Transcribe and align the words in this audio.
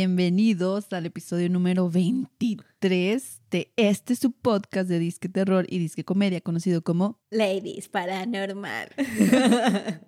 Bienvenidos 0.00 0.92
al 0.92 1.06
episodio 1.06 1.48
número 1.48 1.88
23 1.88 3.40
de 3.50 3.72
este 3.76 4.14
su 4.14 4.30
podcast 4.30 4.90
de 4.90 4.98
Disque 4.98 5.30
Terror 5.30 5.64
y 5.70 5.78
Disque 5.78 6.04
Comedia, 6.04 6.42
conocido 6.42 6.82
como 6.82 7.18
Ladies 7.30 7.88
Paranormal. 7.88 8.90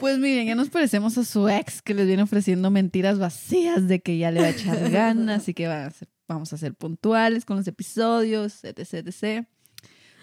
Pues 0.00 0.18
miren, 0.18 0.48
ya 0.48 0.56
nos 0.56 0.70
parecemos 0.70 1.16
a 1.18 1.24
su 1.24 1.48
ex 1.48 1.82
que 1.82 1.94
les 1.94 2.08
viene 2.08 2.24
ofreciendo 2.24 2.68
mentiras 2.72 3.20
vacías 3.20 3.86
de 3.86 4.00
que 4.02 4.18
ya 4.18 4.32
le 4.32 4.40
va 4.40 4.46
a 4.46 4.50
echar 4.50 4.90
ganas 4.90 5.48
y 5.48 5.54
que 5.54 5.68
va 5.68 5.86
a 5.86 5.90
ser- 5.92 6.08
vamos 6.26 6.52
a 6.52 6.58
ser 6.58 6.74
puntuales 6.74 7.44
con 7.44 7.56
los 7.58 7.68
episodios, 7.68 8.64
etc, 8.64 9.06
etc. 9.06 9.46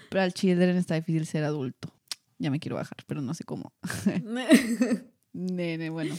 Pero 0.09 0.21
al 0.23 0.33
children 0.33 0.75
está 0.75 0.95
difícil 0.95 1.25
ser 1.25 1.45
adulto. 1.45 1.89
Ya 2.37 2.51
me 2.51 2.59
quiero 2.59 2.75
bajar, 2.75 2.97
pero 3.07 3.21
no 3.21 3.33
sé 3.33 3.45
cómo. 3.45 3.71
Nene, 5.33 5.89
bueno, 5.89 6.17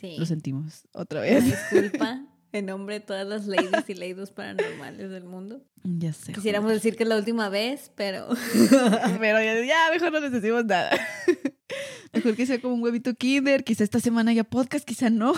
sí. 0.00 0.16
lo 0.18 0.26
sentimos 0.26 0.82
otra 0.92 1.20
Una 1.20 1.30
vez. 1.30 1.44
disculpa 1.44 2.24
en 2.52 2.66
nombre 2.66 2.94
de 2.94 3.00
todas 3.00 3.26
las 3.26 3.46
ladies 3.46 3.88
y 3.88 3.94
ladies 3.94 4.30
paranormales 4.30 5.10
del 5.10 5.24
mundo. 5.24 5.62
Ya 5.84 6.12
sé. 6.12 6.32
Quisiéramos 6.32 6.72
decir 6.72 6.96
que 6.96 7.02
es 7.02 7.08
la 7.08 7.16
última 7.16 7.48
vez, 7.48 7.92
pero 7.94 8.28
Pero 9.20 9.42
ya, 9.42 9.64
ya, 9.64 9.90
mejor 9.92 10.12
no 10.12 10.20
les 10.20 10.32
decimos 10.32 10.64
nada. 10.64 10.90
Mejor 12.14 12.34
que 12.36 12.46
sea 12.46 12.58
como 12.60 12.74
un 12.74 12.82
huevito 12.82 13.14
kinder. 13.14 13.62
Quizá 13.62 13.84
esta 13.84 14.00
semana 14.00 14.30
haya 14.30 14.44
podcast, 14.44 14.86
quizá 14.86 15.10
no. 15.10 15.34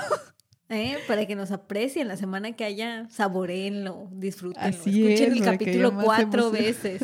¿eh? 0.69 0.99
para 1.09 1.27
que 1.27 1.35
nos 1.35 1.51
aprecien 1.51 2.07
la 2.07 2.17
semana 2.17 2.53
que 2.55 2.65
haya, 2.65 3.09
saboreenlo, 3.11 4.09
disfrútenlo. 4.13 4.69
Así 4.69 5.05
Escuchen 5.05 5.33
es, 5.33 5.39
el 5.39 5.45
capítulo 5.45 5.93
cuatro 5.97 6.49
emoción. 6.49 6.53
veces. 6.53 7.03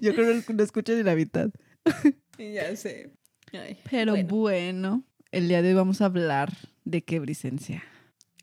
Yo 0.00 0.14
creo 0.14 0.42
que 0.42 0.54
no 0.54 0.62
escucho 0.62 0.94
ni 0.94 1.02
la 1.02 1.14
mitad. 1.14 1.50
ya 2.38 2.74
sé. 2.76 3.12
Ay, 3.62 3.78
Pero 3.90 4.12
bueno, 4.12 4.28
bueno. 4.28 5.04
el 5.32 5.48
día 5.48 5.62
de 5.62 5.68
hoy 5.70 5.74
vamos 5.74 6.00
a 6.00 6.06
hablar 6.06 6.52
de 6.84 7.02
qué 7.04 7.18
brisencia. 7.20 7.82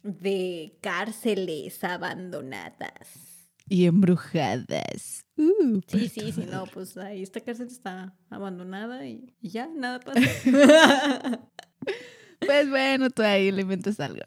de 0.04 0.78
cárceles 0.82 1.84
abandonadas. 1.84 3.48
Y 3.70 3.86
embrujadas. 3.86 5.26
Uh, 5.38 5.80
Sí, 5.88 6.10
sí, 6.10 6.32
sí, 6.34 6.46
no, 6.52 6.66
pues 6.66 6.98
ahí 6.98 7.24
esta 7.24 7.40
cárcel 7.40 7.68
está 7.68 8.14
abandonada 8.30 9.06
y, 9.08 9.34
y 9.40 9.50
ya, 9.50 9.68
nada 9.68 10.00
pasa. 10.02 10.20
Pues 12.46 12.70
bueno, 12.70 13.10
tú 13.10 13.22
ahí 13.24 13.52
le 13.52 13.62
inventas 13.62 14.00
algo. 14.02 14.24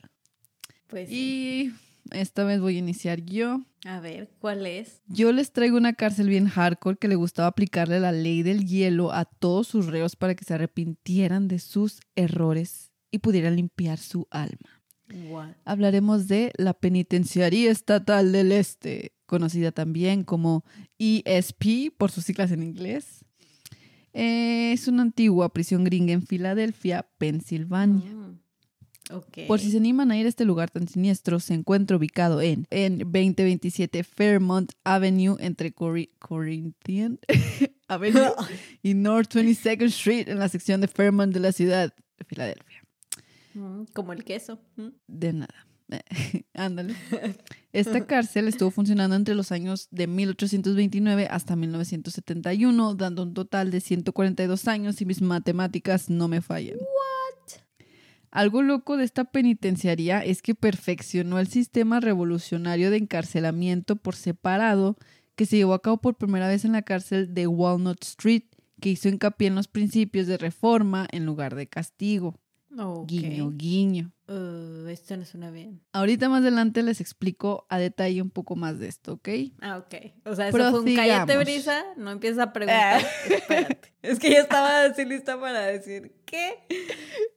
pues 0.87 1.11
sí. 1.11 1.75
Esta 2.11 2.45
vez 2.45 2.61
voy 2.61 2.77
a 2.77 2.79
iniciar 2.79 3.23
yo. 3.25 3.63
A 3.85 4.01
ver, 4.01 4.31
¿cuál 4.39 4.67
es? 4.67 5.03
Yo 5.09 5.33
les 5.33 5.53
traigo 5.53 5.77
una 5.77 5.93
cárcel 5.93 6.29
bien 6.29 6.49
hardcore 6.49 6.97
que 6.99 7.09
le 7.09 7.15
gustaba 7.15 7.49
aplicarle 7.49 8.01
la 8.01 8.13
ley 8.13 8.43
del 8.43 8.67
hielo 8.67 9.13
a 9.13 9.25
todos 9.25 9.67
sus 9.69 9.87
reos 9.87 10.17
para 10.17 10.35
que 10.35 10.45
se 10.45 10.55
arrepintieran 10.55 11.49
de 11.49 11.59
sus 11.59 12.01
errores 12.15 12.93
y 13.11 13.19
pudieran 13.19 13.57
limpiar 13.57 13.99
su 13.99 14.27
alma. 14.31 14.83
What? 15.31 15.51
Hablaremos 15.65 16.27
de 16.27 16.53
la 16.57 16.75
Penitenciaría 16.75 17.71
Estatal 17.71 18.33
del 18.33 18.51
Este, 18.51 19.13
conocida 19.27 19.71
también 19.71 20.25
como 20.25 20.65
ESP 20.99 21.93
por 21.97 22.11
sus 22.11 22.25
siglas 22.25 22.51
en 22.51 22.63
inglés. 22.63 23.25
Eh, 24.13 24.73
Es 24.73 24.89
una 24.89 25.03
antigua 25.03 25.53
prisión 25.53 25.85
gringa 25.85 26.13
en 26.13 26.23
Filadelfia, 26.23 27.07
Pensilvania. 27.19 28.11
Mm, 28.11 28.26
Por 29.47 29.61
si 29.61 29.71
se 29.71 29.77
animan 29.77 30.11
a 30.11 30.19
ir 30.19 30.27
a 30.27 30.29
este 30.29 30.45
lugar 30.45 30.71
tan 30.71 30.89
siniestro, 30.89 31.39
se 31.41 31.55
encuentra 31.55 31.97
ubicado 31.97 32.41
en, 32.41 32.67
en 32.71 32.99
2027 32.99 34.03
Fairmont 34.05 34.73
Avenue 34.85 35.37
entre 35.39 35.73
Cori- 35.75 36.11
Corinthian 36.19 37.19
Avenue 37.89 38.33
y 38.83 38.95
North 38.95 39.35
22nd 39.35 39.83
Street 39.85 40.29
en 40.29 40.39
la 40.41 40.49
sección 40.49 40.81
de 40.81 40.89
Fairmont 40.89 41.33
de 41.33 41.41
la 41.41 41.53
ciudad 41.53 41.95
de 42.19 42.25
Filadelfia. 42.25 42.83
Mm, 43.55 43.85
Como 43.93 44.13
el 44.13 44.25
queso. 44.25 44.59
Mm. 44.77 44.89
De 45.07 45.33
nada. 45.33 45.55
Ándale. 46.55 46.97
Esta 47.73 48.07
cárcel 48.07 48.49
estuvo 48.49 48.73
funcionando 48.73 49.15
entre 49.15 49.37
los 49.37 49.53
años 49.53 49.87
de 49.93 50.09
1829 50.09 51.29
hasta 51.31 51.55
1971, 51.55 52.95
dando 52.97 53.23
un 53.23 53.35
total 53.35 53.71
de 53.71 53.81
142 53.81 54.67
años 54.67 55.01
y 55.01 55.07
mis 55.07 55.23
matemáticas 55.23 56.11
no 56.11 56.27
me 56.27 56.41
fallan. 56.43 56.77
Algo 58.37 58.61
loco 58.61 58.99
de 58.99 59.05
esta 59.05 59.25
penitenciaría 59.25 60.23
es 60.23 60.43
que 60.43 60.55
perfeccionó 60.55 61.39
el 61.39 61.47
sistema 61.47 62.01
revolucionario 62.01 62.91
de 62.91 62.99
encarcelamiento 62.99 63.97
por 63.97 64.15
separado 64.15 64.99
que 65.37 65.47
se 65.47 65.57
llevó 65.57 65.73
a 65.73 65.81
cabo 65.81 65.97
por 65.97 66.17
primera 66.17 66.47
vez 66.47 66.67
en 66.67 66.73
la 66.73 66.83
cárcel 66.83 67.33
de 67.33 67.47
Walnut 67.47 68.05
Street, 68.05 68.43
que 68.79 68.91
hizo 68.91 69.09
hincapié 69.09 69.49
en 69.49 69.55
los 69.55 69.69
principios 69.69 70.27
de 70.27 70.37
reforma 70.37 71.09
en 71.13 71.25
lugar 71.25 71.55
de 71.55 71.67
castigo. 71.67 72.39
Ok. 72.79 73.07
Guiño, 73.07 73.53
guiño. 73.55 74.13
Uh, 74.29 74.89
esto 74.89 75.17
no 75.17 75.25
suena 75.25 75.53
bien. 75.53 75.81
Ahorita 75.93 76.29
más 76.29 76.43
adelante 76.43 76.83
les 76.83 77.01
explico 77.01 77.65
a 77.69 77.79
detalle 77.79 78.21
un 78.23 78.31
poco 78.31 78.57
más 78.57 78.81
de 78.81 78.89
esto, 78.89 79.15
¿ok? 79.15 79.29
Ah, 79.61 79.79
ok. 79.79 79.95
O 80.25 80.35
sea, 80.35 80.49
eso 80.49 80.71
fue 80.71 80.81
un 80.81 80.97
cállate. 80.97 81.37
Brisa. 81.37 81.85
No 81.97 82.11
empieza 82.11 82.45
a 82.45 82.53
preguntar. 82.53 83.03
Espérate. 83.31 83.95
Es 84.03 84.19
que 84.19 84.31
yo 84.31 84.39
estaba 84.39 84.85
así 84.85 85.05
lista 85.05 85.39
para 85.39 85.67
decir, 85.67 86.17
¿qué? 86.25 86.55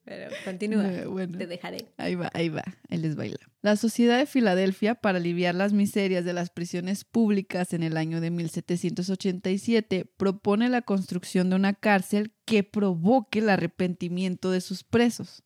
Pero 0.04 0.32
continúa. 0.44 0.92
Eh, 0.92 1.06
bueno. 1.06 1.38
Te 1.38 1.46
dejaré. 1.46 1.92
Ahí 1.98 2.16
va, 2.16 2.32
ahí 2.34 2.50
va, 2.50 2.64
él 2.90 3.04
les 3.04 3.16
baila. 3.16 3.38
La 3.62 3.76
Sociedad 3.76 4.18
de 4.18 4.26
Filadelfia, 4.26 4.96
para 4.96 5.20
aliviar 5.20 5.54
las 5.54 5.74
miserias 5.74 6.26
de 6.26 6.34
las 6.34 6.50
prisiones 6.50 7.06
públicas 7.06 7.74
en 7.74 7.84
el 7.84 7.98
año 7.98 8.22
de 8.22 8.32
1787, 8.32 10.06
propone 10.18 10.70
la 10.70 10.82
construcción 10.82 11.50
de 11.50 11.58
una 11.58 11.74
cárcel 11.74 12.34
que 12.46 12.64
provoque 12.64 13.40
el 13.40 13.50
arrepentimiento 13.50 14.50
de 14.50 14.62
sus 14.62 14.84
presos. 14.84 15.44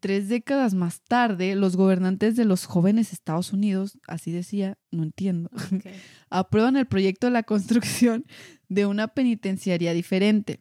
Tres 0.00 0.28
décadas 0.28 0.74
más 0.74 1.00
tarde, 1.02 1.54
los 1.54 1.76
gobernantes 1.76 2.36
de 2.36 2.44
los 2.44 2.66
jóvenes 2.66 3.12
Estados 3.12 3.52
Unidos, 3.52 3.98
así 4.06 4.32
decía, 4.32 4.78
no 4.90 5.02
entiendo, 5.02 5.50
aprueban 6.30 6.76
el 6.76 6.86
proyecto 6.86 7.28
de 7.28 7.32
la 7.32 7.42
construcción 7.42 8.26
de 8.68 8.86
una 8.86 9.08
penitenciaría 9.08 9.92
diferente, 9.92 10.60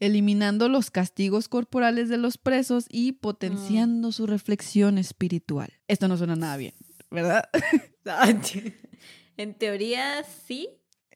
eliminando 0.00 0.68
los 0.68 0.90
castigos 0.90 1.48
corporales 1.48 2.08
de 2.08 2.18
los 2.18 2.38
presos 2.38 2.86
y 2.88 3.12
potenciando 3.12 4.12
su 4.12 4.26
reflexión 4.26 4.96
espiritual. 4.96 5.72
Esto 5.88 6.08
no 6.08 6.16
suena 6.16 6.36
nada 6.36 6.56
bien, 6.56 6.74
¿verdad? 7.10 7.44
En 9.36 9.54
teoría, 9.54 10.24
sí. 10.46 10.68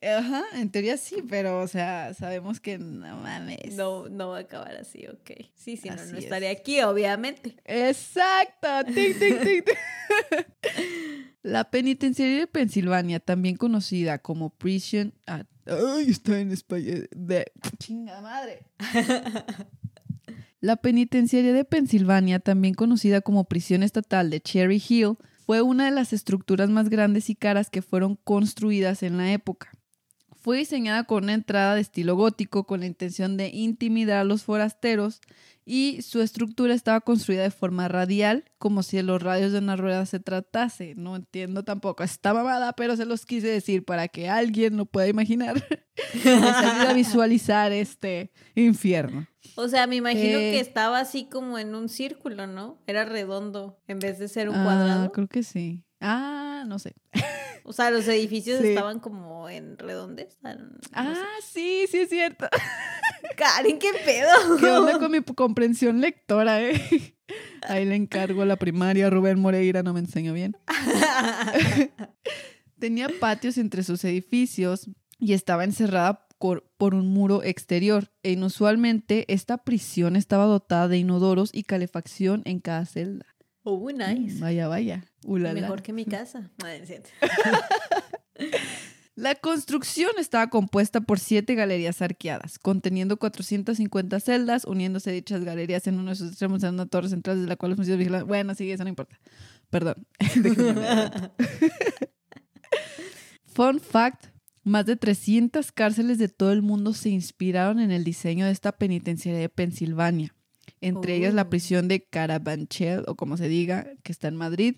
Ajá, 0.03 0.43
en 0.55 0.71
teoría 0.71 0.97
sí, 0.97 1.23
pero, 1.29 1.61
o 1.61 1.69
sea, 1.69 2.13
sabemos 2.15 2.59
que 2.59 2.79
no 2.79 3.17
mames. 3.19 3.75
No, 3.75 4.09
no 4.09 4.31
va 4.31 4.39
a 4.39 4.41
acabar 4.41 4.75
así, 4.77 5.07
ok. 5.07 5.47
Sí, 5.55 5.77
sí, 5.77 5.89
no, 5.89 5.95
Así 5.95 6.13
no 6.13 6.19
es. 6.19 6.25
estaré 6.25 6.49
aquí, 6.49 6.81
obviamente. 6.81 7.57
Exacto. 7.65 8.69
Tic, 8.93 9.19
tic, 9.19 9.43
tic. 9.43 9.79
La 11.43 11.71
penitenciaría 11.71 12.41
de 12.41 12.47
Pensilvania, 12.47 13.21
también 13.21 13.57
conocida 13.57 14.19
como 14.19 14.51
Prison... 14.51 15.15
ay, 15.27 16.07
está 16.09 16.39
en 16.41 16.53
español. 16.53 17.09
De... 17.15 17.53
Chinga 17.79 18.21
madre. 18.21 18.67
La 20.61 20.77
penitenciaría 20.77 21.53
de 21.53 21.65
Pensilvania, 21.65 22.39
también 22.39 22.75
conocida 22.75 23.21
como 23.21 23.45
prisión 23.45 23.83
estatal 23.83 24.31
de 24.31 24.41
Cherry 24.41 24.81
Hill, 24.89 25.17
fue 25.45 25.61
una 25.61 25.87
de 25.87 25.91
las 25.91 26.13
estructuras 26.13 26.71
más 26.71 26.89
grandes 26.89 27.29
y 27.31 27.35
caras 27.35 27.69
que 27.69 27.83
fueron 27.83 28.15
construidas 28.15 29.03
en 29.03 29.17
la 29.17 29.33
época. 29.33 29.73
Fue 30.43 30.59
diseñada 30.59 31.05
con 31.05 31.25
una 31.25 31.35
entrada 31.35 31.75
de 31.77 31.81
estilo 31.81 32.17
gótico 32.17 32.65
con 32.65 32.81
la 32.81 32.87
intención 32.87 33.37
de 33.37 33.49
intimidar 33.49 34.19
a 34.19 34.25
los 34.25 34.43
forasteros 34.43 35.21
y 35.65 36.03
su 36.03 36.21
estructura 36.21 36.75
estaba 36.75 37.01
construida 37.01 37.45
de 37.45 37.53
forma 37.53 37.87
radial, 37.87 38.45
como 38.59 38.83
si 38.83 38.97
de 38.97 39.05
los 39.05 39.23
radios 39.23 39.53
de 39.53 39.59
una 39.59 39.77
rueda 39.77 40.05
se 40.05 40.19
tratase. 40.19 40.95
No 40.97 41.15
entiendo 41.15 41.63
tampoco 41.63 42.03
esta 42.03 42.35
mamada, 42.35 42.73
pero 42.73 42.97
se 42.97 43.05
los 43.05 43.25
quise 43.25 43.47
decir 43.47 43.85
para 43.85 44.09
que 44.09 44.29
alguien 44.29 44.77
lo 44.77 44.87
pueda 44.87 45.07
imaginar. 45.07 45.55
Les 46.15 46.27
ayude 46.27 46.89
a 46.89 46.93
visualizar 46.93 47.71
este 47.71 48.33
infierno. 48.57 49.29
O 49.55 49.69
sea, 49.69 49.87
me 49.87 49.95
imagino 49.95 50.39
Eh. 50.39 50.51
que 50.53 50.59
estaba 50.61 50.99
así 50.99 51.27
como 51.27 51.57
en 51.61 51.77
un 51.77 51.89
círculo, 51.89 52.49
¿no? 52.49 52.83
Era 52.89 53.05
redondo 53.05 53.79
en 53.87 54.01
vez 54.01 54.19
de 54.19 54.27
ser 54.27 54.49
un 54.49 54.57
Ah, 54.57 54.65
cuadrado. 54.65 55.13
creo 55.13 55.29
que 55.29 55.45
sí. 55.45 55.85
Ah, 56.01 56.65
no 56.67 56.81
sé. 56.81 56.95
O 57.65 57.73
sea, 57.73 57.91
los 57.91 58.07
edificios 58.09 58.61
Sí. 58.61 58.69
estaban 58.69 58.99
como 59.01 59.49
en 59.49 59.79
redondes. 59.79 60.39
Ah, 60.43 60.55
no 60.55 60.71
Ah, 60.93 61.15
sé. 61.41 61.51
sí, 61.53 61.85
sí 61.91 61.99
es 61.99 62.09
cierto. 62.09 62.47
Karen, 63.37 63.79
¿qué 63.79 63.91
pedo? 64.05 64.57
¿Qué 64.59 64.67
onda 64.71 64.99
con 64.99 65.11
mi 65.13 65.23
comprensión 65.23 66.01
lectora, 66.01 66.63
eh? 66.63 67.15
Ahí 67.63 67.85
le 67.85 67.95
encargo 67.95 68.43
a 68.43 68.47
la 68.47 68.57
primaria, 68.57 69.09
Rubén 69.11 69.39
Moreira 69.41 69.83
no 69.83 69.93
me 69.95 70.01
enseñó 70.01 70.33
bien. 70.35 70.57
Tenía 72.79 73.09
patios 73.21 73.59
entre 73.59 73.85
sus 73.85 74.05
edificios 74.05 74.91
y 75.19 75.35
estaba 75.35 75.65
encerrada 75.65 76.27
por 76.39 76.95
un 76.95 77.07
muro 77.07 77.45
exterior. 77.45 78.11
E 78.25 78.33
inusualmente, 78.33 79.33
esta 79.33 79.59
prisión 79.59 80.17
estaba 80.17 80.47
dotada 80.47 80.89
de 80.89 80.99
inodoros 80.99 81.51
y 81.53 81.63
calefacción 81.63 82.43
en 82.45 82.59
cada 82.59 82.85
celda. 82.85 83.27
Oh, 83.65 83.91
nice. 83.91 84.37
Mm, 84.37 84.41
Vaya, 84.41 84.69
vaya. 84.69 85.05
Ulala. 85.25 85.61
Mejor 85.61 85.83
que 85.83 85.93
mi 85.93 86.05
casa. 86.05 86.51
La 89.15 89.35
construcción 89.35 90.11
estaba 90.19 90.49
compuesta 90.49 91.03
por 91.03 91.21
siete 91.21 91.55
galerías 91.55 92.01
arqueadas, 92.01 92.59
conteniendo 92.59 93.19
450 93.19 94.21
celdas, 94.21 94.65
uniéndose 94.65 95.13
dichas 95.13 95.45
galerías 95.45 95.87
en 95.87 95.99
uno 95.99 96.11
de 96.11 96.17
sus 96.17 96.31
extremos 96.31 96.63
en 96.63 96.75
una 96.75 96.87
torre 96.87 97.11
central 97.11 97.37
desde 97.37 97.49
la 97.49 97.57
cual 97.57 97.71
los 97.71 97.77
funcionarios 97.77 98.09
vigilan. 98.09 98.27
Bueno, 98.27 98.55
sí, 98.55 98.71
eso 98.71 98.85
no 98.85 98.89
importa. 98.89 99.21
Perdón. 99.69 100.07
Fun 103.45 103.81
fact, 103.81 104.29
más 104.65 104.87
de 104.87 104.97
300 104.97 105.73
cárceles 105.73 106.19
de 106.19 106.29
todo 106.29 106.53
el 106.53 106.63
mundo 106.63 106.95
se 106.95 107.11
inspiraron 107.11 107.81
en 107.81 107.91
el 107.91 108.05
diseño 108.05 108.47
de 108.47 108.53
esta 108.53 108.73
penitenciaria 108.73 109.41
de 109.41 109.51
Pensilvania, 109.51 110.35
entre 110.81 111.17
ellas 111.17 111.35
la 111.35 111.43
Oh. 111.43 111.51
prisión 111.51 111.89
de 111.89 112.05
Carabanchel, 112.05 113.05
o 113.07 113.15
como 113.17 113.37
se 113.37 113.49
diga, 113.49 113.89
que 114.03 114.13
está 114.13 114.29
en 114.29 114.37
Madrid, 114.37 114.77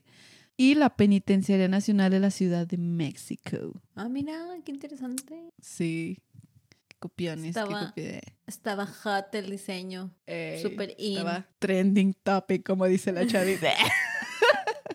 y 0.56 0.74
la 0.76 0.96
penitenciaria 0.96 1.68
nacional 1.68 2.10
de 2.12 2.20
la 2.20 2.30
Ciudad 2.30 2.66
de 2.66 2.78
México. 2.78 3.80
Ah, 3.96 4.08
mira, 4.08 4.38
qué 4.64 4.70
interesante. 4.72 5.50
Sí. 5.60 6.18
Qué 6.88 6.96
copiones, 7.00 7.48
Estaba- 7.56 7.92
qué. 7.94 8.20
Estaba 8.46 8.86
hot 8.86 9.34
el 9.34 9.50
diseño. 9.50 10.14
Ey, 10.26 10.62
Super 10.62 10.94
in. 10.98 11.18
Estaba 11.18 11.46
trending 11.58 12.14
topic, 12.22 12.64
como 12.64 12.86
dice 12.86 13.10
la 13.12 13.26
chavita. 13.26 13.72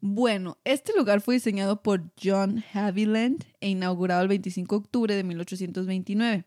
bueno, 0.00 0.58
este 0.64 0.92
lugar 0.96 1.20
fue 1.20 1.34
diseñado 1.34 1.82
por 1.82 2.02
John 2.22 2.64
Haviland 2.72 3.44
e 3.60 3.68
inaugurado 3.70 4.22
el 4.22 4.28
25 4.28 4.74
de 4.74 4.78
octubre 4.78 5.14
de 5.14 5.24
1829. 5.24 6.44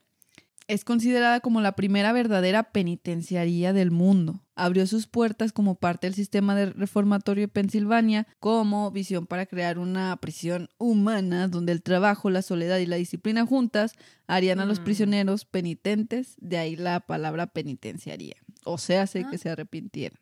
Es 0.72 0.86
considerada 0.86 1.42
como 1.42 1.60
la 1.60 1.76
primera 1.76 2.14
verdadera 2.14 2.64
penitenciaría 2.72 3.74
del 3.74 3.92
mundo. 3.92 4.42
Abrió 4.56 4.88
sus 4.88 5.06
puertas 5.06 5.52
como 5.52 5.76
parte 5.76 6.08
del 6.08 6.14
sistema 6.14 6.56
de 6.56 6.68
reformatorio 6.68 7.42
de 7.44 7.48
Pensilvania 7.50 8.26
como 8.40 8.90
visión 8.90 9.28
para 9.28 9.46
crear 9.48 9.78
una 9.80 10.16
prisión 10.18 10.70
humana 10.78 11.50
donde 11.50 11.74
el 11.74 11.84
trabajo, 11.84 12.30
la 12.30 12.42
soledad 12.42 12.78
y 12.78 12.86
la 12.86 12.96
disciplina 12.96 13.46
juntas 13.46 13.96
harían 14.28 14.62
a 14.62 14.66
los 14.66 14.80
Mm. 14.80 14.84
prisioneros 14.86 15.44
penitentes, 15.44 16.36
de 16.40 16.58
ahí 16.58 16.78
la 16.78 17.02
palabra 17.02 17.48
penitenciaría. 17.48 18.36
O 18.64 18.78
sea, 18.78 19.08
sé 19.08 19.26
que 19.30 19.36
Ah. 19.36 19.40
se 19.40 19.50
arrepintieran. 19.50 20.20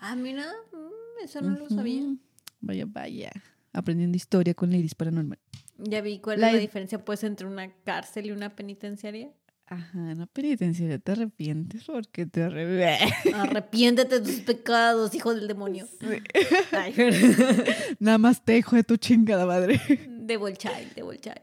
Ah, 0.00 0.16
mira, 0.16 0.46
mm, 0.72 1.24
eso 1.24 1.42
no 1.42 1.58
lo 1.58 1.68
sabía. 1.68 2.04
Vaya, 2.62 2.86
vaya. 2.86 3.32
Aprendiendo 3.74 4.16
historia 4.16 4.54
con 4.54 4.70
Ladies 4.70 4.94
Paranormal. 4.94 5.38
Ya 5.76 6.00
vi 6.00 6.18
cuál 6.20 6.40
La 6.40 6.48
es 6.48 6.54
la 6.54 6.58
diferencia 6.60 7.04
pues 7.04 7.22
entre 7.24 7.46
una 7.46 7.72
cárcel 7.84 8.26
y 8.26 8.30
una 8.32 8.54
penitenciaria. 8.56 9.30
Ajá, 9.72 10.16
no 10.16 10.26
penitenciaría, 10.26 10.98
te 10.98 11.12
arrepientes 11.12 11.84
porque 11.84 12.26
te 12.26 12.42
arrepientes. 12.42 13.34
Arrepiéntete 13.34 14.18
de 14.18 14.26
tus 14.26 14.40
pecados, 14.40 15.14
hijo 15.14 15.32
del 15.32 15.46
demonio. 15.46 15.86
Ay, 16.72 16.92
perdón. 16.92 17.64
Nada 18.00 18.18
más 18.18 18.44
te 18.44 18.58
hijo 18.58 18.74
de 18.74 18.82
tu 18.82 18.96
chingada 18.96 19.46
madre. 19.46 19.80
Devil 20.08 20.56
child, 20.58 20.92
devil 20.96 21.20
child. 21.20 21.40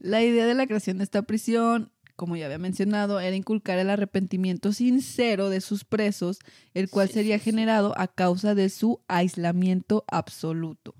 La 0.00 0.22
idea 0.22 0.46
de 0.46 0.54
la 0.54 0.66
creación 0.66 0.98
de 0.98 1.04
esta 1.04 1.22
prisión, 1.22 1.92
como 2.16 2.36
ya 2.36 2.46
había 2.46 2.58
mencionado, 2.58 3.20
era 3.20 3.36
inculcar 3.36 3.78
el 3.78 3.88
arrepentimiento 3.90 4.72
sincero 4.72 5.48
de 5.48 5.60
sus 5.60 5.84
presos, 5.84 6.38
el 6.74 6.90
cual 6.90 7.06
Sí, 7.08 7.14
sería 7.14 7.38
sí, 7.38 7.44
sí. 7.44 7.50
generado 7.50 7.94
a 7.96 8.08
causa 8.08 8.54
de 8.56 8.68
su 8.68 9.00
aislamiento 9.06 10.04
absoluto, 10.08 10.94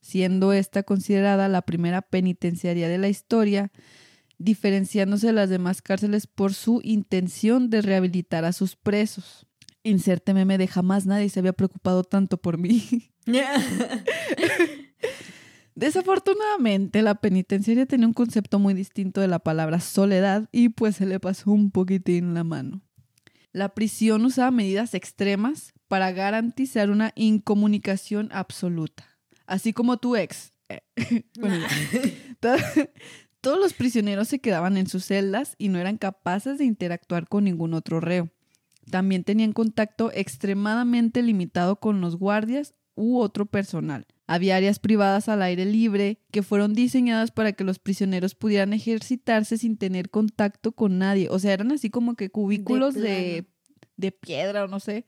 siendo 0.00 0.52
esta 0.52 0.84
considerada 0.84 1.48
la 1.48 1.62
primera 1.62 2.02
penitenciaria 2.02 2.88
de 2.88 2.98
la 2.98 3.08
historia, 3.08 3.72
diferenciándose 4.40 5.28
de 5.28 5.32
las 5.34 5.50
demás 5.50 5.82
cárceles 5.82 6.26
por 6.26 6.54
su 6.54 6.80
intención 6.82 7.68
de 7.68 7.82
rehabilitar 7.82 8.46
a 8.46 8.52
sus 8.52 8.74
presos. 8.74 9.46
Inserte 9.82 10.34
meme 10.34 10.56
de 10.56 10.66
jamás 10.66 11.06
nadie 11.06 11.28
se 11.28 11.40
había 11.40 11.52
preocupado 11.52 12.04
tanto 12.04 12.38
por 12.38 12.56
mí. 12.56 13.12
Desafortunadamente, 15.74 17.02
la 17.02 17.16
penitenciaria 17.16 17.86
tenía 17.86 18.06
un 18.06 18.14
concepto 18.14 18.58
muy 18.58 18.74
distinto 18.74 19.20
de 19.20 19.28
la 19.28 19.38
palabra 19.38 19.78
soledad 19.80 20.48
y 20.52 20.70
pues 20.70 20.96
se 20.96 21.06
le 21.06 21.20
pasó 21.20 21.50
un 21.52 21.70
poquitín 21.70 22.34
la 22.34 22.42
mano. 22.42 22.80
La 23.52 23.74
prisión 23.74 24.24
usaba 24.24 24.50
medidas 24.50 24.94
extremas 24.94 25.74
para 25.86 26.12
garantizar 26.12 26.90
una 26.90 27.12
incomunicación 27.14 28.30
absoluta, 28.32 29.06
así 29.46 29.72
como 29.72 29.98
tu 29.98 30.16
ex. 30.16 30.54
Eh, 30.68 30.82
bueno, 31.38 31.66
Todos 33.40 33.58
los 33.58 33.72
prisioneros 33.72 34.28
se 34.28 34.38
quedaban 34.38 34.76
en 34.76 34.86
sus 34.86 35.06
celdas 35.06 35.54
y 35.58 35.68
no 35.68 35.78
eran 35.78 35.96
capaces 35.96 36.58
de 36.58 36.64
interactuar 36.64 37.26
con 37.28 37.44
ningún 37.44 37.74
otro 37.74 38.00
reo. 38.00 38.28
También 38.90 39.24
tenían 39.24 39.52
contacto 39.52 40.10
extremadamente 40.12 41.22
limitado 41.22 41.76
con 41.76 42.00
los 42.00 42.16
guardias 42.16 42.74
u 42.94 43.18
otro 43.18 43.46
personal. 43.46 44.06
Había 44.26 44.56
áreas 44.56 44.78
privadas 44.78 45.28
al 45.28 45.42
aire 45.42 45.64
libre 45.64 46.20
que 46.30 46.42
fueron 46.42 46.74
diseñadas 46.74 47.30
para 47.30 47.52
que 47.52 47.64
los 47.64 47.78
prisioneros 47.78 48.34
pudieran 48.34 48.72
ejercitarse 48.72 49.58
sin 49.58 49.76
tener 49.76 50.10
contacto 50.10 50.72
con 50.72 50.98
nadie. 50.98 51.28
O 51.30 51.38
sea, 51.38 51.52
eran 51.52 51.72
así 51.72 51.90
como 51.90 52.14
que 52.14 52.30
cubículos 52.30 52.94
de, 52.94 53.46
de 53.96 54.12
piedra 54.12 54.64
o 54.64 54.68
no 54.68 54.80
sé. 54.80 55.06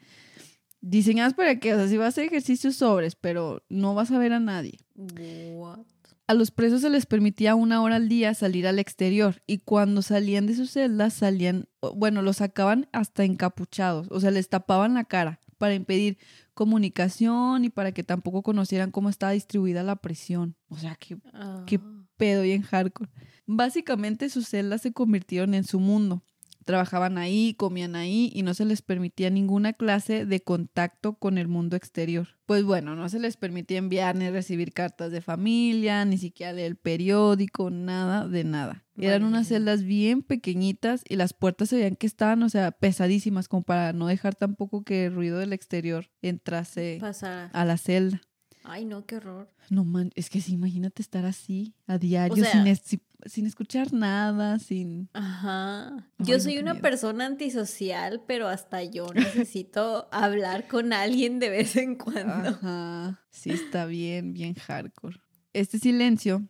Diseñadas 0.81 1.35
para 1.35 1.61
que, 1.61 1.75
o 1.75 1.77
sea, 1.77 1.87
si 1.87 1.97
vas 1.97 2.07
a 2.07 2.09
hacer 2.09 2.25
ejercicios 2.25 2.77
sobres, 2.77 3.15
pero 3.15 3.63
no 3.69 3.95
vas 3.95 4.11
a 4.11 4.19
ver 4.19 4.33
a 4.33 4.41
nadie. 4.41 4.79
What? 4.97 5.87
A 6.33 6.35
los 6.35 6.51
presos 6.51 6.81
se 6.81 6.89
les 6.89 7.05
permitía 7.05 7.55
una 7.55 7.83
hora 7.83 7.97
al 7.97 8.09
día 8.09 8.33
salir 8.33 8.67
al 8.67 8.79
exterior 8.79 9.43
y 9.47 9.59
cuando 9.59 10.01
salían 10.01 10.47
de 10.47 10.55
sus 10.55 10.71
celdas 10.71 11.13
salían, 11.13 11.69
bueno, 11.95 12.23
los 12.23 12.39
sacaban 12.39 12.89
hasta 12.91 13.25
encapuchados, 13.25 14.07
o 14.11 14.19
sea, 14.19 14.31
les 14.31 14.49
tapaban 14.49 14.95
la 14.95 15.05
cara 15.05 15.41
para 15.59 15.75
impedir 15.75 16.17
comunicación 16.55 17.67
y 17.67 17.69
para 17.69 17.93
que 17.93 18.03
tampoco 18.03 18.43
conocieran 18.43 18.91
cómo 18.93 19.11
estaba 19.11 19.33
distribuida 19.33 19.83
la 19.83 19.97
prisión. 19.97 20.57
O 20.69 20.79
sea, 20.79 20.95
qué 20.95 21.19
Qué 21.67 21.79
Ah. 21.83 22.07
pedo 22.17 22.47
y 22.47 22.53
en 22.53 22.63
hardcore. 22.63 23.11
Básicamente 23.45 24.31
sus 24.31 24.49
celdas 24.49 24.81
se 24.81 24.95
convirtieron 24.95 25.53
en 25.53 25.65
su 25.65 25.81
mundo. 25.81 26.25
Trabajaban 26.65 27.19
ahí, 27.19 27.55
comían 27.55 27.97
ahí 27.97 28.31
y 28.35 28.43
no 28.43 28.55
se 28.55 28.65
les 28.65 28.83
permitía 28.83 29.31
ninguna 29.31 29.73
clase 29.73 30.27
de 30.27 30.41
contacto 30.41 31.15
con 31.15 31.39
el 31.39 31.49
mundo 31.49 31.77
exterior. 31.77 32.29
Pues 32.47 32.65
bueno, 32.65 32.95
no 32.97 33.09
se 33.09 33.19
les 33.19 33.37
permitía 33.37 33.79
enviar 33.79 34.15
ni 34.17 34.29
recibir 34.31 34.73
cartas 34.73 35.11
de 35.13 35.21
familia, 35.21 36.05
ni 36.05 36.19
siquiera 36.19 36.53
leer 36.53 36.67
el 36.69 36.77
periódico, 36.77 37.71
nada 37.71 38.29
de 38.29 38.45
nada. 38.45 38.85
Eran 38.99 39.25
unas 39.25 39.49
celdas 39.49 39.83
bien 39.85 40.23
pequeñitas 40.23 41.03
y 41.09 41.17
las 41.17 41.33
puertas 41.33 41.71
se 41.71 41.77
veían 41.77 41.97
que 41.97 42.07
estaban, 42.07 42.43
o 42.43 42.49
sea, 42.49 42.71
pesadísimas, 42.73 43.49
como 43.49 43.63
para 43.63 43.93
no 43.93 44.07
dejar 44.07 44.35
tampoco 44.35 44.85
que 44.85 45.07
el 45.07 45.15
ruido 45.15 45.39
del 45.39 45.53
exterior 45.53 46.11
entrase 46.21 46.99
Pasara. 47.01 47.47
a 47.53 47.65
la 47.65 47.79
celda. 47.79 48.21
Ay, 48.65 48.85
no, 48.85 49.07
qué 49.07 49.17
horror. 49.17 49.51
No 49.71 49.85
man, 49.85 50.11
es 50.15 50.31
que 50.31 50.41
sí, 50.41 50.53
imagínate 50.53 51.03
estar 51.03 51.25
así 51.25 51.75
a 51.87 51.99
diario 51.99 52.45
sea- 52.45 52.77
sin, 52.77 53.01
sin 53.27 53.47
escuchar 53.47 53.93
nada, 53.93 54.59
sin... 54.59 55.09
Ajá. 55.13 55.89
Ay, 56.19 56.27
Yo 56.27 56.41
soy 56.41 56.59
una 56.59 56.73
miedo. 56.73 56.83
persona 56.83 57.27
antisocial, 57.27 58.23
pero 58.27 58.49
hasta 58.49 58.83
yo 58.83 59.07
necesito 59.15 60.09
hablar 60.13 60.69
con 60.69 60.93
alguien 60.93 61.39
de 61.39 61.51
vez 61.51 61.77
en 61.77 61.97
cuando. 61.97 62.51
Ajá, 62.51 63.21
sí 63.31 63.51
está 63.51 63.87
bien, 63.87 64.33
bien 64.33 64.55
hardcore. 64.55 65.19
Este 65.53 65.79
silencio 65.79 66.43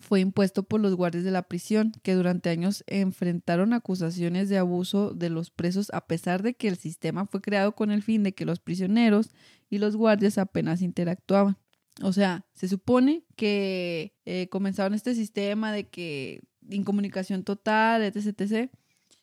fue 0.00 0.20
impuesto 0.20 0.62
por 0.62 0.80
los 0.80 0.94
guardias 0.94 1.24
de 1.24 1.30
la 1.32 1.42
prisión, 1.42 1.92
que 2.02 2.14
durante 2.14 2.50
años 2.50 2.84
enfrentaron 2.86 3.72
acusaciones 3.72 4.48
de 4.48 4.58
abuso 4.58 5.10
de 5.12 5.28
los 5.30 5.50
presos 5.50 5.90
a 5.92 6.06
pesar 6.06 6.42
de 6.42 6.54
que 6.54 6.68
el 6.68 6.76
sistema 6.76 7.26
fue 7.26 7.40
creado 7.40 7.74
con 7.74 7.90
el 7.90 8.02
fin 8.02 8.22
de 8.22 8.32
que 8.32 8.44
los 8.44 8.60
prisioneros 8.60 9.30
y 9.68 9.78
los 9.78 9.96
guardias 9.96 10.38
apenas 10.38 10.82
interactuaban. 10.82 11.56
O 12.02 12.12
sea, 12.12 12.46
se 12.54 12.68
supone 12.68 13.24
que 13.36 14.14
eh, 14.24 14.48
comenzaron 14.50 14.94
este 14.94 15.14
sistema 15.14 15.72
de 15.72 15.88
que 15.88 16.42
incomunicación 16.70 17.44
total, 17.44 18.02
etc, 18.02 18.40
etc. 18.40 18.70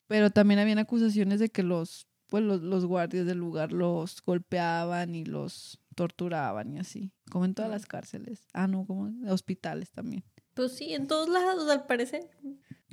Pero 0.08 0.30
también 0.30 0.60
habían 0.60 0.80
acusaciones 0.80 1.40
de 1.40 1.50
que 1.50 1.64
los, 1.64 2.08
pues, 2.28 2.44
los, 2.44 2.62
los 2.62 2.86
guardias 2.86 3.26
del 3.26 3.38
lugar 3.38 3.72
los 3.72 4.22
golpeaban 4.22 5.16
y 5.16 5.26
los 5.26 5.80
torturaban 5.96 6.74
y 6.74 6.80
así. 6.80 7.12
Como 7.32 7.46
en 7.46 7.54
todas 7.54 7.72
las 7.72 7.86
cárceles. 7.86 8.48
Ah, 8.54 8.68
no, 8.68 8.86
como 8.86 9.08
en 9.08 9.28
hospitales 9.30 9.92
también. 9.92 10.24
Pues 10.54 10.76
sí, 10.76 10.94
en 10.94 11.08
todos 11.08 11.30
lados, 11.30 11.70
al 11.70 11.86
parecer. 11.86 12.30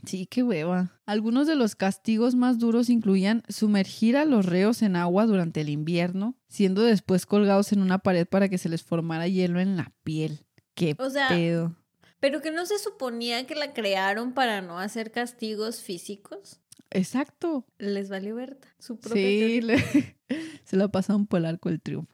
Sí, 0.05 0.27
qué 0.27 0.43
hueva. 0.43 0.99
Algunos 1.07 1.47
de 1.47 1.55
los 1.55 1.77
castigos 1.77 2.35
más 2.35 2.59
duros 2.59 2.91
incluían 2.91 3.43
sumergir 3.49 4.17
a 4.17 4.25
los 4.25 4.47
reos 4.47 4.83
en 4.83 4.97
agua 4.97 5.27
durante 5.27 5.61
el 5.61 5.69
invierno, 5.69 6.35
siendo 6.49 6.83
después 6.83 7.25
colgados 7.27 7.73
en 7.73 7.81
una 7.81 7.99
pared 7.99 8.27
para 8.27 8.49
que 8.49 8.59
se 8.59 8.69
les 8.69 8.83
formara 8.83 9.29
hielo 9.29 9.61
en 9.61 9.77
la 9.77 9.93
piel. 10.03 10.41
Qué 10.75 10.97
O 10.99 11.09
sea, 11.11 11.29
pedo. 11.29 11.77
Pero 12.19 12.41
que 12.41 12.51
no 12.51 12.67
se 12.67 12.79
suponía 12.79 13.47
que 13.47 13.55
la 13.55 13.73
crearon 13.73 14.33
para 14.33 14.61
no 14.63 14.79
hacer 14.79 15.13
castigos 15.13 15.81
físicos. 15.83 16.61
Exacto. 16.91 17.65
Les 17.79 18.09
valió 18.11 18.35
Berta. 18.35 18.69
Su 18.79 18.99
propia 18.99 19.23
Sí, 19.23 19.61
le- 19.61 20.17
se 20.65 20.77
la 20.77 20.89
pasaron 20.89 21.27
por 21.27 21.39
el 21.41 21.47
arco 21.47 21.69
del 21.69 21.81
triunfo. 21.81 22.13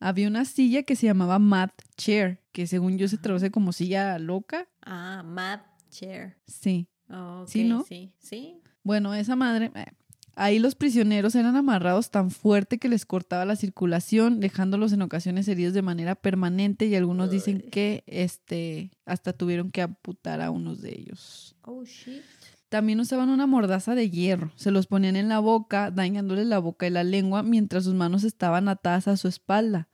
Había 0.00 0.28
una 0.28 0.44
silla 0.44 0.82
que 0.82 0.96
se 0.96 1.06
llamaba 1.06 1.38
Mad 1.38 1.70
Chair, 1.96 2.42
que 2.52 2.66
según 2.66 2.98
yo 2.98 3.08
se 3.08 3.16
traduce 3.16 3.50
como 3.50 3.72
silla 3.72 4.18
loca. 4.18 4.68
Ah, 4.82 5.22
Mad 5.24 5.60
Chair. 5.98 6.36
Sí. 6.46 6.88
Oh, 7.08 7.44
Sí, 7.46 7.64
¿no? 7.64 7.84
Sí, 7.84 8.12
sí. 8.18 8.60
Bueno, 8.82 9.14
esa 9.14 9.36
madre, 9.36 9.70
eh, 9.74 9.86
Ahí 10.38 10.58
los 10.58 10.74
prisioneros 10.74 11.34
eran 11.34 11.56
amarrados 11.56 12.10
tan 12.10 12.30
fuerte 12.30 12.76
que 12.76 12.90
les 12.90 13.06
cortaba 13.06 13.46
la 13.46 13.56
circulación, 13.56 14.38
dejándolos 14.38 14.92
en 14.92 15.00
ocasiones 15.00 15.48
heridos 15.48 15.72
de 15.72 15.80
manera 15.80 16.14
permanente 16.14 16.84
y 16.84 16.94
algunos 16.94 17.30
dicen 17.30 17.62
que 17.70 18.04
este 18.06 18.90
hasta 19.06 19.32
tuvieron 19.32 19.70
que 19.70 19.80
amputar 19.80 20.42
a 20.42 20.50
unos 20.50 20.82
de 20.82 20.90
ellos. 20.90 21.56
Oh, 21.62 21.84
shit. 21.84 22.20
También 22.68 23.00
usaban 23.00 23.30
una 23.30 23.46
mordaza 23.46 23.94
de 23.94 24.10
hierro, 24.10 24.52
se 24.56 24.70
los 24.70 24.86
ponían 24.86 25.16
en 25.16 25.30
la 25.30 25.38
boca, 25.38 25.90
dañándoles 25.90 26.46
la 26.46 26.58
boca 26.58 26.86
y 26.86 26.90
la 26.90 27.02
lengua 27.02 27.42
mientras 27.42 27.84
sus 27.84 27.94
manos 27.94 28.22
estaban 28.22 28.68
atadas 28.68 29.08
a 29.08 29.16
su 29.16 29.28
espalda. 29.28 29.88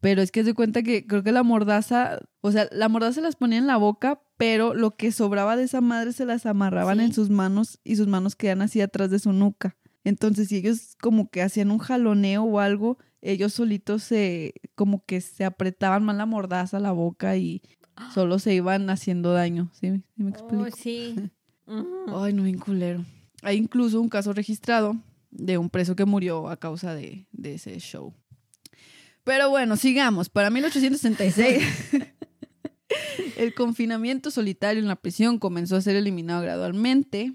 Pero 0.00 0.22
es 0.22 0.32
que 0.32 0.42
se 0.42 0.54
cuenta 0.54 0.82
que 0.82 1.06
creo 1.06 1.22
que 1.22 1.30
la 1.30 1.44
mordaza, 1.44 2.18
o 2.40 2.50
sea, 2.50 2.68
la 2.72 2.88
mordaza 2.88 3.12
se 3.12 3.20
las 3.20 3.36
ponía 3.36 3.58
en 3.58 3.68
la 3.68 3.76
boca, 3.76 4.20
pero 4.36 4.74
lo 4.74 4.96
que 4.96 5.12
sobraba 5.12 5.56
de 5.56 5.64
esa 5.64 5.80
madre 5.80 6.12
se 6.12 6.24
las 6.26 6.46
amarraban 6.46 6.98
Sí. 6.98 7.04
en 7.04 7.12
sus 7.12 7.30
manos 7.30 7.78
y 7.84 7.96
sus 7.96 8.06
manos 8.06 8.34
quedan 8.36 8.62
así 8.62 8.80
atrás 8.80 9.10
de 9.10 9.18
su 9.18 9.32
nuca. 9.32 9.76
Entonces, 10.04 10.48
si 10.48 10.56
ellos 10.56 10.96
como 11.00 11.30
que 11.30 11.40
hacían 11.42 11.70
un 11.70 11.78
jaloneo 11.78 12.42
o 12.44 12.60
algo, 12.60 12.98
ellos 13.22 13.54
solitos 13.54 14.02
se, 14.02 14.52
como 14.74 15.04
que 15.06 15.20
se 15.22 15.44
apretaban 15.44 16.04
más 16.04 16.16
la 16.16 16.26
mordaza 16.26 16.76
a 16.76 16.80
la 16.80 16.92
boca 16.92 17.36
y 17.36 17.62
solo 18.14 18.38
se 18.38 18.54
iban 18.54 18.90
haciendo 18.90 19.32
daño. 19.32 19.70
¿Sí, 19.72 19.90
¿Sí 20.16 20.22
me 20.22 20.30
explico? 20.30 20.64
Oh, 20.64 20.76
sí. 20.76 21.14
Ujú. 21.66 21.86
Ay, 22.22 22.32
no, 22.34 22.42
bien 22.42 22.58
culero. 22.58 23.04
Hay 23.42 23.56
incluso 23.56 24.00
un 24.00 24.08
caso 24.08 24.32
registrado 24.32 24.96
de 25.30 25.58
un 25.58 25.70
preso 25.70 25.96
que 25.96 26.04
murió 26.04 26.48
a 26.48 26.56
causa 26.58 26.94
de, 26.94 27.26
de 27.32 27.54
ese 27.54 27.78
show. 27.80 28.14
Pero 29.24 29.48
bueno, 29.48 29.76
sigamos. 29.76 30.28
Para 30.28 30.50
1866, 30.50 31.62
el 33.36 33.54
confinamiento 33.54 34.30
solitario 34.30 34.80
en 34.80 34.88
la 34.88 34.96
prisión 34.96 35.38
comenzó 35.38 35.76
a 35.76 35.80
ser 35.80 35.96
eliminado 35.96 36.42
gradualmente 36.42 37.34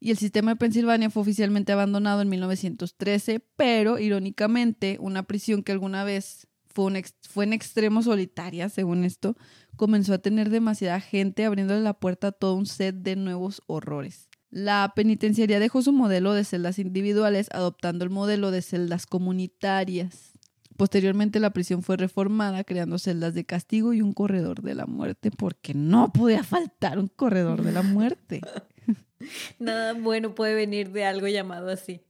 y 0.00 0.10
el 0.10 0.18
sistema 0.18 0.52
de 0.52 0.56
Pensilvania 0.56 1.10
fue 1.10 1.22
oficialmente 1.22 1.72
abandonado 1.72 2.20
en 2.20 2.28
1913, 2.28 3.40
pero 3.56 3.98
irónicamente, 3.98 4.98
una 5.00 5.22
prisión 5.22 5.62
que 5.62 5.72
alguna 5.72 6.04
vez 6.04 6.46
fue, 6.76 7.44
en 7.44 7.52
extremo 7.54 8.02
solitaria, 8.02 8.68
según 8.68 9.04
esto, 9.04 9.36
comenzó 9.76 10.12
a 10.12 10.18
tener 10.18 10.50
demasiada 10.50 11.00
gente 11.00 11.46
abriéndole 11.46 11.80
la 11.80 11.94
puerta 11.94 12.28
a 12.28 12.32
todo 12.32 12.54
un 12.54 12.66
set 12.66 12.96
de 12.96 13.16
nuevos 13.16 13.62
horrores. 13.66 14.28
La 14.50 14.92
penitenciaría 14.94 15.58
dejó 15.58 15.82
su 15.82 15.92
modelo 15.92 16.34
de 16.34 16.44
celdas 16.44 16.78
individuales 16.78 17.48
adoptando 17.50 18.04
el 18.04 18.10
modelo 18.10 18.50
de 18.50 18.62
celdas 18.62 19.06
comunitarias. 19.06 20.35
Posteriormente 20.76 21.40
la 21.40 21.50
prisión 21.50 21.82
fue 21.82 21.96
reformada 21.96 22.64
creando 22.64 22.98
celdas 22.98 23.34
de 23.34 23.44
castigo 23.44 23.92
y 23.92 24.02
un 24.02 24.12
corredor 24.12 24.62
de 24.62 24.74
la 24.74 24.86
muerte 24.86 25.30
porque 25.30 25.74
no 25.74 26.12
podía 26.12 26.42
faltar 26.44 26.98
un 26.98 27.08
corredor 27.08 27.62
de 27.62 27.72
la 27.72 27.82
muerte. 27.82 28.40
Nada 29.58 29.94
bueno 29.94 30.34
puede 30.34 30.54
venir 30.54 30.92
de 30.92 31.04
algo 31.04 31.26
llamado 31.28 31.70
así. 31.70 32.00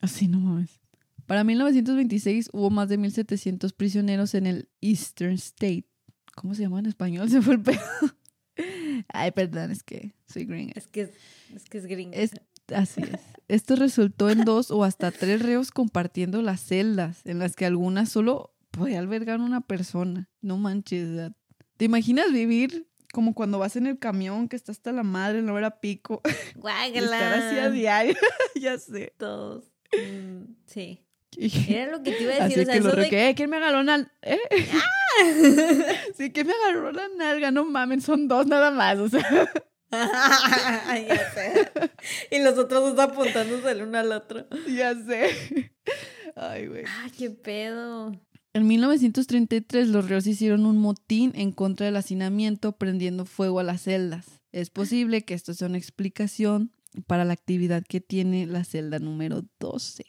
Así 0.00 0.28
no 0.28 0.40
mames. 0.40 0.80
Para 1.26 1.44
1926 1.44 2.50
hubo 2.52 2.70
más 2.70 2.88
de 2.88 2.98
1.700 2.98 3.72
prisioneros 3.74 4.34
en 4.34 4.46
el 4.46 4.68
Eastern 4.80 5.34
State. 5.34 5.84
¿Cómo 6.34 6.54
se 6.54 6.62
llama 6.62 6.78
en 6.78 6.86
español? 6.86 7.28
Se 7.30 7.42
fue 7.42 7.54
el 7.54 7.62
pedo. 7.62 7.80
Ay, 9.08 9.30
perdón, 9.30 9.70
es 9.70 9.82
que 9.82 10.14
soy 10.26 10.44
gringa. 10.44 10.72
Es 10.74 10.86
que 10.88 11.12
es, 11.54 11.64
que 11.68 11.78
es 11.78 11.86
gringo. 11.86 12.12
Es- 12.14 12.32
Así 12.74 13.02
es. 13.02 13.20
Esto 13.48 13.76
resultó 13.76 14.28
en 14.28 14.44
dos 14.44 14.70
o 14.70 14.84
hasta 14.84 15.10
tres 15.10 15.42
reos 15.42 15.70
compartiendo 15.70 16.42
las 16.42 16.60
celdas, 16.60 17.20
en 17.24 17.38
las 17.38 17.56
que 17.56 17.64
algunas 17.66 18.10
solo 18.10 18.54
podía 18.70 18.98
albergar 18.98 19.40
una 19.40 19.62
persona. 19.62 20.28
No 20.42 20.58
manches. 20.58 21.32
¿Te 21.78 21.84
imaginas 21.86 22.30
vivir 22.32 22.86
como 23.12 23.34
cuando 23.34 23.58
vas 23.58 23.76
en 23.76 23.86
el 23.86 23.98
camión 23.98 24.48
que 24.48 24.56
está 24.56 24.70
hasta 24.72 24.92
la 24.92 25.02
madre 25.02 25.38
en 25.38 25.46
la 25.46 25.54
hora 25.54 25.80
pico? 25.80 26.20
y 26.94 26.98
estar 26.98 27.34
así 27.34 27.58
a 27.58 27.70
diario. 27.70 28.14
ya 28.54 28.76
sé. 28.78 29.14
Todos. 29.16 29.64
Mm, 29.92 30.52
sí. 30.66 31.04
Era 31.68 31.90
lo 31.92 32.02
que 32.02 32.12
te 32.12 32.22
iba 32.24 32.34
a 32.34 32.44
Así 32.44 32.54
decir. 32.56 32.62
O 32.62 32.64
sea, 32.66 32.74
que 32.74 32.80
lo 32.80 32.96
de- 33.10 33.28
"Eh, 33.30 33.34
¿Quién 33.34 33.48
me 33.50 33.56
agarró 33.58 33.80
una... 33.80 34.12
¿Eh? 34.22 34.38
sí, 36.16 36.30
¿quién 36.32 36.46
me 36.46 36.52
agarró 36.52 36.92
la 36.92 37.08
nalga? 37.16 37.50
No 37.50 37.64
mames, 37.64 38.04
son 38.04 38.28
dos 38.28 38.46
nada 38.46 38.70
más. 38.70 38.98
O 38.98 39.08
sea, 39.08 39.24
ya 39.90 41.32
sé. 41.34 41.70
Y 42.30 42.42
los 42.42 42.58
otros 42.58 42.94
dos 42.94 42.98
apuntándose 42.98 43.70
el 43.70 43.82
uno 43.82 43.98
al 43.98 44.12
otro. 44.12 44.46
ya 44.68 44.94
sé. 44.94 45.72
Ay, 46.36 46.66
güey. 46.66 46.84
Ah, 46.86 47.08
qué 47.16 47.30
pedo. 47.30 48.12
En 48.52 48.66
1933 48.66 49.88
los 49.88 50.08
reos 50.08 50.26
hicieron 50.26 50.66
un 50.66 50.78
motín 50.78 51.32
en 51.34 51.52
contra 51.52 51.86
del 51.86 51.96
hacinamiento 51.96 52.72
prendiendo 52.72 53.24
fuego 53.24 53.60
a 53.60 53.64
las 53.64 53.82
celdas. 53.82 54.26
Es 54.52 54.70
posible 54.70 55.22
que 55.22 55.34
esto 55.34 55.54
sea 55.54 55.68
una 55.68 55.78
explicación 55.78 56.72
para 57.06 57.24
la 57.24 57.34
actividad 57.34 57.84
que 57.86 58.00
tiene 58.00 58.46
la 58.46 58.64
celda 58.64 58.98
número 58.98 59.44
12. 59.60 60.04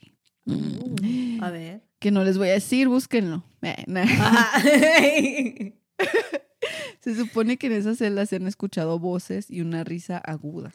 Mm. 0.46 1.44
A 1.44 1.52
ver. 1.52 1.84
Que 2.00 2.12
no 2.12 2.24
les 2.24 2.38
voy 2.38 2.50
a 2.50 2.54
decir, 2.54 2.88
búsquenlo. 2.88 3.44
Eh, 3.62 3.84
nah. 3.88 4.06
Se 7.02 7.16
supone 7.16 7.58
que 7.58 7.68
en 7.68 7.74
esa 7.74 7.96
celda 7.96 8.26
se 8.26 8.38
han 8.38 8.48
escuchado 8.48 9.00
voces 9.00 9.50
y 9.50 9.62
una 9.62 9.84
risa 9.84 10.18
aguda. 10.18 10.74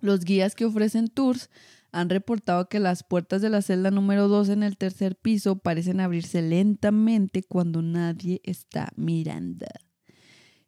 Los 0.00 0.24
guías 0.24 0.54
que 0.54 0.64
ofrecen 0.64 1.08
tours 1.08 1.48
han 1.92 2.08
reportado 2.08 2.68
que 2.68 2.80
las 2.80 3.04
puertas 3.04 3.42
de 3.42 3.50
la 3.50 3.62
celda 3.62 3.90
número 3.90 4.26
2 4.26 4.48
en 4.48 4.62
el 4.62 4.76
tercer 4.76 5.14
piso 5.14 5.56
parecen 5.56 6.00
abrirse 6.00 6.42
lentamente 6.42 7.42
cuando 7.42 7.82
nadie 7.82 8.40
está 8.44 8.92
mirando. 8.96 9.66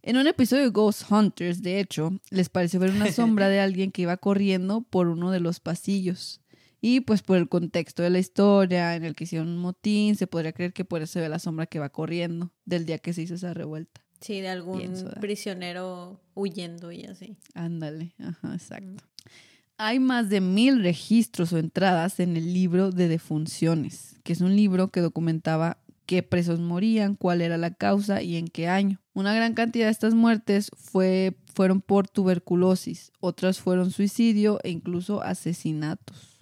En 0.02 0.18
un 0.18 0.26
episodio 0.26 0.64
de 0.64 0.68
Ghost 0.68 1.10
Hunters, 1.10 1.62
de 1.62 1.80
hecho, 1.80 2.20
les 2.30 2.50
pareció 2.50 2.78
ver 2.78 2.90
una 2.90 3.10
sombra 3.10 3.48
de 3.48 3.58
alguien 3.60 3.90
que 3.90 4.02
iba 4.02 4.18
corriendo 4.18 4.82
por 4.82 5.08
uno 5.08 5.30
de 5.30 5.40
los 5.40 5.60
pasillos. 5.60 6.42
Y 6.82 7.00
pues 7.00 7.22
por 7.22 7.38
el 7.38 7.48
contexto 7.48 8.02
de 8.02 8.10
la 8.10 8.18
historia 8.18 8.94
en 8.94 9.04
el 9.04 9.14
que 9.14 9.24
hicieron 9.24 9.48
un 9.48 9.56
motín, 9.56 10.16
se 10.16 10.26
podría 10.26 10.52
creer 10.52 10.74
que 10.74 10.84
por 10.84 11.00
eso 11.00 11.14
se 11.14 11.20
ve 11.20 11.30
la 11.30 11.38
sombra 11.38 11.64
que 11.64 11.78
va 11.78 11.88
corriendo 11.88 12.52
del 12.66 12.84
día 12.84 12.98
que 12.98 13.14
se 13.14 13.22
hizo 13.22 13.36
esa 13.36 13.54
revuelta. 13.54 14.03
Sí, 14.24 14.40
de 14.40 14.48
algún 14.48 14.80
prisionero 15.20 16.18
huyendo 16.34 16.90
y 16.92 17.04
así. 17.04 17.36
Ándale, 17.52 18.14
ajá, 18.18 18.54
exacto. 18.54 19.04
Hay 19.76 19.98
más 19.98 20.30
de 20.30 20.40
mil 20.40 20.82
registros 20.82 21.52
o 21.52 21.58
entradas 21.58 22.18
en 22.20 22.38
el 22.38 22.54
libro 22.54 22.90
de 22.90 23.08
defunciones, 23.08 24.18
que 24.22 24.32
es 24.32 24.40
un 24.40 24.56
libro 24.56 24.88
que 24.88 25.02
documentaba 25.02 25.76
qué 26.06 26.22
presos 26.22 26.58
morían, 26.58 27.16
cuál 27.16 27.42
era 27.42 27.58
la 27.58 27.74
causa 27.74 28.22
y 28.22 28.36
en 28.36 28.48
qué 28.48 28.66
año. 28.66 28.98
Una 29.12 29.34
gran 29.34 29.52
cantidad 29.52 29.88
de 29.88 29.92
estas 29.92 30.14
muertes 30.14 30.70
fue, 30.74 31.36
fueron 31.52 31.82
por 31.82 32.08
tuberculosis, 32.08 33.12
otras 33.20 33.60
fueron 33.60 33.90
suicidio 33.90 34.58
e 34.62 34.70
incluso 34.70 35.22
asesinatos. 35.22 36.38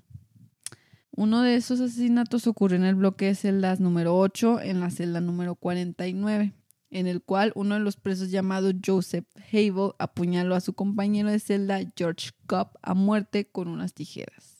Uno 1.11 1.43
de 1.43 1.57
esos 1.57 1.81
asesinatos 1.81 2.47
ocurrió 2.47 2.77
en 2.77 2.85
el 2.85 2.95
bloque 2.95 3.25
de 3.25 3.35
celdas 3.35 3.81
número 3.81 4.17
8, 4.17 4.61
en 4.61 4.79
la 4.79 4.93
celda 4.93 5.21
número 5.21 5.57
49 5.57 6.53
en 6.93 7.07
el 7.07 7.23
cual 7.23 7.53
uno 7.57 7.75
de 7.75 7.81
los 7.81 7.97
presos 7.97 8.31
llamado 8.31 8.71
Joseph 8.85 9.25
Hable 9.53 9.93
apuñaló 9.99 10.55
a 10.55 10.61
su 10.61 10.75
compañero 10.75 11.31
de 11.31 11.41
celda 11.41 11.81
George 11.97 12.31
Cobb 12.47 12.69
a 12.83 12.95
muerte 12.95 13.49
con 13.51 13.69
unas 13.69 13.95
tijeras. 13.95 14.51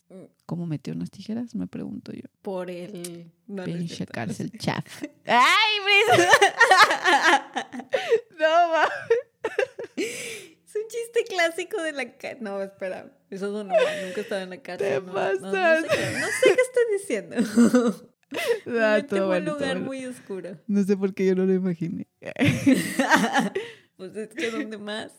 ¿Cómo 0.45 0.67
metió 0.67 0.93
unas 0.93 1.11
tijeras? 1.11 1.55
Me 1.55 1.67
pregunto 1.67 2.13
yo. 2.13 2.25
Por 2.43 2.69
el. 2.71 3.31
No, 3.47 3.63
es 3.63 3.69
Pinche 3.75 4.05
cárcel 4.07 4.53
chaf. 4.59 5.03
¡Ay, 5.27 5.73
Brisa! 5.85 6.29
no, 8.39 8.69
ma. 8.73 8.85
Es 9.97 10.75
un 10.77 10.83
chiste 10.89 11.25
clásico 11.29 11.81
de 11.83 11.93
la 11.93 12.13
cárcel. 12.19 12.43
No, 12.43 12.61
espera. 12.63 13.11
Eso 13.31 13.51
no, 13.51 13.65
no, 13.65 13.75
nunca 13.75 14.21
estaba 14.21 14.43
en 14.43 14.51
la 14.51 14.61
cárcel. 14.61 14.89
Te 14.89 15.01
no, 15.01 15.07
no, 15.07 15.13
pasas. 15.15 15.41
No, 15.41 15.51
sé, 15.53 15.89
qué- 15.89 16.19
no 16.21 16.27
sé 16.27 16.55
qué 16.55 16.61
estás 16.61 16.85
diciendo. 16.99 18.09
Ah, 18.67 19.03
fue 19.09 19.21
un 19.21 19.27
bueno, 19.27 19.53
lugar 19.55 19.69
bueno. 19.75 19.87
muy 19.87 20.07
oscuro. 20.07 20.59
No 20.67 20.83
sé 20.85 20.97
por 20.97 21.15
qué 21.15 21.27
yo 21.27 21.35
no 21.35 21.45
lo 21.47 21.55
imaginé. 21.55 22.07
Pues 23.97 24.17
es 24.17 24.31
que 24.31 24.51
¿dónde 24.51 24.79
más? 24.79 25.13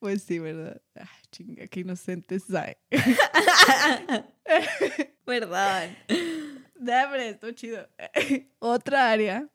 Pues 0.00 0.22
sí, 0.22 0.38
¿verdad? 0.38 0.82
Ay, 0.94 1.06
chinga, 1.32 1.66
qué 1.66 1.80
inocentes 1.80 2.44
hay. 2.54 2.74
Perdón. 5.24 5.96
Dame 6.78 7.28
esto 7.30 7.50
chido. 7.52 7.88
Otra 8.58 9.10
área. 9.10 9.48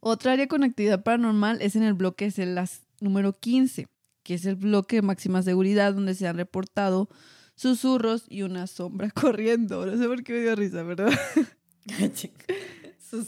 Otra 0.00 0.32
área 0.32 0.48
con 0.48 0.64
actividad 0.64 1.02
paranormal 1.02 1.62
es 1.62 1.76
en 1.76 1.84
el 1.84 1.94
bloque 1.94 2.26
de 2.26 2.30
celdas 2.32 2.82
número 3.00 3.32
15, 3.32 3.86
que 4.24 4.34
es 4.34 4.44
el 4.44 4.56
bloque 4.56 4.96
de 4.96 5.02
máxima 5.02 5.42
seguridad 5.42 5.94
donde 5.94 6.14
se 6.14 6.26
han 6.26 6.36
reportado 6.36 7.08
susurros 7.56 8.24
y 8.28 8.42
una 8.42 8.66
sombra 8.66 9.10
corriendo. 9.14 9.84
No 9.84 9.96
sé 9.96 10.06
por 10.06 10.22
qué 10.22 10.32
me 10.34 10.40
dio 10.40 10.56
risa, 10.56 10.82
¿verdad? 10.82 11.10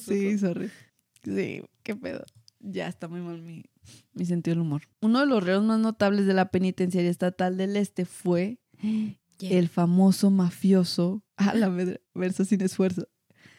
Sí, 0.05 0.37
sorry. 0.39 0.71
Sí, 1.23 1.63
qué 1.85 1.95
pedo. 1.95 2.25
Ya 2.59 2.89
está 2.89 3.07
muy 3.07 3.21
mal 3.21 3.41
mi, 3.41 3.65
mi 4.13 4.27
sentido 4.27 4.57
del 4.57 4.63
humor. 4.63 4.83
Uno 5.01 5.21
de 5.21 5.27
los 5.27 5.43
reos 5.43 5.63
más 5.65 5.79
notables 5.79 6.27
de 6.27 6.35
la 6.35 6.51
penitenciaria 6.51 7.11
estatal 7.11 7.57
del 7.57 7.77
este 7.77 8.05
fue 8.05 8.59
el 9.41 9.69
famoso 9.69 10.31
mafioso, 10.31 11.23
a 11.37 11.55
la 11.55 11.69
verso 12.15 12.45
sin 12.45 12.61
esfuerzo, 12.61 13.09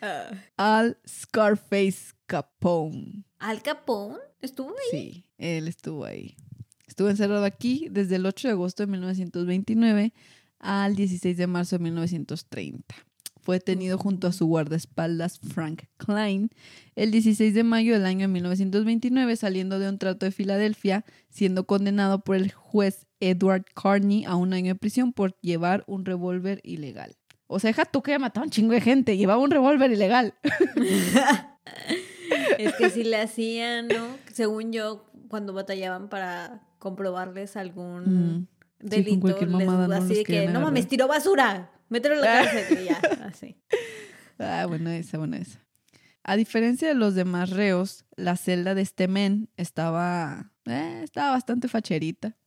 Ah. 0.02 0.32
Al 0.56 0.98
Scarface 1.08 2.14
Capone. 2.26 3.26
¿Al 3.40 3.62
Capón? 3.62 4.18
¿Estuvo 4.42 4.70
ahí? 4.70 4.92
Sí, 4.92 5.26
él 5.38 5.68
estuvo 5.68 6.06
ahí. 6.06 6.38
Estuvo 6.88 7.10
encerrado 7.10 7.44
aquí 7.46 7.88
desde 7.92 8.16
el 8.16 8.26
8 8.26 8.48
de 8.48 8.52
agosto 8.54 8.84
de 8.84 8.88
1929 8.88 10.14
al 10.60 10.96
16 10.96 11.38
de 11.38 11.48
marzo 11.48 11.78
de 11.78 11.84
1930. 11.84 12.96
Fue 13.42 13.56
detenido 13.56 13.98
junto 13.98 14.28
a 14.28 14.34
su 14.34 14.46
guardaespaldas 14.46 15.40
Frank 15.40 15.84
Klein 15.98 16.50
el 16.96 17.12
16 17.12 17.54
de 17.54 17.64
mayo 17.64 17.94
del 17.94 18.06
año 18.06 18.28
1929 18.28 19.36
saliendo 19.38 19.80
de 19.80 19.90
un 19.90 19.98
trato 19.98 20.26
de 20.26 20.32
Filadelfia, 20.32 21.06
siendo 21.30 21.66
condenado 21.66 22.20
por 22.20 22.36
el 22.36 22.52
juez 22.52 23.08
Edward 23.20 23.66
Carney 23.74 24.26
a 24.26 24.36
un 24.36 24.54
año 24.54 24.74
de 24.74 24.80
prisión 24.80 25.14
por 25.14 25.40
llevar 25.42 25.84
un 25.88 26.06
revólver 26.06 26.60
ilegal. 26.64 27.16
O 27.48 27.60
sea, 27.60 27.70
deja 27.70 27.86
tú 27.86 28.04
que 28.04 28.12
haya 28.12 28.20
matado 28.20 28.44
a 28.44 28.46
un 28.46 28.52
chingo 28.52 28.74
de 28.74 28.82
gente, 28.82 29.18
llevaba 29.18 29.42
un 29.42 29.50
revólver 29.50 29.92
ilegal. 29.92 30.36
es 32.60 32.76
que 32.76 32.92
si 32.92 33.04
le 33.04 33.18
hacían, 33.18 33.88
¿no? 33.88 34.06
Según 34.32 34.72
yo, 34.72 35.10
cuando 35.30 35.54
batallaban 35.54 36.10
para 36.10 36.62
comprobarles 36.78 37.58
algún 37.58 38.48
delito, 38.80 39.28
les, 39.28 39.92
así 39.92 40.24
que, 40.24 40.48
no 40.48 40.62
mames, 40.62 40.88
tiró 40.88 41.08
basura, 41.08 41.72
mételo 41.90 42.16
en 42.16 42.22
la 42.22 42.28
cárcel 42.28 42.80
y 42.82 42.86
ya, 42.86 42.98
así. 43.26 43.58
Ah, 44.38 44.66
bueno 44.68 44.90
esa, 44.90 45.18
bueno 45.18 45.36
esa. 45.36 45.60
A 46.24 46.36
diferencia 46.36 46.88
de 46.88 46.94
los 46.94 47.16
demás 47.16 47.50
reos, 47.50 48.06
la 48.16 48.38
celda 48.38 48.76
de 48.76 48.82
este 48.82 49.08
men 49.08 49.50
estaba, 49.58 50.52
eh, 50.66 51.02
estaba 51.04 51.32
bastante 51.32 51.68
facherita. 51.68 52.38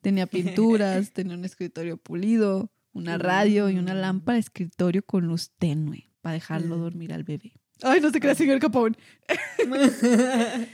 Tenía 0.00 0.26
pinturas, 0.26 1.12
tenía 1.12 1.36
un 1.36 1.44
escritorio 1.44 1.96
pulido, 1.96 2.70
una 2.92 3.18
radio 3.18 3.68
y 3.68 3.78
una 3.78 3.94
lámpara 3.94 4.34
de 4.34 4.40
escritorio 4.40 5.04
con 5.04 5.26
luz 5.26 5.50
tenue 5.58 6.08
para 6.20 6.34
dejarlo 6.34 6.76
mm. 6.76 6.80
dormir 6.80 7.12
al 7.12 7.24
bebé. 7.24 7.52
Ay, 7.82 8.00
no 8.00 8.10
se 8.10 8.20
crea, 8.20 8.34
señor 8.34 8.58
Capón. 8.58 8.96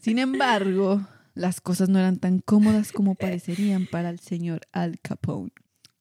Sin 0.00 0.18
embargo, 0.18 1.06
las 1.34 1.60
cosas 1.60 1.88
no 1.88 1.98
eran 1.98 2.18
tan 2.18 2.40
cómodas 2.40 2.92
como 2.92 3.14
parecerían 3.16 3.86
para 3.86 4.10
el 4.10 4.20
señor 4.20 4.62
Al 4.72 5.00
Capone. 5.00 5.52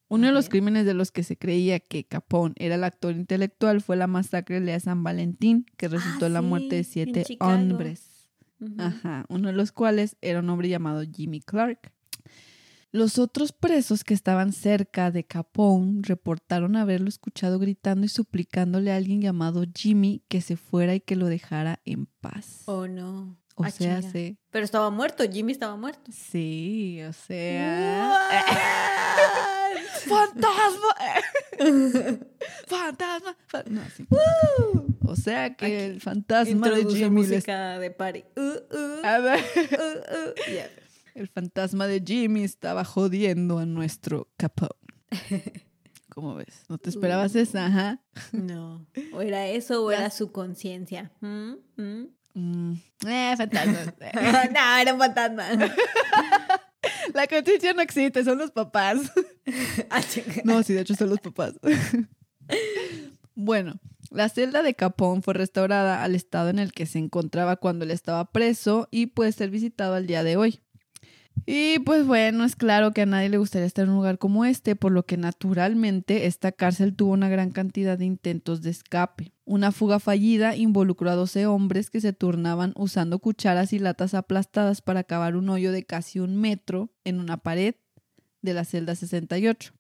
Uno 0.10 0.28
de 0.28 0.34
los 0.34 0.48
crímenes 0.48 0.86
de 0.86 0.94
los 0.94 1.12
que 1.12 1.24
se 1.24 1.38
creía 1.38 1.80
que 1.80 2.04
Capone 2.04 2.54
era 2.58 2.76
el 2.76 2.84
actor 2.84 3.16
intelectual 3.16 3.82
fue 3.82 3.96
la 3.96 4.06
masacre 4.06 4.62
de 4.62 4.80
San 4.80 5.04
Valentín, 5.04 5.66
que 5.76 5.88
resultó 5.88 6.28
en 6.28 6.34
la 6.34 6.40
ah, 6.40 6.44
muerte 6.44 6.76
de 6.76 6.84
siete 6.84 7.26
hombres. 7.40 8.30
Ajá, 8.78 9.26
uno 9.30 9.48
de 9.48 9.56
los 9.56 9.72
cuales 9.72 10.16
era 10.22 10.40
un 10.40 10.50
hombre 10.50 10.70
llamado 10.70 11.02
Jimmy 11.02 11.42
Clark. 11.42 11.92
Los 12.92 13.18
otros 13.18 13.54
presos 13.54 14.04
que 14.04 14.14
estaban 14.14 14.54
cerca 14.54 15.10
de 15.10 15.24
Capone 15.24 16.02
reportaron 16.04 16.76
haberlo 16.76 17.10
escuchado 17.10 17.58
gritando 17.58 18.06
y 18.06 18.10
suplicándole 18.10 18.92
a 18.92 18.98
alguien 18.98 19.20
llamado 19.20 19.66
Jimmy 19.76 20.22
que 20.28 20.42
se 20.42 20.58
fuera 20.58 20.94
y 20.94 21.00
que 21.00 21.16
lo 21.16 21.26
dejara 21.26 21.80
en 21.86 22.06
paz. 22.06 22.62
Oh, 22.68 22.88
no. 22.88 23.36
O 23.56 23.64
ah, 23.64 23.72
sea, 23.72 24.02
sí. 24.02 24.38
Pero 24.50 24.66
estaba 24.66 24.90
muerto, 24.90 25.24
Jimmy 25.30 25.52
estaba 25.52 25.76
muerto. 25.76 26.12
Sí, 26.12 27.02
o 27.08 27.14
sea. 27.14 28.20
¡Fantasma! 30.08 30.96
¡Fantasma! 32.68 33.36
No, 33.70 33.82
sí. 33.96 34.08
O 35.06 35.16
sea 35.16 35.56
que 35.56 35.86
el 35.86 36.02
fantasma 36.02 36.70
de 36.70 36.86
Jimmy. 36.86 37.10
música 37.10 37.78
de 37.80 37.92
party. 37.92 38.24
Uh, 38.36 38.42
uh, 38.42 39.02
uh, 39.04 40.34
el 41.16 41.28
fantasma 41.28 41.88
de 41.88 42.04
Jimmy 42.06 42.44
estaba 42.44 42.84
jodiendo 42.84 43.60
a 43.60 43.66
nuestro 43.66 44.30
Capone. 44.38 44.72
¿Cómo 46.10 46.36
ves? 46.36 46.66
¿No 46.70 46.78
te 46.78 46.90
esperabas 46.90 47.36
esa? 47.36 47.66
Ajá. 47.66 48.04
No. 48.32 48.86
O 49.14 49.22
era 49.22 49.48
eso 49.48 49.84
o 49.84 49.92
era 49.92 50.10
su 50.10 50.32
conciencia. 50.32 51.12
¿Mm? 51.22 51.54
¿Mm? 51.76 52.08
Mm. 52.34 52.74
Eh, 53.08 53.36
fantasma. 53.38 53.94
no, 54.54 54.78
era 54.82 54.94
un 54.94 55.00
fantasma. 55.00 55.44
La 57.14 57.28
conciencia 57.28 57.74
no 57.74 57.82
existe, 57.82 58.24
son 58.24 58.38
los 58.38 58.52
papás. 58.52 59.00
Ah, 59.90 60.02
no, 60.46 60.64
sí, 60.64 60.74
de 60.74 60.82
hecho 60.82 60.96
son 60.96 61.10
los 61.10 61.20
papás. 61.20 61.54
Bueno, 63.36 63.80
la 64.10 64.30
celda 64.30 64.64
de 64.64 64.74
Capone 64.74 65.22
fue 65.22 65.34
restaurada 65.34 66.04
al 66.04 66.16
estado 66.16 66.50
en 66.50 66.60
el 66.60 66.72
que 66.72 66.86
se 66.86 66.98
encontraba 66.98 67.58
cuando 67.58 67.84
él 67.84 67.92
estaba 67.92 68.32
preso 68.32 68.88
y 68.90 69.08
puede 69.08 69.34
ser 69.34 69.50
visitado 69.50 69.96
al 69.96 70.08
día 70.08 70.24
de 70.24 70.38
hoy. 70.38 70.63
Y 71.46 71.80
pues 71.80 72.06
bueno, 72.06 72.46
es 72.46 72.56
claro 72.56 72.92
que 72.92 73.02
a 73.02 73.06
nadie 73.06 73.30
le 73.30 73.38
gustaría 73.38 73.66
estar 73.66 73.84
en 73.84 73.92
un 73.92 73.98
lugar 73.98 74.18
como 74.18 74.46
este, 74.46 74.76
por 74.76 74.92
lo 74.92 75.06
que 75.06 75.18
naturalmente 75.18 76.26
esta 76.26 76.52
cárcel 76.52 76.96
tuvo 76.96 77.12
una 77.12 77.28
gran 77.28 77.52
cantidad 77.52 77.98
de 77.98 78.06
intentos 78.06 78.62
de 78.62 78.70
escape. 78.70 79.34
Una 79.44 79.72
fuga 79.72 80.00
fallida 80.00 80.56
involucró 80.56 81.10
a 81.10 81.16
12 81.16 81.46
hombres 81.48 81.90
que 81.90 82.00
se 82.00 82.14
turnaban 82.14 82.74
usando 82.78 83.20
cucharas 83.20 83.74
y 83.74 83.80
latas 83.80 84.14
aplastadas 84.14 84.82
para 84.82 85.04
cavar 85.04 85.36
un 85.36 85.50
hoyo 85.50 85.72
de 85.72 85.84
casi 85.84 86.20
un 86.20 86.38
metro 86.38 86.92
en 87.04 87.20
una 87.20 87.38
pared 87.38 87.76
de 88.42 88.54
la 88.54 88.64
celda 88.64 88.96
68 88.96 89.74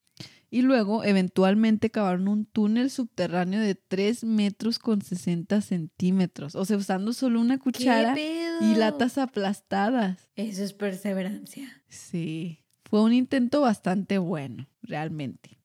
y 0.54 0.62
luego 0.62 1.04
eventualmente 1.04 1.90
cavaron 1.90 2.28
un 2.28 2.46
túnel 2.46 2.92
subterráneo 2.92 3.60
de 3.60 3.74
3 3.74 4.24
metros 4.24 4.78
con 4.78 5.02
60 5.02 5.62
centímetros. 5.62 6.54
O 6.54 6.64
sea, 6.64 6.78
usando 6.78 7.12
solo 7.14 7.42
una 7.42 7.58
cuchara 7.58 8.16
y 8.62 8.76
latas 8.76 9.18
aplastadas. 9.18 10.30
Eso 10.36 10.64
es 10.64 10.74
perseverancia. 10.74 11.82
Sí, 11.90 12.60
fue 12.86 13.02
un 13.02 13.14
intento 13.14 13.62
bastante 13.62 14.20
bueno, 14.20 14.70
realmente. 14.84 15.58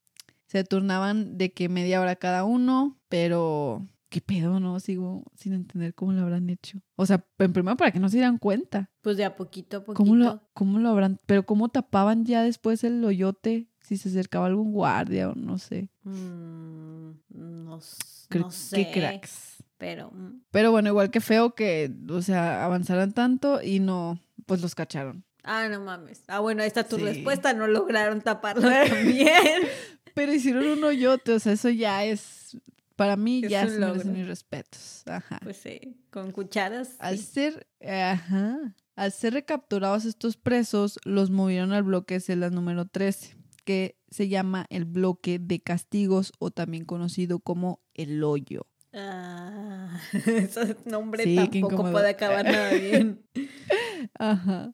Se 0.47 0.65
turnaban 0.65 1.37
de 1.37 1.53
que 1.53 1.69
media 1.69 2.01
hora 2.01 2.17
cada 2.17 2.45
uno, 2.45 2.99
pero 3.11 3.87
¿qué 4.09 4.23
pedo? 4.23 4.59
No 4.59 4.81
sigo 4.81 5.23
sin 5.35 5.53
entender 5.53 5.95
cómo 5.95 6.13
lo 6.13 6.23
habrán 6.23 6.49
hecho. 6.49 6.81
O 6.97 7.05
sea, 7.05 7.27
en 7.39 7.53
primer 7.53 7.77
para 7.77 7.91
que 7.91 8.01
no 8.01 8.09
se 8.09 8.17
dieran 8.17 8.39
cuenta. 8.39 8.91
Pues 9.03 9.19
de 9.19 9.27
a 9.27 9.37
poquito 9.37 9.77
a 9.77 9.85
poquito. 9.85 10.03
¿Cómo 10.03 10.17
lo, 10.17 10.43
cómo 10.55 10.79
lo 10.79 10.89
habrán? 10.89 11.21
Pero 11.27 11.45
¿cómo 11.45 11.69
tapaban 11.69 12.25
ya 12.25 12.43
después 12.43 12.85
el 12.85 13.05
hoyote? 13.05 13.69
Si 13.89 13.97
se 13.97 14.11
acercaba 14.11 14.47
algún 14.47 14.73
guardia 14.73 15.31
o 15.31 15.35
no 15.35 15.57
sé. 15.57 15.89
Mm, 16.05 17.13
no, 17.31 17.81
sé. 17.81 18.29
Qué 18.75 18.91
cracks. 18.93 19.65
Pero. 19.79 20.11
Mm. 20.11 20.43
Pero 20.51 20.71
bueno, 20.71 20.91
igual 20.91 21.11
que 21.11 21.23
feo 21.23 21.55
que, 21.55 21.91
o 22.11 22.21
sea, 22.21 22.65
avanzaran 22.65 23.13
tanto 23.13 23.63
y 23.63 23.81
no, 23.81 24.21
pues 24.45 24.61
los 24.61 24.75
cacharon. 24.75 25.25
Ah, 25.43 25.69
no 25.71 25.81
mames. 25.81 26.23
Ah, 26.27 26.41
bueno, 26.41 26.63
esta 26.63 26.85
tu 26.85 26.99
respuesta, 26.99 27.55
no 27.55 27.67
lograron 27.67 28.21
taparlo 28.21 28.69
también. 28.89 29.63
Pero 30.13 30.35
hicieron 30.35 30.67
un 30.67 30.85
hoyote, 30.85 31.33
o 31.33 31.39
sea, 31.39 31.53
eso 31.55 31.71
ya 31.71 32.05
es, 32.05 32.59
para 32.95 33.17
mí 33.17 33.41
ya 33.49 33.63
es 33.63 33.79
merecen 33.79 34.13
mis 34.13 34.27
respetos. 34.27 35.05
Ajá. 35.07 35.41
Pues 35.43 35.57
sí, 35.57 35.97
con 36.11 36.33
cucharas. 36.33 36.97
Al 36.99 37.19
ser, 37.19 37.67
ajá, 37.81 38.75
al 38.97 39.13
ser 39.13 39.33
recapturados 39.33 40.05
estos 40.05 40.37
presos, 40.37 40.99
los 41.05 41.31
movieron 41.31 41.73
al 41.73 41.85
bloque 41.85 42.15
de 42.15 42.21
celda 42.21 42.51
número 42.51 42.85
13 42.87 43.38
que 43.69 43.99
se 44.09 44.31
llama 44.31 44.65
el 44.71 44.87
bloque 44.87 45.39
de 45.39 45.61
castigos 45.61 46.33
o 46.39 46.51
también 46.51 46.87
conocido 46.87 47.39
como 47.39 47.83
el 47.93 48.25
hoyo. 48.25 48.67
Ah, 48.95 50.01
ese 50.25 50.75
nombre 50.87 51.35
tampoco 51.35 51.91
puede 51.93 52.09
acabar 52.09 52.47
nada 52.47 52.73
bien. 52.73 53.23
Ajá. 54.19 54.73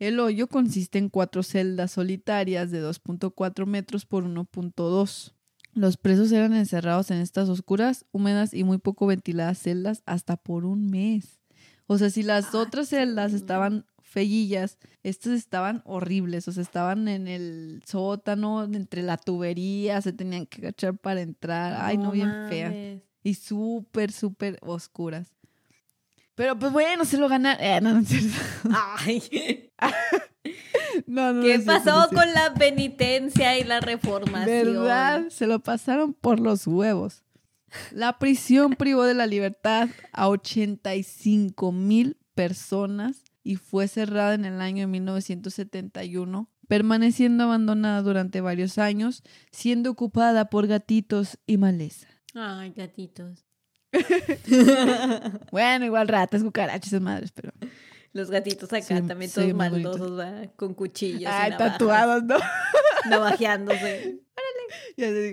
El 0.00 0.18
hoyo 0.18 0.48
consiste 0.48 0.98
en 0.98 1.10
cuatro 1.10 1.44
celdas 1.44 1.92
solitarias 1.92 2.72
de 2.72 2.82
2.4 2.82 3.66
metros 3.66 4.04
por 4.04 4.24
1.2. 4.24 5.32
Los 5.72 5.96
presos 5.96 6.32
eran 6.32 6.54
encerrados 6.54 7.12
en 7.12 7.18
estas 7.18 7.48
oscuras, 7.48 8.04
húmedas 8.10 8.52
y 8.52 8.64
muy 8.64 8.78
poco 8.78 9.06
ventiladas 9.06 9.60
celdas 9.60 10.02
hasta 10.06 10.36
por 10.36 10.64
un 10.64 10.90
mes. 10.90 11.38
O 11.86 11.98
sea, 11.98 12.10
si 12.10 12.24
las 12.24 12.52
ah, 12.52 12.58
otras 12.58 12.88
celdas 12.88 13.32
estaban 13.32 13.86
fellillas. 14.14 14.78
Estas 15.02 15.32
estaban 15.32 15.82
horribles, 15.84 16.46
o 16.46 16.52
sea, 16.52 16.62
estaban 16.62 17.08
en 17.08 17.26
el 17.26 17.82
sótano, 17.84 18.62
entre 18.62 19.02
la 19.02 19.16
tubería, 19.16 20.00
se 20.00 20.12
tenían 20.12 20.46
que 20.46 20.62
agachar 20.62 20.96
para 20.96 21.20
entrar. 21.20 21.76
Ay, 21.78 21.98
no, 21.98 22.12
bien 22.12 22.30
feas. 22.48 23.02
Y 23.24 23.34
súper, 23.34 24.12
súper 24.12 24.58
oscuras. 24.62 25.34
Pero 26.36 26.58
pues 26.58 26.72
bueno, 26.72 27.04
se 27.04 27.16
lo 27.16 27.28
ganaron. 27.28 27.62
Eh, 27.62 27.80
no, 27.80 28.00
no 28.00 28.06
Ay. 28.98 29.70
no, 31.06 31.32
no, 31.32 31.42
¿Qué 31.42 31.58
pasó 31.60 32.08
con 32.08 32.32
la 32.32 32.54
penitencia 32.54 33.58
y 33.58 33.64
la 33.64 33.80
reformación? 33.80 34.46
¿Verdad? 34.46 35.28
Se 35.30 35.46
lo 35.46 35.58
pasaron 35.58 36.14
por 36.14 36.38
los 36.38 36.66
huevos. 36.66 37.24
La 37.90 38.18
prisión 38.18 38.74
privó 38.74 39.02
de 39.02 39.14
la 39.14 39.26
libertad 39.26 39.88
a 40.12 40.28
85 40.28 41.72
mil 41.72 42.16
personas 42.34 43.23
y 43.44 43.56
fue 43.56 43.86
cerrada 43.86 44.34
en 44.34 44.46
el 44.46 44.60
año 44.60 44.88
1971, 44.88 46.50
permaneciendo 46.66 47.44
abandonada 47.44 48.02
durante 48.02 48.40
varios 48.40 48.78
años, 48.78 49.22
siendo 49.52 49.90
ocupada 49.90 50.50
por 50.50 50.66
gatitos 50.66 51.38
y 51.46 51.58
maleza. 51.58 52.08
Ay, 52.34 52.72
gatitos. 52.74 53.44
bueno, 55.52 55.84
igual 55.84 56.08
ratas, 56.08 56.42
cucarachas, 56.42 57.00
madres, 57.00 57.30
pero... 57.30 57.52
Los 58.14 58.30
gatitos 58.30 58.72
acá 58.72 59.02
también 59.02 59.28
todos 59.28 59.52
maldosos, 59.54 60.24
con 60.54 60.72
cuchillos. 60.72 61.24
Ay, 61.26 61.50
tatuados, 61.58 62.22
¿no? 62.22 62.36
Navajeándose. 63.10 64.20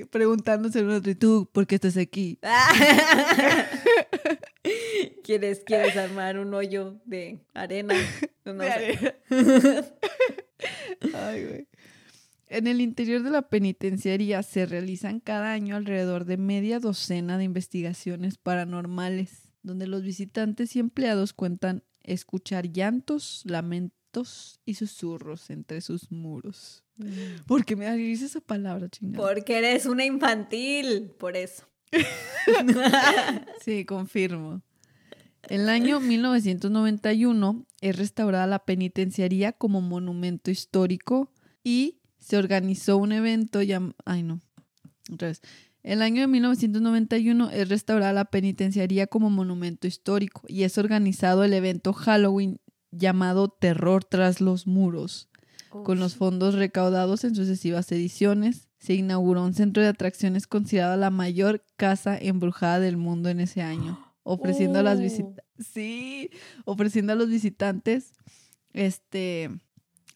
preguntándose 0.09 0.81
uno 0.81 0.97
¿y 0.97 1.13
tú 1.13 1.47
por 1.53 1.67
qué 1.67 1.75
estás 1.75 1.95
aquí? 1.95 2.39
¿Quieres, 5.23 5.61
¿Quieres 5.63 5.95
armar 5.95 6.39
un 6.39 6.55
hoyo 6.55 6.99
de 7.05 7.45
arena? 7.53 7.93
No, 8.43 8.63
Ay, 11.13 11.45
güey. 11.45 11.67
En 12.47 12.65
el 12.65 12.81
interior 12.81 13.21
de 13.21 13.29
la 13.29 13.43
penitenciaría 13.43 14.41
se 14.41 14.65
realizan 14.65 15.19
cada 15.19 15.53
año 15.53 15.75
alrededor 15.75 16.25
de 16.25 16.37
media 16.37 16.79
docena 16.79 17.37
de 17.37 17.43
investigaciones 17.43 18.39
paranormales, 18.39 19.51
donde 19.61 19.85
los 19.85 20.01
visitantes 20.01 20.75
y 20.75 20.79
empleados 20.79 21.33
cuentan 21.33 21.83
escuchar 22.03 22.71
llantos, 22.71 23.43
lamentos 23.45 24.59
y 24.65 24.75
susurros 24.75 25.49
entre 25.49 25.81
sus 25.81 26.11
muros. 26.11 26.83
Mm. 26.97 27.45
¿Por 27.47 27.65
qué 27.65 27.75
me 27.75 27.95
dices 27.95 28.31
esa 28.31 28.41
palabra, 28.41 28.89
chingada? 28.89 29.25
Porque 29.25 29.57
eres 29.57 29.85
una 29.85 30.05
infantil, 30.05 31.11
por 31.17 31.37
eso. 31.37 31.65
sí, 33.63 33.85
confirmo. 33.85 34.61
El 35.49 35.69
año 35.69 35.99
1991 35.99 37.65
es 37.81 37.95
restaurada 37.95 38.47
la 38.47 38.59
penitenciaría 38.59 39.53
como 39.53 39.81
monumento 39.81 40.51
histórico 40.51 41.31
y 41.63 41.97
se 42.19 42.37
organizó 42.37 42.97
un 42.97 43.11
evento 43.11 43.61
llamado... 43.61 43.95
Ay, 44.05 44.23
no. 44.23 44.39
Otra 45.11 45.29
vez. 45.29 45.41
El 45.83 46.01
año 46.01 46.21
de 46.21 46.27
1991 46.27 47.49
es 47.49 47.69
restaurada 47.69 48.13
la 48.13 48.25
penitenciaría 48.25 49.07
como 49.07 49.29
monumento 49.29 49.87
histórico 49.87 50.43
y 50.47 50.63
es 50.63 50.77
organizado 50.77 51.43
el 51.43 51.53
evento 51.53 51.93
Halloween 51.93 52.59
llamado 52.91 53.49
Terror 53.49 54.03
tras 54.03 54.41
los 54.41 54.67
muros. 54.67 55.29
Con 55.69 55.99
los 55.99 56.15
fondos 56.15 56.55
recaudados 56.55 57.23
en 57.23 57.33
sucesivas 57.33 57.91
ediciones, 57.93 58.67
se 58.77 58.93
inauguró 58.93 59.43
un 59.43 59.53
centro 59.53 59.81
de 59.81 59.89
atracciones 59.89 60.45
considerado 60.45 60.97
la 60.97 61.09
mayor 61.09 61.63
casa 61.77 62.17
embrujada 62.17 62.79
del 62.79 62.97
mundo 62.97 63.29
en 63.29 63.39
ese 63.39 63.61
año, 63.61 64.05
ofreciendo 64.23 64.79
a 64.79 64.83
las 64.83 64.99
visitas, 64.99 65.45
sí, 65.59 66.29
ofreciendo 66.65 67.13
a 67.13 67.15
los 67.15 67.29
visitantes 67.29 68.11
este 68.73 69.49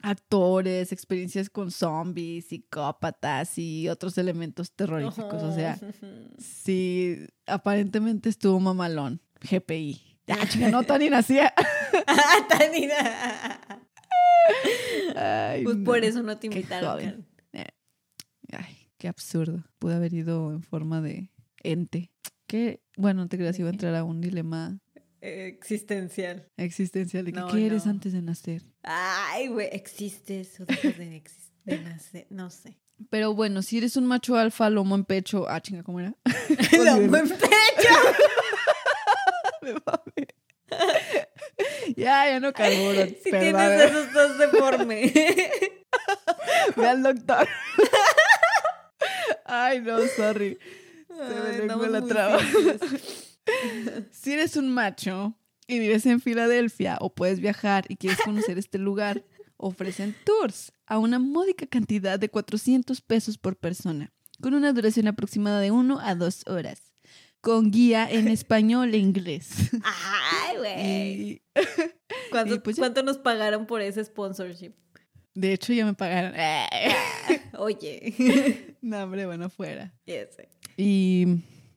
actores, 0.01 0.91
experiencias 0.91 1.49
con 1.49 1.71
zombies, 1.71 2.45
psicópatas 2.45 3.57
y 3.57 3.89
otros 3.89 4.17
elementos 4.17 4.71
terroríficos. 4.71 5.43
O 5.43 5.53
sea, 5.53 5.77
sí, 6.37 7.27
aparentemente 7.45 8.29
estuvo 8.29 8.59
mamalón. 8.59 9.21
GPI. 9.41 10.01
Ah, 10.27 10.47
chica, 10.49 10.71
no, 10.71 10.81
Tani 10.81 11.07
nacía. 11.07 11.53
Tani 12.49 12.89
Pues 15.63 15.77
por 15.85 16.03
eso 16.03 16.23
no 16.23 16.39
te 16.39 16.47
invitaron. 16.47 17.27
Eh, 17.53 17.67
ay, 18.51 18.89
qué 18.97 19.07
absurdo. 19.07 19.63
Pude 19.77 19.93
haber 19.93 20.15
ido 20.15 20.51
en 20.51 20.63
forma 20.63 20.99
de 20.99 21.29
ente. 21.61 22.11
Que, 22.47 22.81
bueno, 22.97 23.27
te 23.27 23.37
creas, 23.37 23.59
iba 23.59 23.69
a 23.69 23.71
entrar 23.71 23.93
a 23.93 24.03
un 24.03 24.19
dilema 24.19 24.79
existencial. 25.25 26.47
Existencial. 26.57 27.25
¿De 27.25 27.33
qué 27.51 27.65
eres 27.65 27.87
antes 27.87 28.13
de 28.13 28.21
nacer? 28.21 28.61
Ay, 28.83 29.47
güey, 29.47 29.69
existes 29.71 30.59
o 30.59 30.65
dejas 30.65 30.97
de, 30.97 31.23
de, 31.63 31.79
nacer, 31.79 32.27
no 32.29 32.49
sé. 32.49 32.77
Pero 33.09 33.33
bueno, 33.33 33.61
si 33.61 33.77
eres 33.77 33.97
un 33.97 34.05
macho 34.05 34.35
alfa, 34.35 34.69
lomo 34.69 34.95
en 34.95 35.03
pecho. 35.03 35.47
Ah, 35.49 35.61
chinga, 35.61 35.83
¿cómo 35.83 35.99
era? 35.99 36.15
¡Lomo 36.71 37.17
en 37.17 37.29
pecho! 37.29 37.95
Me 39.61 39.73
mame. 39.73 40.27
ya, 41.95 42.29
ya 42.29 42.39
no 42.39 42.53
carburo. 42.53 43.05
Si 43.23 43.31
tienes 43.31 43.81
esos 43.81 44.13
dos 44.13 44.37
deforme. 44.37 45.11
Ve 46.75 46.87
al 46.87 47.03
doctor. 47.03 47.47
Ay, 49.45 49.81
no, 49.81 49.99
sorry. 50.15 50.57
Se 51.07 51.75
me 51.75 51.87
la 51.87 52.01
traba 52.01 52.39
si 54.11 54.33
eres 54.33 54.55
un 54.55 54.69
macho 54.69 55.35
y 55.67 55.79
vives 55.79 56.05
en 56.05 56.19
Filadelfia 56.19 56.97
o 56.99 57.13
puedes 57.13 57.39
viajar 57.39 57.85
y 57.89 57.97
quieres 57.97 58.19
conocer 58.23 58.57
este 58.57 58.77
lugar, 58.77 59.23
ofrecen 59.57 60.15
tours 60.25 60.71
a 60.85 60.97
una 60.97 61.19
módica 61.19 61.65
cantidad 61.65 62.19
de 62.19 62.29
400 62.29 63.01
pesos 63.01 63.37
por 63.37 63.57
persona, 63.57 64.13
con 64.41 64.53
una 64.53 64.73
duración 64.73 65.07
aproximada 65.07 65.59
de 65.59 65.71
1 65.71 65.99
a 65.99 66.15
2 66.15 66.43
horas, 66.47 66.93
con 67.41 67.71
guía 67.71 68.09
en 68.09 68.27
español 68.29 68.93
e 68.93 68.97
inglés. 68.97 69.71
¡Ay, 69.83 70.57
güey! 70.57 71.41
Pues 72.63 72.75
¿Cuánto, 72.77 73.01
nos 73.01 73.17
pagaron 73.17 73.65
por 73.65 73.81
ese 73.81 74.03
sponsorship? 74.03 74.73
De 75.33 75.53
hecho, 75.53 75.71
ya 75.71 75.85
me 75.85 75.93
pagaron. 75.93 76.33
Oye. 77.57 78.75
no, 78.81 79.03
hombre, 79.03 79.25
bueno, 79.25 79.49
fuera. 79.49 79.93
Y 80.75 81.25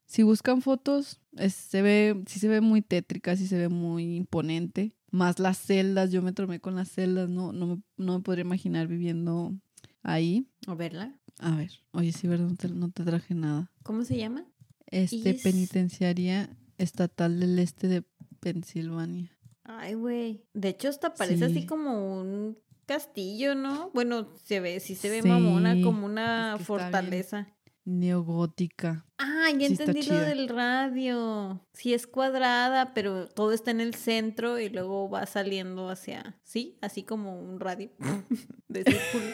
si 0.08 0.22
buscan 0.22 0.62
fotos, 0.62 1.20
se 1.50 1.82
ve, 1.82 2.20
sí 2.26 2.40
se 2.40 2.48
ve 2.48 2.62
muy 2.62 2.80
tétrica, 2.80 3.36
sí 3.36 3.46
se 3.46 3.58
ve 3.58 3.68
muy 3.68 4.16
imponente. 4.16 4.94
Más 5.10 5.38
las 5.38 5.58
celdas, 5.58 6.10
yo 6.10 6.22
me 6.22 6.32
tromé 6.32 6.60
con 6.60 6.74
las 6.74 6.88
celdas, 6.88 7.28
no, 7.28 7.52
no, 7.52 7.66
me, 7.66 7.82
no 7.98 8.18
me 8.18 8.24
podría 8.24 8.44
imaginar 8.44 8.88
viviendo 8.88 9.54
ahí. 10.02 10.48
¿O 10.66 10.76
verla? 10.76 11.14
A 11.38 11.54
ver, 11.54 11.70
oye, 11.92 12.12
sí, 12.12 12.26
¿verdad? 12.26 12.50
No 12.70 12.90
te, 12.90 13.04
traje 13.04 13.34
nada. 13.34 13.70
¿Cómo 13.82 14.02
se 14.02 14.16
llama? 14.16 14.46
Este, 14.86 15.34
Penitenciaria 15.34 16.56
Estatal 16.78 17.38
del 17.38 17.58
Este 17.58 17.86
de 17.86 18.02
Pensilvania. 18.40 19.30
Ay, 19.64 19.92
güey. 19.92 20.42
De 20.54 20.70
hecho, 20.70 20.88
hasta 20.88 21.12
parece 21.12 21.44
así 21.44 21.66
como 21.66 22.20
un 22.20 22.58
castillo, 22.86 23.54
¿no? 23.54 23.90
Bueno, 23.92 24.34
se 24.42 24.60
ve, 24.60 24.80
sí 24.80 24.94
se 24.94 25.10
ve 25.10 25.22
mamona, 25.22 25.82
como 25.82 26.06
una 26.06 26.56
fortaleza 26.58 27.54
neogótica. 27.88 29.04
Ah, 29.16 29.50
ya 29.56 29.66
entendí 29.66 30.02
lo 30.02 30.20
del 30.20 30.48
radio. 30.48 31.66
Sí 31.72 31.94
es 31.94 32.06
cuadrada, 32.06 32.92
pero 32.94 33.26
todo 33.28 33.52
está 33.52 33.70
en 33.70 33.80
el 33.80 33.94
centro 33.94 34.58
y 34.58 34.68
luego 34.68 35.08
va 35.08 35.26
saliendo 35.26 35.88
hacia, 35.88 36.38
sí, 36.44 36.76
así 36.80 37.02
como 37.02 37.40
un 37.40 37.58
radio 37.58 37.90
de 38.68 38.84
círculo. 38.84 39.24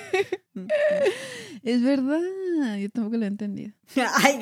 es 1.62 1.82
verdad, 1.82 2.20
yo 2.78 2.88
tampoco 2.90 3.16
lo 3.16 3.24
he 3.24 3.28
entendido. 3.28 3.72
Ay, 4.22 4.38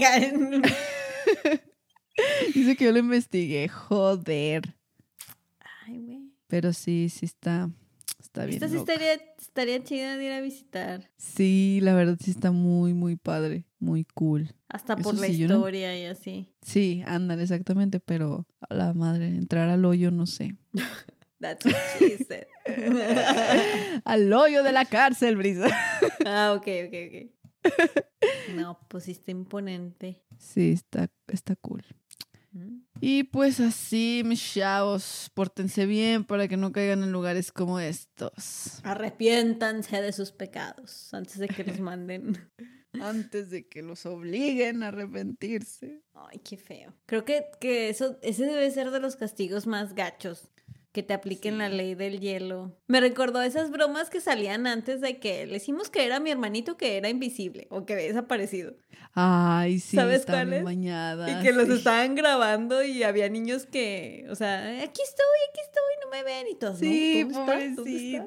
Dice 2.54 2.76
que 2.76 2.84
yo 2.84 2.92
lo 2.92 2.98
investigué, 2.98 3.68
joder. 3.68 4.76
Ay, 5.86 5.98
güey. 5.98 6.32
Pero 6.46 6.74
sí, 6.74 7.08
sí 7.08 7.24
está, 7.24 7.70
está 8.32 8.46
bien. 8.46 8.62
Esta 8.62 8.68
sí 8.68 8.76
estaría, 8.76 9.12
estaría 9.38 9.84
chida 9.84 10.16
de 10.16 10.24
ir 10.24 10.32
a 10.32 10.40
visitar. 10.40 11.10
Sí, 11.18 11.80
la 11.82 11.94
verdad 11.94 12.16
sí 12.18 12.30
está 12.30 12.50
muy, 12.50 12.94
muy 12.94 13.16
padre, 13.16 13.66
muy 13.78 14.06
cool. 14.14 14.54
Hasta 14.68 14.96
por 14.96 15.18
la 15.18 15.28
historia 15.28 15.98
y 15.98 16.06
así. 16.06 16.48
Sí, 16.62 17.02
andan 17.06 17.40
exactamente, 17.40 18.00
pero 18.00 18.46
a 18.68 18.74
la 18.74 18.94
madre, 18.94 19.28
entrar 19.28 19.68
al 19.68 19.84
hoyo 19.84 20.10
no 20.10 20.26
sé. 20.26 20.56
That's 21.40 21.66
what 21.66 21.76
she 21.98 22.16
said. 22.24 22.46
al 24.04 24.32
hoyo 24.32 24.62
de 24.62 24.72
la 24.72 24.86
cárcel, 24.86 25.36
Brisa. 25.36 25.66
ah, 26.24 26.54
ok, 26.56 26.68
ok, 26.86 26.94
ok. 27.08 28.54
No, 28.54 28.78
pues 28.88 29.04
sí 29.04 29.10
está 29.10 29.32
imponente. 29.32 30.22
Sí, 30.38 30.70
está, 30.72 31.10
está 31.28 31.56
cool. 31.56 31.84
Y 33.00 33.24
pues 33.24 33.60
así, 33.60 34.22
mis 34.24 34.54
chavos, 34.54 35.30
pórtense 35.34 35.86
bien 35.86 36.24
para 36.24 36.48
que 36.48 36.56
no 36.56 36.72
caigan 36.72 37.02
en 37.02 37.12
lugares 37.12 37.50
como 37.50 37.80
estos. 37.80 38.80
Arrepiéntanse 38.84 40.00
de 40.00 40.12
sus 40.12 40.32
pecados 40.32 41.12
antes 41.14 41.38
de 41.38 41.48
que 41.48 41.64
los 41.64 41.80
manden. 41.80 42.38
antes 43.00 43.50
de 43.50 43.66
que 43.66 43.82
los 43.82 44.06
obliguen 44.06 44.82
a 44.82 44.88
arrepentirse. 44.88 46.02
Ay, 46.14 46.38
qué 46.38 46.56
feo. 46.56 46.94
Creo 47.06 47.24
que, 47.24 47.46
que 47.60 47.88
eso, 47.88 48.18
ese 48.22 48.44
debe 48.44 48.70
ser 48.70 48.90
de 48.90 49.00
los 49.00 49.16
castigos 49.16 49.66
más 49.66 49.94
gachos 49.94 50.50
que 50.92 51.02
te 51.02 51.14
apliquen 51.14 51.58
la 51.58 51.70
ley 51.70 51.94
del 51.94 52.20
hielo. 52.20 52.76
Me 52.86 53.00
recordó 53.00 53.40
esas 53.40 53.70
bromas 53.70 54.10
que 54.10 54.20
salían 54.20 54.66
antes 54.66 55.00
de 55.00 55.18
que 55.18 55.46
le 55.46 55.56
hicimos 55.56 55.88
que 55.88 56.04
era 56.04 56.20
mi 56.20 56.30
hermanito 56.30 56.76
que 56.76 56.98
era 56.98 57.08
invisible 57.08 57.66
o 57.70 57.86
que 57.86 57.94
había 57.94 58.06
desaparecido. 58.06 58.74
Ay, 59.14 59.78
sí, 59.80 59.96
¿sabes 59.96 60.26
cuál 60.26 60.62
Bañada, 60.62 61.30
y 61.30 61.42
que 61.42 61.52
los 61.52 61.68
estaban 61.68 62.14
grabando 62.14 62.82
y 62.82 63.02
había 63.02 63.28
niños 63.28 63.66
que, 63.66 64.26
o 64.30 64.34
sea, 64.34 64.58
aquí 64.82 65.00
estoy, 65.02 65.38
aquí 65.50 65.60
estoy, 65.62 66.04
no 66.04 66.10
me 66.10 66.22
ven 66.22 66.46
y 66.50 66.54
todos. 66.56 66.78
Sí, 66.78 67.24
¿no? 67.24 67.46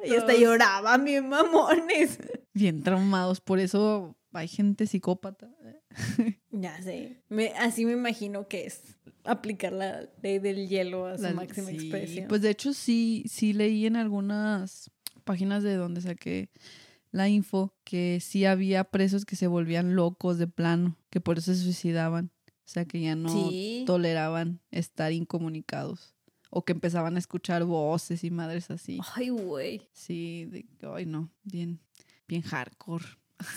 Y 0.03 0.15
hasta 0.15 0.33
lloraban 0.33 1.05
bien 1.05 1.29
mamones. 1.29 2.19
Bien 2.53 2.81
traumados, 2.83 3.41
por 3.41 3.59
eso 3.59 4.15
hay 4.33 4.47
gente 4.47 4.87
psicópata. 4.87 5.49
ya 6.51 6.81
sé. 6.81 7.17
Me, 7.29 7.49
así 7.57 7.85
me 7.85 7.93
imagino 7.93 8.47
que 8.47 8.65
es 8.65 8.81
aplicar 9.23 9.73
la 9.73 10.07
ley 10.21 10.39
del 10.39 10.67
hielo 10.67 11.07
a 11.07 11.17
su 11.17 11.27
máxima 11.33 11.71
expresión. 11.71 12.27
Pues 12.27 12.41
de 12.41 12.49
hecho 12.49 12.73
sí, 12.73 13.23
sí 13.27 13.53
leí 13.53 13.85
en 13.85 13.95
algunas 13.95 14.91
páginas 15.23 15.63
de 15.63 15.75
donde 15.75 16.01
saqué 16.01 16.49
la 17.11 17.29
info 17.29 17.73
que 17.83 18.19
sí 18.21 18.45
había 18.45 18.83
presos 18.83 19.25
que 19.25 19.35
se 19.35 19.47
volvían 19.47 19.95
locos 19.95 20.37
de 20.37 20.47
plano, 20.47 20.97
que 21.09 21.21
por 21.21 21.37
eso 21.37 21.53
se 21.53 21.63
suicidaban. 21.63 22.31
O 22.65 22.67
sea, 22.67 22.85
que 22.85 22.99
ya 22.99 23.15
no 23.15 23.51
toleraban 23.85 24.59
estar 24.71 25.11
incomunicados. 25.11 26.15
O 26.49 26.65
que 26.65 26.73
empezaban 26.73 27.15
a 27.15 27.19
escuchar 27.19 27.63
voces 27.63 28.23
y 28.23 28.31
madres 28.31 28.71
así. 28.71 28.99
Ay, 29.13 29.29
güey. 29.29 29.87
Sí, 29.93 30.45
de, 30.45 30.65
ay 30.93 31.05
no, 31.05 31.29
bien, 31.43 31.79
bien 32.27 32.41
hardcore. 32.41 33.05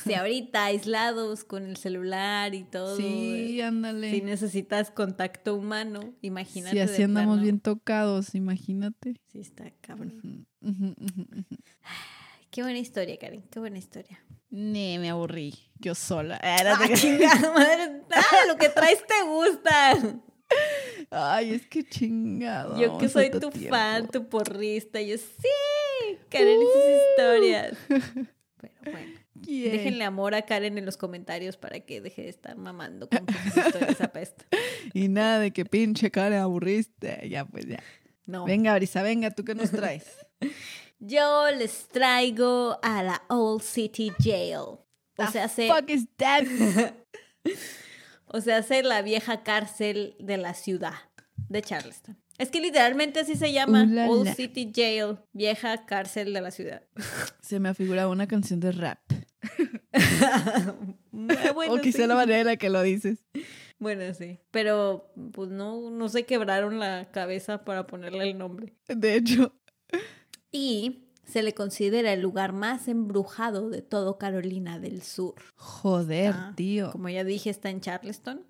Sí, 0.05 0.15
ahorita 0.15 0.65
aislados 0.65 1.45
con 1.45 1.67
el 1.67 1.77
celular 1.77 2.55
y 2.55 2.65
todo. 2.65 2.97
Sí, 2.97 3.61
ándale. 3.61 4.11
Si 4.11 4.21
necesitas 4.23 4.91
contacto 4.91 5.55
humano, 5.55 6.15
imagínate. 6.21 6.75
Si 6.75 6.81
así 6.81 7.03
andamos 7.03 7.41
bien 7.41 7.61
tocados, 7.61 8.35
imagínate. 8.35 9.21
Sí, 9.31 9.41
está 9.41 9.71
cabrón. 9.81 10.47
qué 12.51 12.63
buena 12.63 12.79
historia, 12.79 13.17
Karen, 13.19 13.43
qué 13.51 13.61
buena 13.61 13.79
historia. 13.79 14.21
Nee, 14.51 14.99
me 14.99 15.11
aburrí. 15.11 15.55
Yo 15.79 15.95
sola. 15.95 16.41
Ah, 16.43 16.89
chingada 16.95 17.53
madre. 17.53 18.03
Nada 18.09 18.47
lo 18.49 18.57
que 18.57 18.69
traes 18.71 19.05
te 19.07 19.23
gusta. 19.27 20.23
Ay, 21.11 21.53
es 21.53 21.67
que 21.67 21.85
chingado. 21.85 22.81
Yo 22.81 22.99
que 22.99 23.09
soy 23.09 23.31
tu 23.31 23.51
fan, 23.51 24.09
tu 24.09 24.29
porrista. 24.29 25.01
Yo 25.01 25.17
sí, 25.19 26.19
Karen 26.31 26.61
y 26.61 26.65
sus 26.65 26.83
historias. 27.11 27.79
Pero 28.61 28.93
bueno. 28.93 29.19
Déjenle 29.47 30.05
amor 30.05 30.35
a 30.35 30.43
Karen 30.43 30.79
en 30.79 30.85
los 30.85 30.97
comentarios 30.97 31.57
para 31.57 31.81
que 31.81 32.01
deje 32.01 32.23
de 32.23 32.29
estar 32.29 32.57
mamando 32.57 33.09
con 33.09 33.27
historias 33.47 34.01
apesta. 34.01 34.45
Y 34.95 35.09
nada 35.09 35.39
de 35.39 35.51
que 35.51 35.65
pinche 35.65 36.11
Karen 36.11 36.39
aburriste. 36.39 37.29
Ya, 37.29 37.45
pues 37.45 37.67
ya. 37.67 37.83
No. 38.27 38.45
Venga, 38.45 38.75
Brisa, 38.75 39.03
venga, 39.03 39.31
¿tú 39.31 39.45
qué 39.45 39.55
nos 39.55 39.71
traes? 39.71 40.07
Yo 40.99 41.51
les 41.51 41.89
traigo 41.89 42.79
a 42.83 43.03
la 43.03 43.23
Old 43.29 43.63
City 43.63 44.13
Jail. 44.19 44.79
O 45.17 45.27
sea, 45.31 45.45
hace... 45.45 45.69
fuck 45.69 45.89
is 45.91 46.07
that? 46.17 46.45
o 48.27 48.41
sea, 48.41 48.59
hace 48.59 48.83
la 48.83 49.03
vieja 49.03 49.43
cárcel 49.43 50.17
de 50.19 50.37
la 50.37 50.55
ciudad 50.55 50.95
de 51.49 51.63
Charleston. 51.63 52.19
Es 52.39 52.51
que 52.51 52.61
literalmente 52.61 53.21
así 53.21 53.35
se 53.35 53.53
llama 53.53 53.87
Old 54.09 54.35
City 54.35 54.73
Jail, 54.75 55.19
vieja 55.33 55.85
cárcel 55.87 56.33
de 56.33 56.41
la 56.41 56.53
ciudad. 56.53 56.83
Se 57.43 57.59
me 57.59 57.69
afigura 57.69 58.09
una 58.09 58.29
canción 58.29 58.61
de 58.61 58.73
rap. 58.73 59.01
o 61.69 61.77
quizá 61.79 62.07
la 62.07 62.15
manera 62.15 62.57
que 62.57 62.71
lo 62.71 62.81
dices. 62.83 63.19
Bueno, 63.79 64.15
sí. 64.15 64.39
Pero 64.51 65.13
pues 65.33 65.51
no, 65.51 65.91
no 65.91 66.09
se 66.09 66.25
quebraron 66.25 66.79
la 66.79 67.11
cabeza 67.11 67.65
para 67.65 67.87
ponerle 67.87 68.31
el 68.31 68.39
nombre. 68.39 68.75
De 68.87 69.17
hecho. 69.17 69.53
Y 70.51 71.09
se 71.25 71.43
le 71.43 71.55
considera 71.55 72.13
el 72.13 72.21
lugar 72.21 72.53
más 72.53 72.89
embrujado 72.89 73.69
de 73.69 73.83
todo 73.83 74.19
Carolina 74.19 74.79
del 74.79 75.03
Sur. 75.03 75.35
Joder, 75.57 76.35
tío. 76.57 76.91
Como 76.93 77.09
ya 77.09 77.25
dije, 77.25 77.51
está 77.51 77.71
en 77.71 77.81
Charleston. 77.81 78.43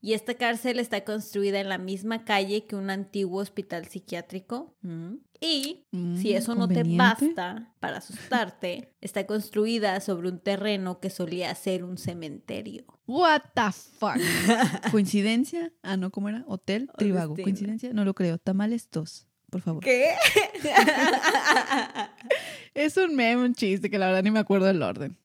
Y 0.00 0.14
esta 0.14 0.34
cárcel 0.34 0.78
está 0.78 1.04
construida 1.04 1.60
en 1.60 1.68
la 1.68 1.78
misma 1.78 2.24
calle 2.24 2.66
que 2.66 2.76
un 2.76 2.90
antiguo 2.90 3.40
hospital 3.40 3.86
psiquiátrico. 3.86 4.74
Mm. 4.82 5.16
Y 5.42 5.86
si 5.90 5.96
mm, 5.96 6.36
eso 6.36 6.54
no 6.54 6.68
te 6.68 6.82
basta 6.84 7.72
para 7.80 7.98
asustarte, 7.98 8.92
está 9.00 9.26
construida 9.26 9.98
sobre 10.00 10.28
un 10.28 10.38
terreno 10.38 11.00
que 11.00 11.08
solía 11.08 11.54
ser 11.54 11.82
un 11.82 11.96
cementerio. 11.96 12.84
What 13.06 13.42
the 13.54 13.72
fuck? 13.72 14.18
¿Coincidencia? 14.90 15.72
Ah, 15.82 15.96
no, 15.96 16.10
¿cómo 16.10 16.28
era? 16.28 16.44
Hotel 16.46 16.90
Tribago. 16.98 17.36
¿Coincidencia? 17.36 17.92
No 17.94 18.04
lo 18.04 18.14
creo. 18.14 18.36
Tamales 18.36 18.90
dos, 18.90 19.26
por 19.48 19.62
favor. 19.62 19.82
¿Qué? 19.82 20.14
es 22.74 22.98
un 22.98 23.16
meme, 23.16 23.42
un 23.42 23.54
chiste 23.54 23.88
que 23.88 23.98
la 23.98 24.06
verdad 24.06 24.22
ni 24.22 24.30
me 24.30 24.40
acuerdo 24.40 24.66
del 24.66 24.82
orden. 24.82 25.16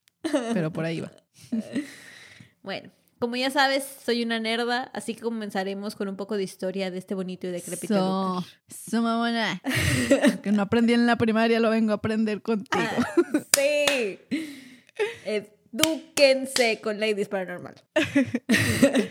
Pero 0.53 0.71
por 0.71 0.85
ahí 0.85 1.01
va. 1.01 1.11
bueno, 2.63 2.89
como 3.25 3.37
ya 3.37 3.49
sabes, 3.49 3.83
soy 4.05 4.21
una 4.21 4.39
nerda, 4.39 4.91
así 4.93 5.15
que 5.15 5.21
comenzaremos 5.21 5.95
con 5.95 6.07
un 6.07 6.15
poco 6.15 6.37
de 6.37 6.43
historia 6.43 6.91
de 6.91 6.99
este 6.99 7.15
bonito 7.15 7.47
y 7.47 7.49
decrépito 7.49 7.95
so, 7.95 8.45
so 8.69 9.01
mamona. 9.01 9.59
que 10.43 10.51
no 10.51 10.61
aprendí 10.61 10.93
en 10.93 11.07
la 11.07 11.15
primaria, 11.15 11.59
lo 11.59 11.71
vengo 11.71 11.91
a 11.91 11.95
aprender 11.95 12.43
contigo. 12.43 12.69
Ah, 12.71 13.43
sí. 13.55 14.19
Edúquense 15.25 16.79
con 16.81 16.99
Ladies 16.99 17.27
Paranormal. 17.27 17.73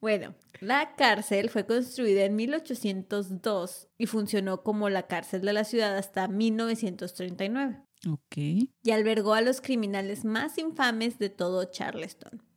bueno, 0.00 0.36
la 0.60 0.94
cárcel 0.94 1.50
fue 1.50 1.66
construida 1.66 2.24
en 2.24 2.36
1802 2.36 3.88
y 3.98 4.06
funcionó 4.06 4.62
como 4.62 4.88
la 4.90 5.08
cárcel 5.08 5.40
de 5.40 5.54
la 5.54 5.64
ciudad 5.64 5.96
hasta 5.96 6.28
1939. 6.28 7.80
Ok. 8.08 8.36
Y 8.36 8.90
albergó 8.92 9.34
a 9.34 9.40
los 9.40 9.60
criminales 9.60 10.24
más 10.24 10.56
infames 10.56 11.18
de 11.18 11.30
todo 11.30 11.64
Charleston 11.64 12.48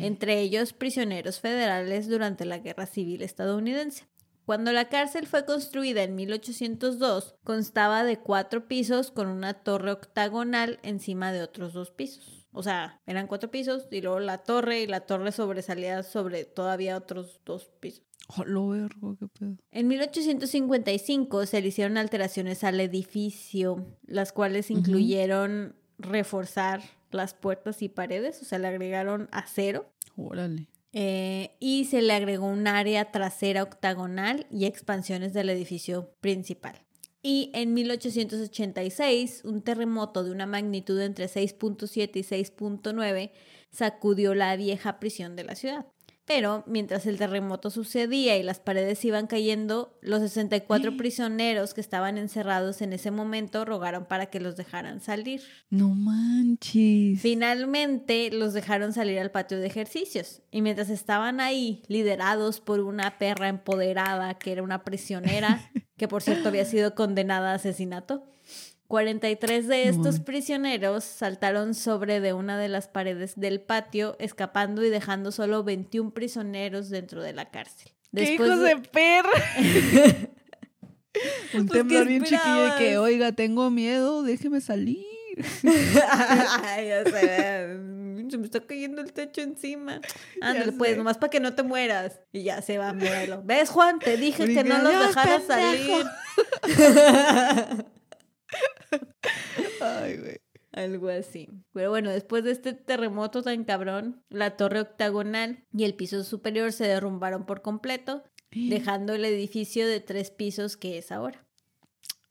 entre 0.00 0.40
ellos 0.40 0.72
prisioneros 0.72 1.40
federales 1.40 2.08
durante 2.08 2.44
la 2.44 2.58
Guerra 2.58 2.86
Civil 2.86 3.22
estadounidense. 3.22 4.06
Cuando 4.50 4.72
la 4.72 4.88
cárcel 4.88 5.26
fue 5.26 5.44
construida 5.44 6.02
en 6.02 6.16
1802, 6.16 7.36
constaba 7.44 8.02
de 8.02 8.18
cuatro 8.18 8.66
pisos 8.66 9.12
con 9.12 9.28
una 9.28 9.54
torre 9.54 9.92
octagonal 9.92 10.80
encima 10.82 11.32
de 11.32 11.42
otros 11.42 11.72
dos 11.72 11.92
pisos. 11.92 12.48
O 12.52 12.62
sea, 12.62 13.00
eran 13.06 13.28
cuatro 13.28 13.50
pisos 13.50 13.86
y 13.92 14.00
luego 14.00 14.18
la 14.18 14.38
torre 14.38 14.80
y 14.80 14.86
la 14.88 15.00
torre 15.00 15.30
sobresalía 15.30 16.02
sobre 16.02 16.44
todavía 16.44 16.96
otros 16.96 17.40
dos 17.44 17.70
pisos. 17.78 18.02
Oh, 18.36 18.44
lo 18.44 18.68
vergo, 18.68 19.16
qué 19.18 19.28
pedo. 19.28 19.56
En 19.70 19.88
1855 19.88 21.46
se 21.46 21.60
le 21.60 21.68
hicieron 21.68 21.96
alteraciones 21.96 22.64
al 22.64 22.80
edificio, 22.80 23.86
las 24.02 24.32
cuales 24.32 24.70
incluyeron 24.70 25.76
reforzar 26.00 26.82
las 27.10 27.34
puertas 27.34 27.82
y 27.82 27.88
paredes, 27.88 28.40
o 28.42 28.44
sea, 28.44 28.58
le 28.58 28.68
agregaron 28.68 29.28
acero. 29.32 29.90
Órale. 30.16 30.68
Eh, 30.92 31.56
y 31.60 31.84
se 31.84 32.02
le 32.02 32.12
agregó 32.12 32.46
un 32.46 32.66
área 32.66 33.12
trasera 33.12 33.62
octagonal 33.62 34.46
y 34.50 34.64
expansiones 34.64 35.32
del 35.32 35.50
edificio 35.50 36.12
principal. 36.20 36.82
Y 37.22 37.50
en 37.54 37.74
1886, 37.74 39.42
un 39.44 39.62
terremoto 39.62 40.24
de 40.24 40.30
una 40.30 40.46
magnitud 40.46 40.98
entre 41.00 41.26
6.7 41.26 42.10
y 42.14 42.22
6.9 42.22 43.30
sacudió 43.70 44.34
la 44.34 44.56
vieja 44.56 44.98
prisión 44.98 45.36
de 45.36 45.44
la 45.44 45.54
ciudad. 45.54 45.86
Pero 46.30 46.62
mientras 46.68 47.06
el 47.06 47.18
terremoto 47.18 47.70
sucedía 47.70 48.36
y 48.36 48.44
las 48.44 48.60
paredes 48.60 49.04
iban 49.04 49.26
cayendo, 49.26 49.98
los 50.00 50.20
64 50.20 50.92
prisioneros 50.96 51.74
que 51.74 51.80
estaban 51.80 52.18
encerrados 52.18 52.82
en 52.82 52.92
ese 52.92 53.10
momento 53.10 53.64
rogaron 53.64 54.04
para 54.04 54.26
que 54.26 54.38
los 54.38 54.54
dejaran 54.54 55.00
salir. 55.00 55.42
No 55.70 55.88
manches. 55.88 57.20
Finalmente 57.20 58.30
los 58.30 58.52
dejaron 58.52 58.92
salir 58.92 59.18
al 59.18 59.32
patio 59.32 59.58
de 59.58 59.66
ejercicios 59.66 60.42
y 60.52 60.62
mientras 60.62 60.88
estaban 60.88 61.40
ahí, 61.40 61.82
liderados 61.88 62.60
por 62.60 62.78
una 62.78 63.18
perra 63.18 63.48
empoderada 63.48 64.34
que 64.34 64.52
era 64.52 64.62
una 64.62 64.84
prisionera, 64.84 65.72
que 65.96 66.06
por 66.06 66.22
cierto 66.22 66.50
había 66.50 66.64
sido 66.64 66.94
condenada 66.94 67.50
a 67.50 67.54
asesinato, 67.54 68.22
43 68.90 69.68
de 69.68 69.88
estos 69.88 70.18
prisioneros 70.18 71.04
saltaron 71.04 71.74
sobre 71.76 72.18
de 72.18 72.32
una 72.32 72.58
de 72.58 72.66
las 72.66 72.88
paredes 72.88 73.38
del 73.38 73.60
patio, 73.60 74.16
escapando 74.18 74.84
y 74.84 74.90
dejando 74.90 75.30
solo 75.30 75.62
21 75.62 76.10
prisioneros 76.10 76.90
dentro 76.90 77.22
de 77.22 77.32
la 77.32 77.52
cárcel. 77.52 77.92
¡Qué 78.12 78.34
hijos 78.34 78.60
de, 78.60 78.78
perra! 78.78 79.30
Un 81.54 81.66
pues, 81.68 81.78
temblor 81.78 82.08
bien 82.08 82.24
chiquillo 82.24 82.64
de 82.64 82.78
que, 82.78 82.98
oiga, 82.98 83.30
tengo 83.30 83.70
miedo, 83.70 84.24
déjeme 84.24 84.60
salir. 84.60 85.06
Ay, 86.64 86.88
ya 86.88 87.04
se, 87.04 87.78
se 88.28 88.38
me 88.38 88.44
está 88.44 88.58
cayendo 88.58 89.02
el 89.02 89.12
techo 89.12 89.40
encima. 89.40 90.00
Ándale, 90.40 90.72
pues, 90.72 90.96
nomás 90.96 91.16
para 91.16 91.30
que 91.30 91.38
no 91.38 91.54
te 91.54 91.62
mueras. 91.62 92.18
Y 92.32 92.42
ya 92.42 92.60
se 92.60 92.76
va 92.76 92.92
morirlo. 92.92 93.40
¿Ves, 93.44 93.70
Juan? 93.70 94.00
Te 94.00 94.16
dije 94.16 94.52
que 94.52 94.64
no 94.64 94.82
los 94.82 95.06
dejaras 95.06 95.44
salir. 95.44 96.06
Ay, 99.80 100.16
güey. 100.18 100.40
Algo 100.72 101.08
así. 101.08 101.48
Pero 101.72 101.90
bueno, 101.90 102.10
después 102.10 102.44
de 102.44 102.52
este 102.52 102.72
terremoto 102.72 103.42
tan 103.42 103.64
cabrón, 103.64 104.22
la 104.28 104.56
torre 104.56 104.80
octagonal 104.80 105.64
y 105.72 105.84
el 105.84 105.94
piso 105.94 106.22
superior 106.22 106.72
se 106.72 106.84
derrumbaron 106.84 107.44
por 107.44 107.62
completo, 107.62 108.22
dejando 108.50 109.14
el 109.14 109.24
edificio 109.24 109.86
de 109.86 110.00
tres 110.00 110.30
pisos 110.30 110.76
que 110.76 110.98
es 110.98 111.10
ahora. 111.10 111.46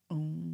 Oh. 0.07 0.49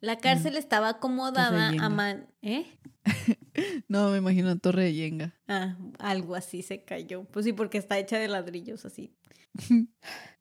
La 0.00 0.16
cárcel 0.16 0.56
estaba 0.56 0.88
acomodada 0.88 1.68
a 1.78 1.88
man... 1.90 2.26
¿Eh? 2.40 2.64
no, 3.88 4.10
me 4.10 4.18
imagino 4.18 4.58
torre 4.58 4.84
de 4.84 4.94
Yenga. 4.94 5.38
Ah, 5.46 5.76
algo 5.98 6.34
así 6.34 6.62
se 6.62 6.84
cayó. 6.84 7.24
Pues 7.24 7.44
sí, 7.44 7.52
porque 7.52 7.76
está 7.76 7.98
hecha 7.98 8.18
de 8.18 8.28
ladrillos 8.28 8.86
así. 8.86 9.14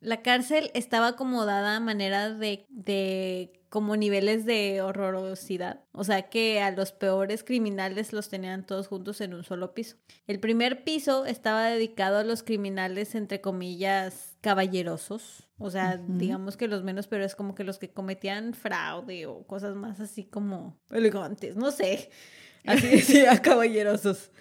La 0.02 0.22
cárcel 0.22 0.72
estaba 0.74 1.10
acomodada 1.10 1.76
a 1.76 1.80
manera 1.80 2.34
de, 2.34 2.66
de 2.70 3.60
como 3.70 3.96
niveles 3.98 4.46
de 4.46 4.82
horrorosidad. 4.82 5.84
O 5.92 6.04
sea 6.04 6.30
que 6.30 6.62
a 6.62 6.72
los 6.72 6.92
peores 6.92 7.44
criminales 7.44 8.14
los 8.14 8.30
tenían 8.30 8.66
todos 8.66 8.88
juntos 8.88 9.22
en 9.22 9.34
un 9.34 9.44
solo 9.44 9.74
piso. 9.74 9.98
El 10.26 10.40
primer 10.40 10.84
piso 10.84 11.26
estaba 11.26 11.68
dedicado 11.68 12.18
a 12.18 12.24
los 12.24 12.44
criminales, 12.44 13.14
entre 13.16 13.42
comillas, 13.42 14.38
caballerosos. 14.42 15.50
O 15.58 15.70
sea, 15.70 15.98
digamos 15.98 16.56
que 16.56 16.70
los 16.70 16.84
menos, 16.84 17.08
pero 17.08 17.26
es 17.26 17.36
como 17.36 17.54
que 17.54 17.66
los 17.66 17.80
que 17.80 17.92
cometían 17.92 18.54
fraude 18.54 19.26
o 19.26 19.46
cosas 19.46 19.76
más 19.76 20.00
así 20.00 20.24
como 20.24 20.80
elegantes, 20.90 21.58
no 21.58 21.72
sé. 21.72 22.10
Así 22.66 22.88
decía, 22.88 23.42
caballerosos. 23.42 24.32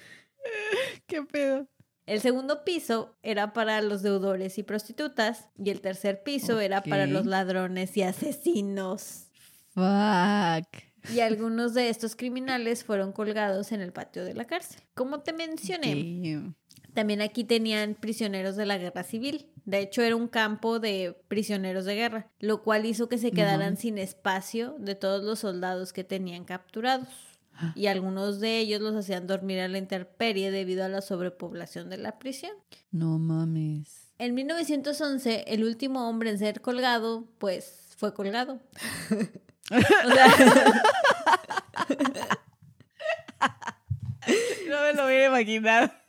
¿Qué 1.07 1.22
pedo? 1.22 1.68
El 2.09 2.23
segundo 2.23 2.64
piso 2.64 3.18
era 3.23 3.53
para 3.53 3.83
los 3.83 4.01
deudores 4.01 4.57
y 4.57 4.62
prostitutas 4.62 5.51
y 5.62 5.68
el 5.68 5.83
tercer 5.83 6.23
piso 6.23 6.59
era 6.59 6.83
para 6.83 7.07
los 7.07 7.27
ladrones 7.27 7.94
y 7.99 8.03
asesinos. 8.03 9.27
Fuck. 9.75 10.88
Y 11.14 11.21
algunos 11.21 11.75
de 11.75 11.90
estos 11.90 12.16
criminales 12.16 12.83
fueron 12.83 13.12
colgados 13.12 13.73
en 13.73 13.83
el 13.83 13.92
patio 13.92 14.25
de 14.25 14.33
la 14.33 14.47
cárcel. 14.47 14.81
Como 14.94 15.21
te 15.21 15.35
mencioné, 15.35 16.55
también 16.94 17.21
aquí 17.21 17.44
tenían 17.44 17.94
prisioneros 17.94 18.57
de 18.57 18.64
la 18.64 18.79
guerra 18.79 19.03
civil. 19.03 19.51
De 19.66 19.81
hecho, 19.81 20.01
era 20.01 20.16
un 20.16 20.29
campo 20.29 20.79
de 20.79 21.14
prisioneros 21.29 21.85
de 21.85 21.94
guerra, 21.94 22.31
lo 22.38 22.62
cual 22.62 22.87
hizo 22.87 23.11
que 23.11 23.18
se 23.18 23.33
quedaran 23.33 23.77
sin 23.77 23.99
espacio 23.99 24.77
de 24.79 24.94
todos 24.94 25.23
los 25.23 25.40
soldados 25.40 25.92
que 25.92 26.05
tenían 26.05 26.47
capturados. 26.47 27.27
Y 27.75 27.87
algunos 27.87 28.40
de 28.40 28.59
ellos 28.59 28.81
los 28.81 28.94
hacían 28.94 29.27
dormir 29.27 29.61
a 29.61 29.68
la 29.68 29.79
intemperie 29.79 30.51
debido 30.51 30.85
a 30.85 30.88
la 30.88 31.01
sobrepoblación 31.01 31.90
de 31.90 31.99
la 31.99 32.18
prisión. 32.18 32.53
No 32.90 33.18
mames. 33.18 34.12
En 34.18 34.35
1911, 34.35 35.44
el 35.47 35.64
último 35.64 36.09
hombre 36.09 36.31
en 36.31 36.38
ser 36.38 36.61
colgado, 36.61 37.29
pues 37.38 37.94
fue 37.97 38.14
colgado. 38.14 38.61
o 39.71 39.81
sea... 39.81 40.29
no 44.68 44.83
me 44.83 44.92
lo 44.94 45.05
voy 45.05 45.14
a 45.14 45.27
imaginar. 45.27 46.03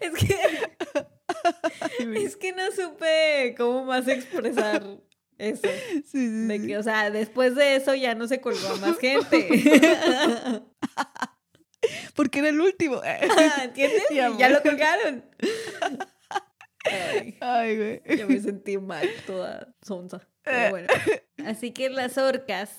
es 0.00 0.12
que... 0.14 0.38
es 2.14 2.36
que 2.36 2.52
no 2.52 2.70
supe 2.72 3.54
cómo 3.56 3.84
más 3.84 4.06
expresar 4.08 4.84
eso. 5.38 5.68
Sí, 5.68 6.02
sí, 6.06 6.28
de 6.46 6.66
que, 6.66 6.78
o 6.78 6.82
sea, 6.82 7.10
después 7.10 7.54
de 7.54 7.76
eso 7.76 7.94
ya 7.94 8.14
no 8.14 8.26
se 8.28 8.40
colgó 8.40 8.68
a 8.68 8.76
más 8.76 8.98
gente. 9.00 9.48
Porque 12.14 12.40
era 12.40 12.48
el 12.48 12.60
último. 12.60 13.00
¿Entiendes? 13.04 14.04
ya 14.38 14.48
lo 14.48 14.62
colgaron. 14.62 15.24
Ay, 17.40 17.76
güey. 17.76 18.02
Ya 18.16 18.26
me 18.26 18.40
sentí 18.40 18.78
mal, 18.78 19.08
toda 19.26 19.74
sonza. 19.82 20.26
Pero 20.42 20.70
bueno. 20.70 20.88
Así 21.46 21.72
que 21.72 21.90
las 21.90 22.18
orcas 22.18 22.70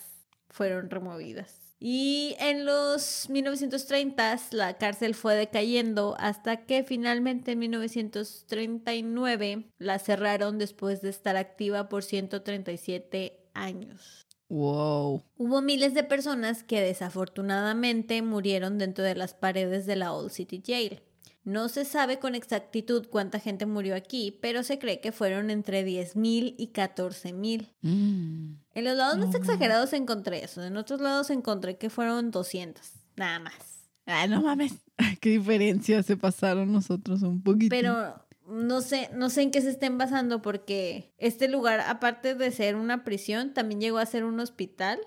fueron 0.50 0.90
removidas. 0.90 1.67
Y 1.80 2.36
en 2.40 2.66
los 2.66 3.30
1930 3.30 4.40
la 4.52 4.78
cárcel 4.78 5.14
fue 5.14 5.36
decayendo 5.36 6.16
hasta 6.20 6.66
que 6.66 6.84
finalmente 6.84 7.52
en 7.52 7.60
1939 7.60 9.70
la 9.78 10.00
cerraron 10.00 10.58
después 10.58 11.02
de 11.02 11.10
estar 11.10 11.38
activa 11.38 11.88
por 11.88 12.04
137 12.04 13.52
años. 13.54 14.26
Wow. 14.50 15.24
Hubo 15.38 15.62
miles 15.62 15.94
de 15.94 16.04
personas 16.04 16.64
que 16.64 16.82
desafortunadamente 16.82 18.22
murieron 18.22 18.78
dentro 18.78 19.04
de 19.04 19.16
las 19.16 19.34
paredes 19.34 19.86
de 19.86 19.98
la 19.98 20.14
Old 20.14 20.32
City 20.32 20.64
Jail. 20.66 21.02
No 21.48 21.70
se 21.70 21.86
sabe 21.86 22.20
con 22.20 22.36
exactitud 22.36 23.08
cuánta 23.10 23.40
gente 23.40 23.66
murió 23.66 23.96
aquí, 23.96 24.38
pero 24.42 24.64
se 24.64 24.80
cree 24.80 25.00
que 25.00 25.14
fueron 25.14 25.50
entre 25.50 25.88
10.000 25.88 26.56
y 26.58 26.74
14.000. 26.74 27.70
Mm. 27.84 28.56
En 28.74 28.84
los 28.84 28.98
lados 28.98 29.18
más 29.18 29.34
exagerados 29.34 29.94
encontré 29.94 30.44
eso, 30.44 30.62
en 30.62 30.76
otros 30.76 31.00
lados 31.00 31.30
encontré 31.30 31.78
que 31.78 31.90
fueron 31.90 32.32
200, 32.32 32.84
nada 33.16 33.40
más. 33.40 33.88
Ah, 34.06 34.28
no 34.28 34.42
mames. 34.42 34.74
Qué 35.22 35.30
diferencia 35.30 36.04
se 36.04 36.18
pasaron 36.18 36.74
nosotros 36.74 37.22
un 37.22 37.42
poquito. 37.42 37.70
Pero 37.70 38.28
no 38.46 38.82
sé, 38.82 39.10
no 39.14 39.30
sé 39.30 39.44
en 39.44 39.52
qué 39.52 39.62
se 39.62 39.70
estén 39.70 39.98
basando 39.98 40.42
porque 40.42 41.14
este 41.18 41.48
lugar, 41.48 41.80
aparte 41.80 42.36
de 42.36 42.52
ser 42.52 42.76
una 42.76 43.06
prisión, 43.06 43.54
también 43.54 43.80
llegó 43.80 44.00
a 44.00 44.06
ser 44.06 44.26
un 44.26 44.42
hospital. 44.42 45.00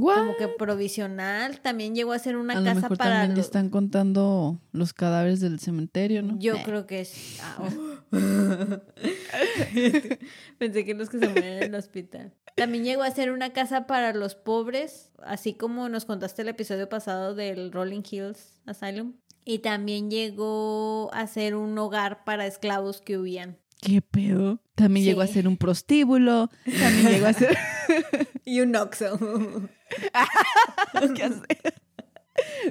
Como 0.00 0.36
que 0.36 0.48
provisional, 0.48 1.60
también 1.60 1.94
llegó 1.94 2.12
a 2.12 2.18
ser 2.18 2.36
una 2.36 2.54
a 2.54 2.56
casa 2.56 2.74
lo 2.74 2.80
mejor 2.80 2.98
para. 2.98 3.20
También 3.20 3.38
están 3.38 3.70
contando 3.70 4.60
los 4.72 4.92
cadáveres 4.92 5.40
del 5.40 5.60
cementerio, 5.60 6.22
¿no? 6.22 6.38
Yo 6.38 6.54
creo 6.64 6.86
que 6.86 7.00
es. 7.00 7.38
Ah, 7.42 7.58
oh. 7.58 8.00
Pensé 10.58 10.84
que 10.84 10.94
los 10.94 11.08
que 11.08 11.18
se 11.18 11.28
mueren 11.28 11.58
en 11.58 11.62
el 11.62 11.74
hospital. 11.74 12.34
También 12.56 12.84
llegó 12.84 13.02
a 13.02 13.10
ser 13.10 13.30
una 13.32 13.52
casa 13.52 13.86
para 13.86 14.12
los 14.12 14.34
pobres, 14.34 15.12
así 15.22 15.54
como 15.54 15.88
nos 15.88 16.04
contaste 16.04 16.42
el 16.42 16.48
episodio 16.48 16.88
pasado 16.88 17.34
del 17.34 17.72
Rolling 17.72 18.02
Hills 18.08 18.60
Asylum. 18.66 19.14
Y 19.44 19.60
también 19.60 20.10
llegó 20.10 21.10
a 21.14 21.26
ser 21.26 21.54
un 21.54 21.76
hogar 21.78 22.24
para 22.24 22.46
esclavos 22.46 23.00
que 23.00 23.18
huían. 23.18 23.58
¿Qué 23.80 24.02
pedo? 24.02 24.60
También 24.74 25.06
llegó 25.06 25.22
a 25.22 25.26
ser 25.26 25.48
un 25.48 25.56
prostíbulo. 25.56 26.50
También 26.64 27.08
llegó 27.08 27.26
a 27.26 27.32
ser. 27.32 27.56
y 28.44 28.60
un 28.60 28.76
oxo. 28.76 29.18
¿Qué 31.16 31.22
hacer? 31.22 31.74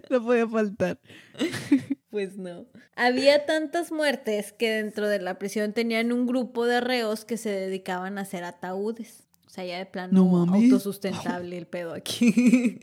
No 0.09 0.23
podía 0.23 0.47
faltar. 0.47 0.99
Pues 2.09 2.37
no. 2.37 2.65
Había 2.95 3.45
tantas 3.45 3.91
muertes 3.91 4.51
que 4.51 4.71
dentro 4.71 5.07
de 5.07 5.19
la 5.19 5.37
prisión 5.37 5.73
tenían 5.73 6.11
un 6.11 6.25
grupo 6.25 6.65
de 6.65 6.81
reos 6.81 7.25
que 7.25 7.37
se 7.37 7.49
dedicaban 7.49 8.17
a 8.17 8.21
hacer 8.21 8.43
ataúdes. 8.43 9.27
O 9.45 9.49
sea, 9.49 9.65
ya 9.65 9.77
de 9.79 9.85
plano 9.85 10.47
autosustentable 10.53 11.57
el 11.57 11.67
pedo 11.67 11.93
aquí. 11.93 12.79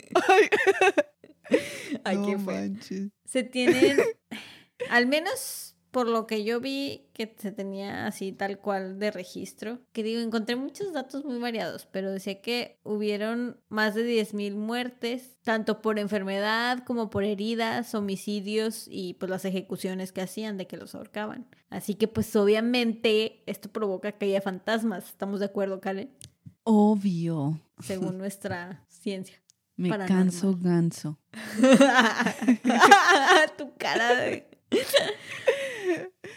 Ay, 2.04 2.18
qué 2.26 2.38
fue. 2.38 2.72
Se 3.24 3.42
tienen, 3.44 3.98
al 4.90 5.06
menos 5.06 5.75
por 5.96 6.08
lo 6.08 6.26
que 6.26 6.44
yo 6.44 6.60
vi 6.60 7.08
que 7.14 7.34
se 7.38 7.52
tenía 7.52 8.06
así 8.06 8.30
tal 8.30 8.58
cual 8.58 8.98
de 8.98 9.10
registro, 9.10 9.78
que 9.94 10.02
digo, 10.02 10.20
encontré 10.20 10.54
muchos 10.54 10.92
datos 10.92 11.24
muy 11.24 11.38
variados, 11.38 11.88
pero 11.90 12.12
decía 12.12 12.42
que 12.42 12.78
hubieron 12.84 13.56
más 13.70 13.94
de 13.94 14.02
10.000 14.02 14.56
muertes, 14.56 15.38
tanto 15.42 15.80
por 15.80 15.98
enfermedad 15.98 16.84
como 16.84 17.08
por 17.08 17.24
heridas, 17.24 17.94
homicidios 17.94 18.86
y 18.90 19.14
pues 19.14 19.30
las 19.30 19.46
ejecuciones 19.46 20.12
que 20.12 20.20
hacían 20.20 20.58
de 20.58 20.66
que 20.66 20.76
los 20.76 20.94
ahorcaban. 20.94 21.48
Así 21.70 21.94
que 21.94 22.08
pues 22.08 22.36
obviamente 22.36 23.42
esto 23.46 23.70
provoca 23.70 24.12
que 24.12 24.26
haya 24.26 24.42
fantasmas, 24.42 25.06
¿estamos 25.06 25.40
de 25.40 25.46
acuerdo, 25.46 25.80
Karen? 25.80 26.10
Obvio. 26.62 27.58
Según 27.82 28.18
nuestra 28.18 28.84
ciencia. 28.88 29.42
Me 29.76 29.88
canso 29.88 30.58
ganso. 30.60 31.18
tu 33.56 33.74
cara 33.78 34.14
de... 34.14 34.46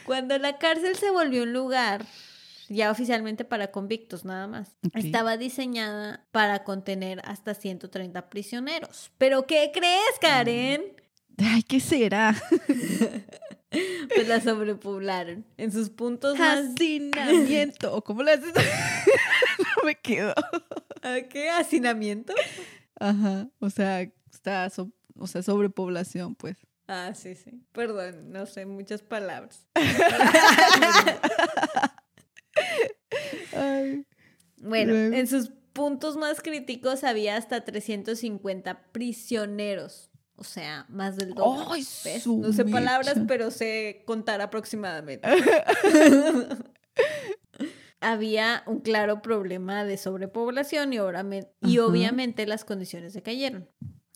Cuando 0.09 0.39
la 0.39 0.57
cárcel 0.57 0.95
se 0.95 1.11
volvió 1.11 1.43
un 1.43 1.53
lugar 1.53 2.03
ya 2.67 2.89
oficialmente 2.89 3.45
para 3.45 3.69
convictos 3.69 4.25
nada 4.25 4.47
más. 4.47 4.75
Estaba 4.95 5.37
diseñada 5.37 6.25
para 6.31 6.63
contener 6.63 7.21
hasta 7.25 7.53
130 7.53 8.27
prisioneros. 8.27 9.11
¿Pero 9.19 9.45
qué 9.45 9.69
crees, 9.71 10.17
Karen? 10.19 10.81
Ay, 11.37 11.61
¿qué 11.61 11.79
será? 11.79 12.35
pues 13.69 14.27
la 14.27 14.41
sobrepoblaron. 14.41 15.45
En 15.57 15.71
sus 15.71 15.91
puntos 15.91 16.39
más... 16.39 16.69
Hacinamiento. 16.73 18.03
¿Cómo 18.03 18.23
le 18.23 18.31
haces? 18.31 18.51
no 19.59 19.83
me 19.85 19.93
quedo. 19.93 20.33
qué? 21.29 21.51
¿Hacinamiento? 21.51 22.33
Ajá. 22.99 23.47
O 23.59 23.69
sea, 23.69 24.01
está... 24.33 24.71
o 25.19 25.27
sea, 25.27 25.43
sobrepoblación, 25.43 26.33
pues. 26.33 26.57
Ah, 26.91 27.13
sí, 27.13 27.35
sí. 27.35 27.63
Perdón, 27.71 28.31
no 28.31 28.47
sé 28.47 28.65
muchas 28.65 29.03
palabras. 29.03 29.67
Bueno, 34.61 34.93
en 34.93 35.25
sus 35.27 35.51
puntos 35.71 36.17
más 36.17 36.41
críticos 36.41 37.05
había 37.05 37.37
hasta 37.37 37.63
350 37.63 38.91
prisioneros. 38.91 40.09
O 40.35 40.43
sea, 40.43 40.85
más 40.89 41.15
del 41.15 41.33
doble. 41.33 41.81
no 42.25 42.51
sé 42.51 42.65
palabras, 42.65 43.19
pero 43.27 43.51
sé 43.51 44.03
contar 44.05 44.41
aproximadamente. 44.41 45.27
había 48.01 48.63
un 48.65 48.81
claro 48.81 49.21
problema 49.21 49.85
de 49.85 49.95
sobrepoblación 49.97 50.93
y, 50.93 50.97
y 51.61 51.79
obviamente 51.79 52.45
las 52.45 52.65
condiciones 52.65 53.13
se 53.13 53.21
cayeron. 53.21 53.69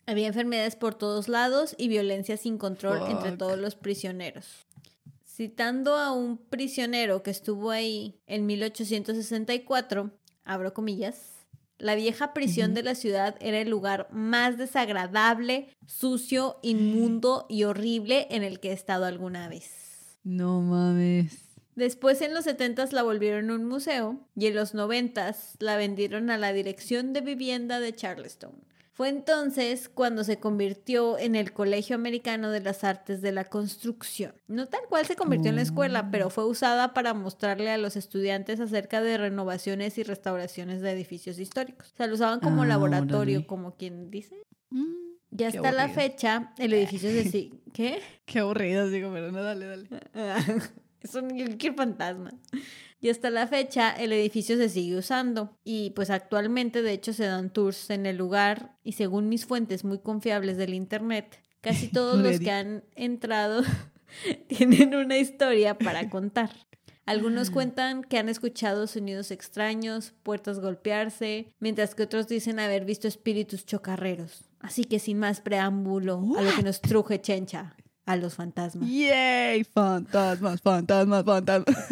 Había 0.05 0.27
enfermedades 0.27 0.75
por 0.75 0.95
todos 0.95 1.29
lados 1.29 1.75
y 1.77 1.87
violencia 1.87 2.35
sin 2.37 2.57
control 2.57 3.09
entre 3.09 3.37
todos 3.37 3.57
los 3.57 3.75
prisioneros. 3.75 4.67
Citando 5.25 5.97
a 5.97 6.11
un 6.11 6.37
prisionero 6.37 7.23
que 7.23 7.31
estuvo 7.31 7.71
ahí 7.71 8.19
en 8.27 8.45
1864, 8.45 10.11
abro 10.43 10.73
comillas, 10.73 11.33
la 11.79 11.95
vieja 11.95 12.33
prisión 12.33 12.73
de 12.73 12.83
la 12.83 12.95
ciudad 12.95 13.35
era 13.41 13.59
el 13.59 13.69
lugar 13.69 14.07
más 14.11 14.57
desagradable, 14.57 15.69
sucio, 15.85 16.57
inmundo 16.61 17.45
y 17.49 17.63
horrible 17.63 18.27
en 18.29 18.43
el 18.43 18.59
que 18.59 18.69
he 18.69 18.73
estado 18.73 19.05
alguna 19.05 19.49
vez. 19.49 20.17
No 20.23 20.61
mames. 20.61 21.43
Después 21.75 22.21
en 22.21 22.33
los 22.33 22.43
70 22.43 22.85
la 22.91 23.03
volvieron 23.03 23.49
un 23.49 23.65
museo 23.65 24.19
y 24.35 24.45
en 24.45 24.55
los 24.55 24.73
90 24.73 25.35
la 25.59 25.75
vendieron 25.75 26.29
a 26.29 26.37
la 26.37 26.53
Dirección 26.53 27.13
de 27.13 27.21
Vivienda 27.21 27.79
de 27.79 27.93
Charleston. 27.93 28.53
Fue 28.93 29.09
entonces 29.09 29.89
cuando 29.89 30.23
se 30.23 30.39
convirtió 30.39 31.17
en 31.17 31.33
el 31.33 31.51
Colegio 31.51 31.95
Americano 31.95 32.51
de 32.51 32.61
las 32.61 32.83
Artes 32.83 33.23
de 33.23 33.31
la 33.31 33.45
Construcción. 33.45 34.35
No 34.47 34.67
tal 34.67 34.81
cual 34.87 35.07
se 35.07 35.15
convirtió 35.15 35.49
en 35.49 35.55
la 35.55 35.63
escuela, 35.63 36.11
pero 36.11 36.29
fue 36.29 36.45
usada 36.45 36.93
para 36.93 37.15
mostrarle 37.15 37.71
a 37.71 37.79
los 37.79 37.95
estudiantes 37.95 38.59
acerca 38.59 39.01
de 39.01 39.17
renovaciones 39.17 39.97
y 39.97 40.03
restauraciones 40.03 40.81
de 40.81 40.91
edificios 40.91 41.39
históricos. 41.39 41.91
O 41.93 41.97
sea, 41.97 42.05
lo 42.05 42.13
usaban 42.13 42.39
como 42.39 42.61
ah, 42.61 42.67
laboratorio, 42.67 43.47
como 43.47 43.75
quien 43.77 44.11
dice. 44.11 44.35
Mm, 44.69 44.93
ya 45.31 45.47
hasta 45.47 45.71
la 45.71 45.89
fecha, 45.89 46.53
el 46.59 46.73
edificio 46.73 47.09
de... 47.11 47.51
¿Qué? 47.73 47.99
Qué 48.25 48.39
aburrido, 48.39 48.87
digo, 48.89 49.11
pero 49.11 49.31
no, 49.31 49.41
dale, 49.41 49.65
dale. 49.65 49.87
es 51.01 51.15
un 51.15 51.57
qué 51.57 51.73
fantasma. 51.73 52.31
Y 53.03 53.09
hasta 53.09 53.29
la 53.29 53.47
fecha 53.47 53.91
el 53.91 54.13
edificio 54.13 54.55
se 54.55 54.69
sigue 54.69 54.95
usando. 54.95 55.57
Y 55.65 55.89
pues 55.89 56.09
actualmente 56.09 56.81
de 56.81 56.93
hecho 56.93 57.11
se 57.11 57.25
dan 57.25 57.49
tours 57.49 57.89
en 57.89 58.05
el 58.05 58.15
lugar 58.15 58.77
y 58.81 58.93
según 58.93 59.27
mis 59.27 59.45
fuentes 59.45 59.83
muy 59.83 59.99
confiables 59.99 60.55
del 60.55 60.73
internet, 60.73 61.37
casi 61.59 61.87
todos 61.91 62.17
los 62.17 62.39
que 62.39 62.51
han 62.51 62.85
entrado 62.95 63.61
tienen 64.47 64.95
una 64.95 65.17
historia 65.17 65.77
para 65.77 66.09
contar. 66.09 66.51
Algunos 67.05 67.49
cuentan 67.49 68.05
que 68.05 68.17
han 68.17 68.29
escuchado 68.29 68.87
sonidos 68.87 69.31
extraños, 69.31 70.13
puertas 70.23 70.61
golpearse, 70.61 71.51
mientras 71.59 71.95
que 71.95 72.03
otros 72.03 72.29
dicen 72.29 72.57
haber 72.61 72.85
visto 72.85 73.09
espíritus 73.09 73.65
chocarreros. 73.65 74.45
Así 74.61 74.85
que 74.85 74.99
sin 74.99 75.19
más 75.19 75.41
preámbulo, 75.41 76.23
a 76.37 76.41
lo 76.41 76.55
que 76.55 76.63
nos 76.63 76.79
truje 76.79 77.19
Chencha, 77.19 77.75
a 78.05 78.15
los 78.15 78.35
fantasmas. 78.35 78.89
¡Yay! 78.89 79.63
Fantasmas, 79.63 80.61
fantasmas, 80.61 81.23
fantasmas. 81.23 81.75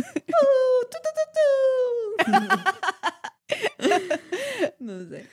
no 4.80 5.08
sé. 5.08 5.28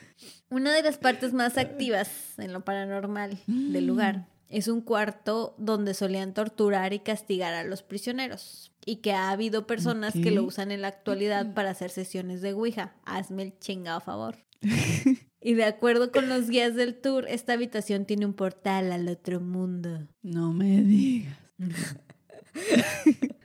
Una 0.49 0.73
de 0.73 0.81
las 0.81 0.97
partes 0.97 1.33
más 1.33 1.57
activas 1.57 2.39
en 2.39 2.53
lo 2.53 2.65
paranormal 2.65 3.37
del 3.45 3.85
lugar 3.85 4.27
es 4.49 4.67
un 4.67 4.81
cuarto 4.81 5.53
donde 5.57 5.93
solían 5.93 6.33
torturar 6.33 6.93
y 6.93 6.99
castigar 6.99 7.53
a 7.53 7.63
los 7.63 7.83
prisioneros 7.83 8.71
y 8.83 8.97
que 8.97 9.13
ha 9.13 9.29
habido 9.29 9.67
personas 9.67 10.13
que 10.13 10.31
lo 10.31 10.43
usan 10.43 10.71
en 10.71 10.81
la 10.81 10.87
actualidad 10.87 11.53
para 11.53 11.69
hacer 11.69 11.91
sesiones 11.91 12.41
de 12.41 12.53
Ouija. 12.53 12.95
Hazme 13.05 13.43
el 13.43 13.59
chingado 13.59 13.99
favor. 13.99 14.37
y 15.41 15.53
de 15.53 15.65
acuerdo 15.65 16.11
con 16.11 16.29
los 16.29 16.49
guías 16.49 16.75
del 16.75 16.95
tour, 16.95 17.25
esta 17.27 17.53
habitación 17.53 18.05
tiene 18.05 18.25
un 18.25 18.33
portal 18.33 18.91
al 18.91 19.07
otro 19.07 19.39
mundo. 19.39 20.07
No 20.21 20.51
me 20.51 20.81
digas. 20.81 21.37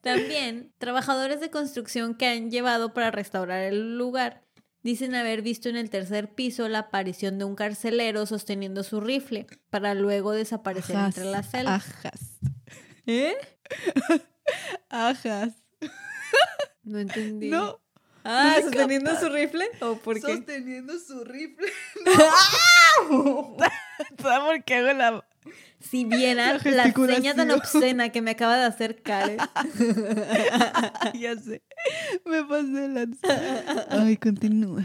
También, 0.00 0.72
trabajadores 0.78 1.40
de 1.40 1.50
construcción 1.50 2.16
que 2.16 2.26
han 2.26 2.50
llevado 2.50 2.92
para 2.92 3.10
restaurar 3.10 3.62
el 3.62 3.96
lugar 3.96 4.42
dicen 4.82 5.14
haber 5.14 5.42
visto 5.42 5.68
en 5.68 5.76
el 5.76 5.90
tercer 5.90 6.34
piso 6.34 6.68
la 6.68 6.80
aparición 6.80 7.38
de 7.38 7.44
un 7.44 7.54
carcelero 7.54 8.26
sosteniendo 8.26 8.82
su 8.82 9.00
rifle 9.00 9.46
para 9.70 9.94
luego 9.94 10.32
desaparecer 10.32 10.96
entre 10.96 11.24
las 11.24 11.50
celdas. 11.50 11.88
Ajas. 11.88 12.38
¿Eh? 13.06 13.36
Ajas. 14.88 15.52
No 16.82 16.98
entendí. 16.98 17.48
No. 17.48 17.80
Ah, 18.24 18.56
¿sosteniendo 18.62 19.18
su 19.18 19.28
rifle? 19.28 19.66
¿O 19.80 19.96
por 19.96 20.14
qué? 20.14 20.20
Sosteniendo 20.20 20.98
su 20.98 21.24
rifle. 21.24 21.68
¿Sabes 24.22 24.40
por 24.40 24.64
qué 24.64 24.74
hago 24.76 24.92
la 24.92 25.24
si 25.82 26.04
vieran 26.04 26.60
la, 26.64 26.92
seña 26.92 27.34
tan 27.34 27.50
obscena 27.50 28.10
que 28.10 28.22
me 28.22 28.32
acaba 28.32 28.56
de 28.56 28.64
hacer 28.64 29.02
Karen. 29.02 29.38
ya 31.14 31.36
sé. 31.36 31.62
Me 32.24 32.44
pasé 32.44 32.88
la... 32.88 33.06
Ay, 33.90 34.16
continúa. 34.16 34.84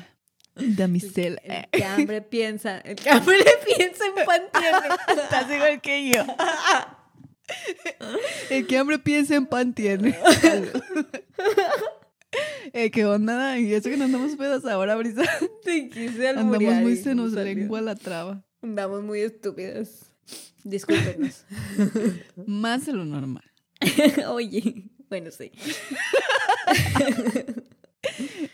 Damisela. 0.56 1.40
El, 1.44 1.70
que 1.72 1.86
hambre 1.86 2.22
piensa. 2.22 2.80
El 2.80 2.96
que 2.96 3.10
hambre 3.12 3.38
piensa 3.66 4.06
en 4.06 4.26
pan 4.26 4.42
tiene. 4.52 5.22
Estás 5.22 5.52
igual 5.52 5.82
que 5.82 6.10
yo. 6.10 6.26
El 8.50 8.66
que 8.66 8.78
hambre 8.78 8.98
piensa 8.98 9.36
en 9.36 9.46
pan 9.46 9.74
tiene. 9.74 10.18
Eh, 12.74 12.92
¿Qué 12.92 13.06
onda? 13.06 13.58
Y 13.58 13.74
eso 13.74 13.90
que 13.90 13.98
no 13.98 14.06
andamos 14.06 14.36
pedas 14.36 14.66
ahora, 14.66 14.96
Brisa. 14.96 15.24
Te 15.64 15.90
quise 15.90 16.30
Andamos 16.30 16.62
muy 16.62 16.98
se 16.98 17.16
nos 17.16 17.32
lengua 17.32 17.82
la 17.82 17.96
traba. 17.96 18.44
Andamos 18.62 19.04
muy 19.04 19.22
estúpidas. 19.22 20.12
Discúlpenos. 20.64 21.46
Más 22.46 22.86
de 22.86 22.94
lo 22.94 23.06
normal. 23.06 23.50
Oye, 24.28 24.92
bueno, 25.10 25.32
sí. 25.32 25.52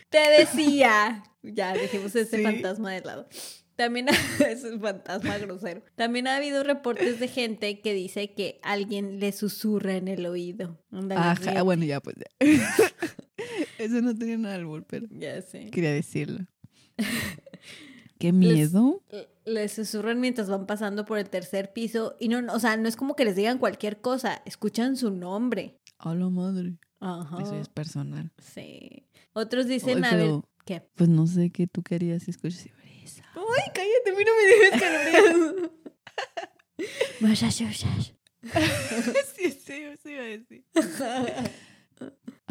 Te 0.09 0.19
decía. 0.37 1.23
Ya, 1.41 1.73
dejemos 1.73 2.15
ese 2.15 2.43
fantasma 2.43 2.91
de 2.91 3.01
lado. 3.01 3.27
También 3.75 4.07
es 4.47 4.63
un 4.63 4.79
fantasma 4.79 5.37
grosero. 5.39 5.81
También 5.95 6.27
ha 6.27 6.35
habido 6.35 6.63
reportes 6.63 7.19
de 7.19 7.27
gente 7.27 7.81
que 7.81 7.93
dice 7.93 8.33
que 8.33 8.59
alguien 8.61 9.19
le 9.19 9.31
susurra 9.31 9.95
en 9.95 10.07
el 10.07 10.25
oído. 10.25 10.79
Ajá, 11.15 11.63
bueno, 11.63 11.83
ya 11.83 11.99
pues 11.99 12.15
ya. 12.17 12.47
Eso 13.83 14.01
no 14.01 14.15
tenía 14.15 14.37
nada 14.37 14.55
al 14.55 14.83
pero 14.85 15.07
ya 15.11 15.41
sé. 15.41 15.69
Quería 15.69 15.91
decirlo. 15.91 16.45
Qué 18.19 18.31
miedo. 18.31 19.03
Les, 19.45 19.73
susurran 19.73 20.21
mientras 20.21 20.49
van 20.49 20.65
pasando 20.65 21.05
por 21.05 21.17
el 21.17 21.29
tercer 21.29 21.73
piso 21.73 22.15
y 22.19 22.29
no, 22.29 22.53
o 22.53 22.59
sea, 22.59 22.77
no 22.77 22.87
es 22.87 22.95
como 22.95 23.15
que 23.15 23.25
les 23.25 23.35
digan 23.35 23.57
cualquier 23.57 23.99
cosa, 23.99 24.41
escuchan 24.45 24.95
su 24.95 25.11
nombre. 25.11 25.81
A 25.97 26.15
la 26.15 26.29
madre. 26.29 26.77
Ajá. 27.01 27.41
Eso 27.41 27.59
es 27.59 27.67
personal. 27.67 28.31
Sí. 28.41 29.05
Otros 29.33 29.67
dicen, 29.67 30.05
a 30.05 30.15
ver, 30.15 30.39
¿qué? 30.65 30.81
Pues 30.95 31.09
no 31.09 31.27
sé 31.27 31.49
qué 31.49 31.67
tú 31.67 31.83
querías 31.83 32.27
escuchar. 32.29 32.71
Ay, 33.35 33.71
cállate, 33.73 34.09
a 34.09 34.15
mí 34.15 34.23
no 34.23 34.31
me 34.37 34.43
digas 34.55 34.79
sí, 39.35 39.51
sí, 39.51 39.83
sí 40.01 40.09
iba 40.09 40.21
a 40.21 40.25
decir. 40.25 40.63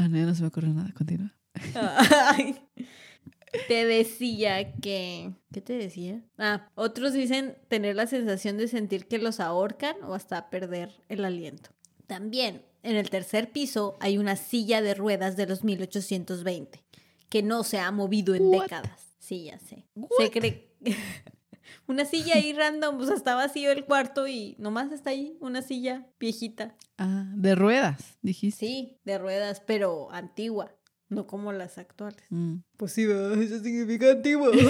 Ah, 0.03 0.09
no, 0.09 0.18
no 0.26 0.34
se 0.34 0.42
me 0.42 0.48
ocurre 0.48 0.68
nada. 0.68 0.92
Continúa. 0.96 1.32
Ay. 1.74 2.57
Te 3.68 3.84
decía 3.84 4.72
que... 4.72 5.32
¿Qué 5.53 5.61
te 5.61 5.74
decía? 5.74 6.22
Ah, 6.38 6.70
otros 6.74 7.12
dicen 7.12 7.59
tener 7.68 7.94
la 7.94 8.07
sensación 8.07 8.57
de 8.57 8.66
sentir 8.66 9.07
que 9.07 9.18
los 9.18 9.40
ahorcan 9.40 9.96
o 10.05 10.14
hasta 10.14 10.48
perder 10.48 10.90
el 11.11 11.22
aliento. 11.22 11.68
También, 12.07 12.62
en 12.82 12.96
el 12.96 13.11
tercer 13.11 13.53
piso 13.53 13.98
hay 14.00 14.16
una 14.16 14.36
silla 14.36 14.80
de 14.80 14.94
ruedas 14.94 15.36
de 15.36 15.46
los 15.46 15.64
1820 15.64 16.82
que 17.28 17.42
no 17.42 17.62
se 17.62 17.78
ha 17.78 17.90
movido 17.90 18.34
en 18.34 18.50
décadas. 18.50 19.14
Sí, 19.18 19.44
ya 19.44 19.59
sé. 19.59 19.84
Se 20.18 20.30
cree... 20.30 20.70
una 21.86 22.04
silla 22.04 22.34
ahí 22.34 22.52
random, 22.52 23.00
o 23.00 23.04
sea, 23.04 23.14
está 23.14 23.34
vacío 23.34 23.70
el 23.72 23.84
cuarto 23.84 24.26
y 24.26 24.56
nomás 24.58 24.92
está 24.92 25.10
ahí 25.10 25.36
una 25.40 25.62
silla 25.62 26.06
viejita. 26.18 26.74
Ah, 26.98 27.26
de 27.34 27.54
ruedas, 27.54 28.18
dijiste. 28.22 28.66
Sí, 28.66 28.98
de 29.04 29.18
ruedas, 29.18 29.60
pero 29.60 30.10
antigua. 30.12 30.74
No 31.08 31.26
como 31.26 31.52
las 31.52 31.76
actuales. 31.76 32.22
Mm. 32.30 32.60
Pues 32.78 32.92
sí, 32.92 33.02
eso 33.02 33.58
significa 33.62 34.10
antiguo. 34.12 34.50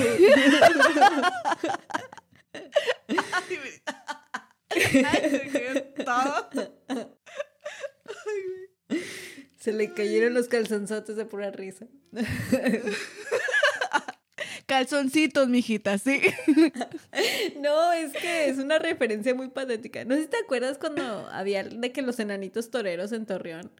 Se 9.56 9.72
le 9.72 9.92
cayeron 9.94 10.34
los 10.34 10.48
calzonzotes 10.48 11.14
de 11.14 11.24
pura 11.24 11.52
risa. 11.52 11.86
Calzoncitos, 14.66 15.48
mijita, 15.48 15.98
sí. 15.98 16.20
No, 17.60 17.92
es 17.92 18.12
que 18.12 18.48
es 18.48 18.58
una 18.58 18.78
referencia 18.78 19.34
muy 19.34 19.48
patética. 19.48 20.04
No 20.04 20.14
sé 20.14 20.22
si 20.22 20.28
te 20.28 20.38
acuerdas 20.38 20.78
cuando 20.78 21.02
había 21.30 21.64
de 21.64 21.92
que 21.92 22.02
los 22.02 22.18
enanitos 22.18 22.70
toreros 22.70 23.12
en 23.12 23.26
Torreón 23.26 23.70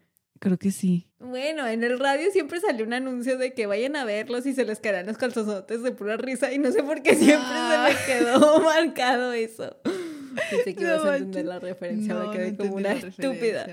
Creo 0.42 0.58
que 0.58 0.72
sí. 0.72 1.06
Bueno, 1.20 1.68
en 1.68 1.84
el 1.84 2.00
radio 2.00 2.32
siempre 2.32 2.58
salió 2.58 2.84
un 2.84 2.92
anuncio 2.92 3.38
de 3.38 3.54
que 3.54 3.66
vayan 3.66 3.94
a 3.94 4.04
verlos 4.04 4.44
y 4.44 4.54
se 4.54 4.64
les 4.64 4.80
caerán 4.80 5.06
los 5.06 5.16
calzozotes 5.16 5.84
de 5.84 5.92
pura 5.92 6.16
risa 6.16 6.52
y 6.52 6.58
no 6.58 6.72
sé 6.72 6.82
por 6.82 7.00
qué 7.00 7.14
siempre 7.14 7.36
se 7.38 7.38
me 7.38 7.46
ah. 7.46 7.90
quedó 8.06 8.60
marcado 8.60 9.32
eso. 9.32 9.76
Pensé 10.50 10.74
que 10.74 10.82
ibas 10.82 11.04
a 11.04 11.16
entender 11.16 11.44
la 11.44 11.60
referencia, 11.60 12.16
me 12.16 12.36
quedé 12.36 12.56
como 12.56 12.74
una 12.74 12.90
estúpida. 12.90 13.68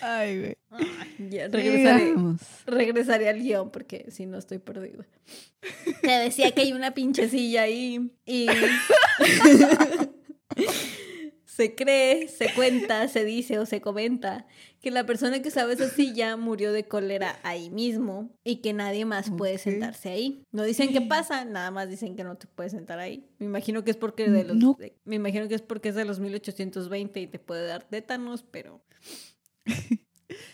Ay, 0.00 0.38
güey. 0.38 0.56
ya, 1.30 1.48
regresaré, 1.48 2.14
regresaré 2.66 3.28
al 3.28 3.40
guion 3.40 3.70
porque 3.70 4.06
si 4.10 4.26
no 4.26 4.38
estoy 4.38 4.58
perdida. 4.58 5.06
Te 6.02 6.10
decía 6.10 6.52
que 6.52 6.62
hay 6.62 6.72
una 6.72 6.92
pinche 6.92 7.28
silla 7.28 7.62
ahí 7.62 8.10
y... 8.24 8.46
se 11.60 11.74
cree, 11.74 12.28
se 12.28 12.54
cuenta, 12.54 13.06
se 13.08 13.22
dice 13.22 13.58
o 13.58 13.66
se 13.66 13.82
comenta 13.82 14.46
que 14.80 14.90
la 14.90 15.04
persona 15.04 15.42
que 15.42 15.48
usaba 15.48 15.74
esa 15.74 15.90
silla 15.90 16.38
murió 16.38 16.72
de 16.72 16.88
cólera 16.88 17.38
ahí 17.42 17.68
mismo 17.68 18.30
y 18.42 18.62
que 18.62 18.72
nadie 18.72 19.04
más 19.04 19.30
puede 19.30 19.58
sentarse 19.58 20.08
ahí. 20.08 20.42
No 20.52 20.62
dicen 20.62 20.90
qué 20.90 21.02
pasa, 21.02 21.44
nada 21.44 21.70
más 21.70 21.90
dicen 21.90 22.16
que 22.16 22.24
no 22.24 22.36
te 22.38 22.46
puedes 22.46 22.72
sentar 22.72 22.98
ahí. 22.98 23.28
Me 23.38 23.44
imagino 23.44 23.84
que 23.84 23.90
es 23.90 23.98
porque 23.98 24.30
de 24.30 24.44
los 24.44 24.56
me 25.04 25.16
imagino 25.16 25.48
que 25.48 25.54
es 25.54 25.60
porque 25.60 25.90
es 25.90 25.94
de 25.94 26.06
los 26.06 26.18
1820 26.18 27.20
y 27.20 27.26
te 27.26 27.38
puede 27.38 27.66
dar 27.66 27.84
tétanos, 27.84 28.42
pero 28.42 28.80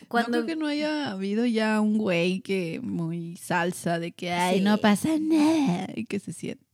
Cuando... 0.07 0.37
No 0.39 0.45
creo 0.45 0.45
que 0.45 0.55
no 0.55 0.67
haya 0.67 1.11
habido 1.11 1.45
ya 1.45 1.81
un 1.81 1.97
güey 1.97 2.41
que 2.41 2.79
muy 2.81 3.37
salsa 3.37 3.99
de 3.99 4.11
que 4.11 4.31
ay, 4.31 4.61
no 4.61 4.77
pasa 4.77 5.09
nada 5.19 5.87
y 5.95 6.05
que 6.05 6.19
se 6.19 6.33
siente. 6.33 6.65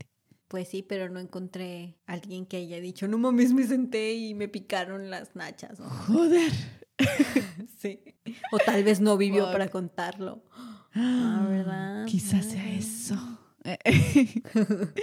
Pues 0.48 0.68
sí, 0.68 0.84
pero 0.84 1.10
no 1.10 1.20
encontré 1.20 1.98
alguien 2.06 2.46
que 2.46 2.58
haya 2.58 2.80
dicho, 2.80 3.08
no 3.08 3.18
mames, 3.18 3.54
me 3.54 3.66
senté 3.66 4.14
y 4.14 4.36
me 4.36 4.48
picaron 4.48 5.10
las 5.10 5.36
nachas. 5.36 5.80
Joder. 5.80 6.52
sí. 7.80 8.04
O 8.52 8.60
tal 8.60 8.84
vez 8.84 9.02
no 9.02 9.18
vivió 9.18 9.52
para 9.52 9.68
contarlo. 9.70 10.44
Ah, 10.96 11.48
¿verdad? 11.50 12.06
Quizás 12.06 12.46
sea 12.46 12.72
eso. 12.72 13.18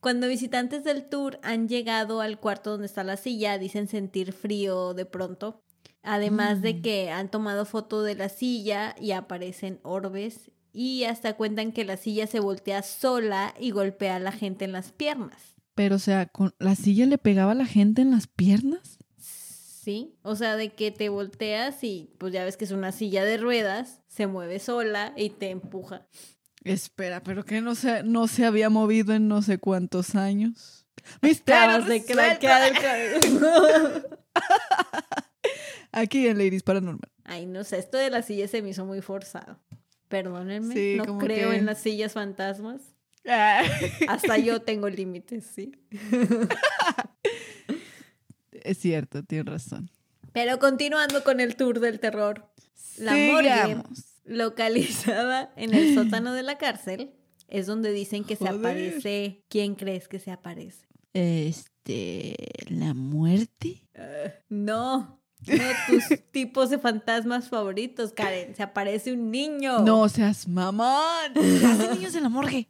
Cuando 0.00 0.26
visitantes 0.26 0.82
del 0.82 1.08
tour 1.08 1.38
han 1.44 1.68
llegado 1.68 2.20
al 2.20 2.40
cuarto 2.40 2.72
donde 2.72 2.86
está 2.86 3.04
la 3.04 3.16
silla, 3.16 3.56
dicen 3.56 3.86
sentir 3.86 4.32
frío 4.32 4.94
de 4.94 5.06
pronto. 5.06 5.62
Además 6.06 6.62
de 6.62 6.74
mm. 6.74 6.82
que 6.82 7.10
han 7.10 7.30
tomado 7.30 7.64
foto 7.64 8.02
de 8.02 8.14
la 8.14 8.28
silla 8.28 8.94
y 8.98 9.10
aparecen 9.10 9.80
orbes 9.82 10.50
y 10.72 11.04
hasta 11.04 11.34
cuentan 11.34 11.72
que 11.72 11.84
la 11.84 11.96
silla 11.96 12.26
se 12.26 12.40
voltea 12.40 12.82
sola 12.82 13.54
y 13.58 13.72
golpea 13.72 14.16
a 14.16 14.20
la 14.20 14.32
gente 14.32 14.64
en 14.64 14.72
las 14.72 14.92
piernas. 14.92 15.56
Pero, 15.74 15.96
o 15.96 15.98
sea, 15.98 16.26
¿con 16.26 16.54
¿la 16.58 16.74
silla 16.74 17.06
le 17.06 17.18
pegaba 17.18 17.52
a 17.52 17.56
la 17.56 17.66
gente 17.66 18.02
en 18.02 18.12
las 18.12 18.26
piernas? 18.26 18.98
¿sí? 19.86 20.16
O 20.22 20.34
sea, 20.34 20.56
de 20.56 20.72
que 20.74 20.90
te 20.90 21.08
volteas 21.08 21.84
y 21.84 22.10
pues 22.18 22.32
ya 22.32 22.44
ves 22.44 22.56
que 22.56 22.64
es 22.64 22.72
una 22.72 22.90
silla 22.90 23.24
de 23.24 23.36
ruedas, 23.36 24.00
se 24.08 24.26
mueve 24.26 24.58
sola 24.58 25.12
y 25.16 25.30
te 25.30 25.50
empuja. 25.50 26.08
Espera, 26.64 27.22
pero 27.22 27.44
que 27.44 27.60
no 27.60 27.76
se, 27.76 28.02
no 28.02 28.26
se 28.26 28.44
había 28.44 28.68
movido 28.68 29.14
en 29.14 29.28
no 29.28 29.42
sé 29.42 29.58
cuántos 29.58 30.16
años. 30.16 30.86
Mis 31.22 31.44
de 31.44 31.96
el 31.96 32.04
cabello. 32.04 32.80
Aquí 35.92 36.26
en 36.26 36.38
Ladies 36.38 36.62
Paranormal. 36.62 37.10
Ay, 37.24 37.46
no 37.46 37.64
sé, 37.64 37.78
esto 37.78 37.98
de 37.98 38.10
la 38.10 38.22
silla 38.22 38.48
se 38.48 38.62
me 38.62 38.70
hizo 38.70 38.84
muy 38.84 39.00
forzado. 39.00 39.58
Perdónenme, 40.08 40.96
no 40.96 41.18
creo 41.18 41.52
en 41.52 41.66
las 41.66 41.80
sillas 41.80 42.12
fantasmas. 42.12 42.80
Ah. 43.26 43.64
Hasta 44.08 44.38
yo 44.38 44.60
tengo 44.62 44.88
límites, 44.88 45.44
sí. 45.46 45.72
es 48.52 48.78
cierto, 48.78 49.24
tienes 49.24 49.46
razón. 49.46 49.90
Pero 50.32 50.58
continuando 50.58 51.24
con 51.24 51.40
el 51.40 51.56
tour 51.56 51.80
del 51.80 51.98
terror. 51.98 52.46
La 52.98 53.12
morgue, 53.14 53.82
localizada 54.24 55.52
en 55.56 55.74
el 55.74 55.94
sótano 55.94 56.32
de 56.32 56.42
la 56.42 56.56
cárcel, 56.58 57.12
es 57.48 57.66
donde 57.66 57.92
dicen 57.92 58.24
que 58.24 58.36
se 58.36 58.48
aparece. 58.48 59.44
¿Quién 59.48 59.74
crees 59.74 60.08
que 60.08 60.18
se 60.18 60.30
aparece? 60.30 60.86
Este. 61.12 62.36
¿La 62.68 62.94
muerte? 62.94 63.88
Ah, 63.94 64.32
no. 64.48 65.15
Uno 65.46 65.64
de 65.64 65.74
tus 65.86 66.22
tipos 66.32 66.70
de 66.70 66.78
fantasmas 66.78 67.48
favoritos, 67.48 68.12
Karen. 68.12 68.54
Se 68.54 68.62
aparece 68.62 69.12
un 69.12 69.30
niño. 69.30 69.80
No 69.80 70.08
seas 70.08 70.48
mamón. 70.48 71.32
Hace 71.36 71.94
niños 71.94 72.14
en 72.14 72.22
la 72.22 72.28
morgue. 72.28 72.68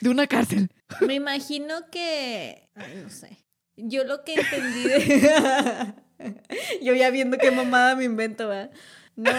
De 0.00 0.08
una 0.08 0.26
cárcel. 0.26 0.70
Me 1.06 1.14
imagino 1.14 1.90
que. 1.90 2.68
Ay, 2.74 3.00
no 3.02 3.10
sé. 3.10 3.44
Yo 3.76 4.04
lo 4.04 4.24
que 4.24 4.34
entendí 4.34 4.82
de. 4.84 5.94
Yo 6.82 6.94
ya 6.94 7.10
viendo 7.10 7.36
qué 7.36 7.50
mamada 7.50 7.94
me 7.94 8.04
invento, 8.04 8.48
¿verdad? 8.48 8.70
No. 9.16 9.30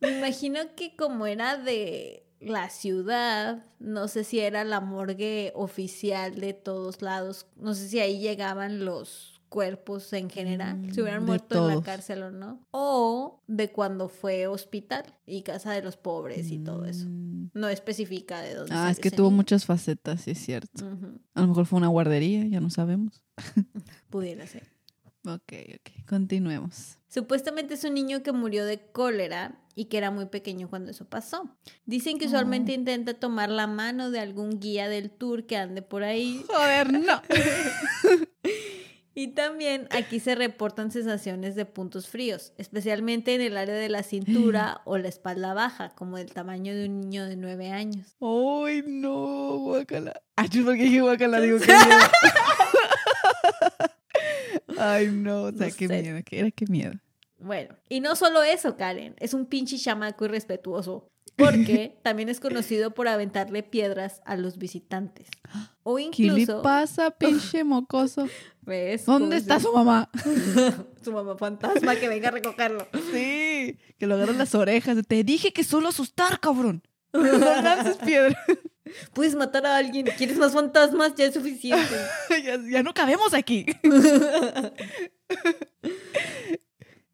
me 0.00 0.18
imagino 0.18 0.60
que 0.76 0.94
como 0.94 1.26
era 1.26 1.56
de 1.56 2.24
la 2.40 2.70
ciudad, 2.70 3.64
no 3.78 4.08
sé 4.08 4.24
si 4.24 4.40
era 4.40 4.64
la 4.64 4.80
morgue 4.80 5.52
oficial 5.54 6.40
de 6.40 6.54
todos 6.54 7.02
lados, 7.02 7.46
no 7.56 7.74
sé 7.74 7.88
si 7.88 8.00
ahí 8.00 8.18
llegaban 8.18 8.84
los 8.84 9.29
cuerpos 9.50 10.12
en 10.14 10.30
general, 10.30 10.80
si 10.94 11.02
hubieran 11.02 11.24
mm, 11.24 11.26
muerto 11.26 11.68
en 11.68 11.76
la 11.76 11.82
cárcel 11.82 12.22
o 12.22 12.30
no, 12.30 12.66
o 12.70 13.42
de 13.48 13.70
cuando 13.70 14.08
fue 14.08 14.46
hospital 14.46 15.04
y 15.26 15.42
casa 15.42 15.72
de 15.72 15.82
los 15.82 15.96
pobres 15.96 16.50
y 16.50 16.58
todo 16.60 16.86
eso. 16.86 17.06
Mm. 17.08 17.50
No 17.52 17.68
especifica 17.68 18.40
de 18.40 18.54
dónde. 18.54 18.74
Ah, 18.74 18.90
es 18.90 19.00
que 19.00 19.10
tuvo 19.10 19.30
muchas 19.30 19.66
facetas, 19.66 20.22
sí 20.22 20.30
es 20.30 20.38
cierto. 20.38 20.86
A 21.34 21.40
lo 21.40 21.48
mejor 21.48 21.66
fue 21.66 21.78
una 21.78 21.88
guardería, 21.88 22.46
ya 22.46 22.60
no 22.60 22.70
sabemos. 22.70 23.24
Pudiera 24.08 24.46
ser. 24.46 24.68
Ok, 25.26 25.52
ok, 25.74 26.06
continuemos. 26.06 26.96
Supuestamente 27.08 27.74
es 27.74 27.84
un 27.84 27.94
niño 27.94 28.22
que 28.22 28.32
murió 28.32 28.64
de 28.64 28.80
cólera 28.92 29.60
y 29.74 29.86
que 29.86 29.98
era 29.98 30.12
muy 30.12 30.26
pequeño 30.26 30.70
cuando 30.70 30.92
eso 30.92 31.06
pasó. 31.06 31.56
Dicen 31.84 32.18
que 32.18 32.26
usualmente 32.26 32.72
oh. 32.72 32.76
intenta 32.76 33.14
tomar 33.14 33.50
la 33.50 33.66
mano 33.66 34.12
de 34.12 34.20
algún 34.20 34.60
guía 34.60 34.88
del 34.88 35.10
tour 35.10 35.44
que 35.46 35.56
ande 35.56 35.82
por 35.82 36.04
ahí. 36.04 36.44
Joder, 36.46 36.92
no. 36.92 37.20
Y 39.20 39.28
también 39.28 39.86
aquí 39.90 40.18
se 40.18 40.34
reportan 40.34 40.90
sensaciones 40.90 41.54
de 41.54 41.66
puntos 41.66 42.08
fríos, 42.08 42.54
especialmente 42.56 43.34
en 43.34 43.42
el 43.42 43.58
área 43.58 43.74
de 43.74 43.90
la 43.90 44.02
cintura 44.02 44.80
o 44.86 44.96
la 44.96 45.08
espalda 45.08 45.52
baja, 45.52 45.90
como 45.90 46.16
del 46.16 46.32
tamaño 46.32 46.74
de 46.74 46.86
un 46.86 47.02
niño 47.02 47.26
de 47.26 47.36
nueve 47.36 47.70
años. 47.70 48.16
¡Ay, 48.18 48.82
no! 48.86 49.58
Guacala. 49.58 50.22
Ay, 50.36 50.48
¿por 50.64 50.74
qué 50.74 50.84
dije 50.84 51.02
guacala? 51.02 51.38
Digo 51.42 51.58
que 51.58 51.70
Ay, 54.78 55.08
no, 55.08 55.42
o 55.42 55.52
sea, 55.52 55.70
qué 55.70 55.86
miedo, 55.86 56.18
era, 56.30 56.50
qué 56.50 56.64
miedo. 56.68 56.94
Bueno, 57.36 57.76
y 57.90 58.00
no 58.00 58.16
solo 58.16 58.42
eso, 58.42 58.78
Karen, 58.78 59.16
es 59.18 59.34
un 59.34 59.44
pinche 59.44 59.76
chamaco 59.76 60.24
irrespetuoso 60.24 61.09
porque 61.40 61.96
también 62.02 62.28
es 62.28 62.38
conocido 62.38 62.92
por 62.92 63.08
aventarle 63.08 63.62
piedras 63.62 64.20
a 64.24 64.36
los 64.36 64.58
visitantes. 64.58 65.28
O 65.82 65.98
incluso... 65.98 66.34
¿Qué 66.34 66.52
le 66.52 66.62
pasa, 66.62 67.10
pinche 67.10 67.64
mocoso? 67.64 68.28
¿Ves? 68.62 69.06
¿Dónde 69.06 69.36
está 69.36 69.58
su 69.58 69.72
mamá? 69.72 70.10
su 71.02 71.12
mamá 71.12 71.36
fantasma 71.36 71.96
que 71.96 72.08
venga 72.08 72.28
a 72.28 72.32
recogerlo. 72.32 72.86
Sí, 73.12 73.78
que 73.98 74.06
lo 74.06 74.14
agarran 74.14 74.38
las 74.38 74.54
orejas. 74.54 74.98
Te 75.08 75.24
dije 75.24 75.52
que 75.52 75.64
solo 75.64 75.88
asustar, 75.88 76.38
cabrón. 76.38 76.82
No 77.12 77.22
lances 77.22 77.96
piedras. 77.96 78.36
Puedes 79.12 79.34
matar 79.34 79.66
a 79.66 79.76
alguien. 79.76 80.06
¿Quieres 80.16 80.36
más 80.36 80.52
fantasmas? 80.52 81.14
Ya 81.16 81.24
es 81.24 81.34
suficiente. 81.34 81.96
ya 82.70 82.82
no 82.82 82.94
cabemos 82.94 83.34
aquí. 83.34 83.66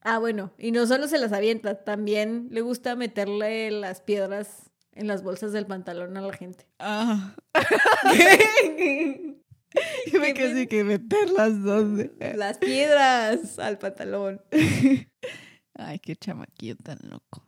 Ah, 0.08 0.18
bueno, 0.18 0.52
y 0.56 0.70
no 0.70 0.86
solo 0.86 1.08
se 1.08 1.18
las 1.18 1.32
avienta, 1.32 1.82
también 1.82 2.46
le 2.52 2.60
gusta 2.60 2.94
meterle 2.94 3.72
las 3.72 4.00
piedras 4.00 4.70
en 4.92 5.08
las 5.08 5.24
bolsas 5.24 5.52
del 5.52 5.66
pantalón 5.66 6.16
a 6.16 6.20
la 6.20 6.32
gente. 6.32 6.64
Ah. 6.78 7.34
Yo 10.12 10.20
me 10.20 10.32
quedé 10.32 10.52
así 10.52 10.68
que 10.68 10.84
meterlas 10.84 11.60
donde. 11.60 12.12
Las 12.36 12.58
piedras 12.58 13.58
al 13.58 13.78
pantalón. 13.78 14.40
Ay, 15.74 15.98
qué 15.98 16.14
chamaquillo 16.14 16.76
tan 16.76 16.98
loco. 17.02 17.44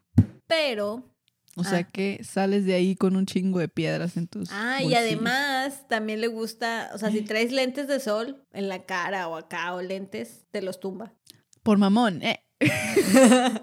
Pero. 0.48 1.14
O 1.54 1.62
sea 1.62 1.78
ah. 1.78 1.84
que 1.84 2.24
sales 2.24 2.64
de 2.64 2.74
ahí 2.74 2.96
con 2.96 3.14
un 3.14 3.26
chingo 3.26 3.60
de 3.60 3.68
piedras 3.68 4.16
en 4.16 4.26
tus. 4.26 4.48
Ah, 4.50 4.82
y 4.82 4.94
además 4.94 5.86
también 5.86 6.20
le 6.20 6.26
gusta, 6.26 6.90
o 6.92 6.98
sea, 6.98 7.12
si 7.12 7.22
traes 7.22 7.52
lentes 7.52 7.86
de 7.86 8.00
sol 8.00 8.44
en 8.52 8.68
la 8.68 8.84
cara 8.84 9.28
o 9.28 9.36
acá 9.36 9.74
o 9.74 9.80
lentes, 9.80 10.44
te 10.50 10.60
los 10.60 10.80
tumba. 10.80 11.14
Por 11.62 11.78
mamón, 11.78 12.20
eh. 12.22 12.44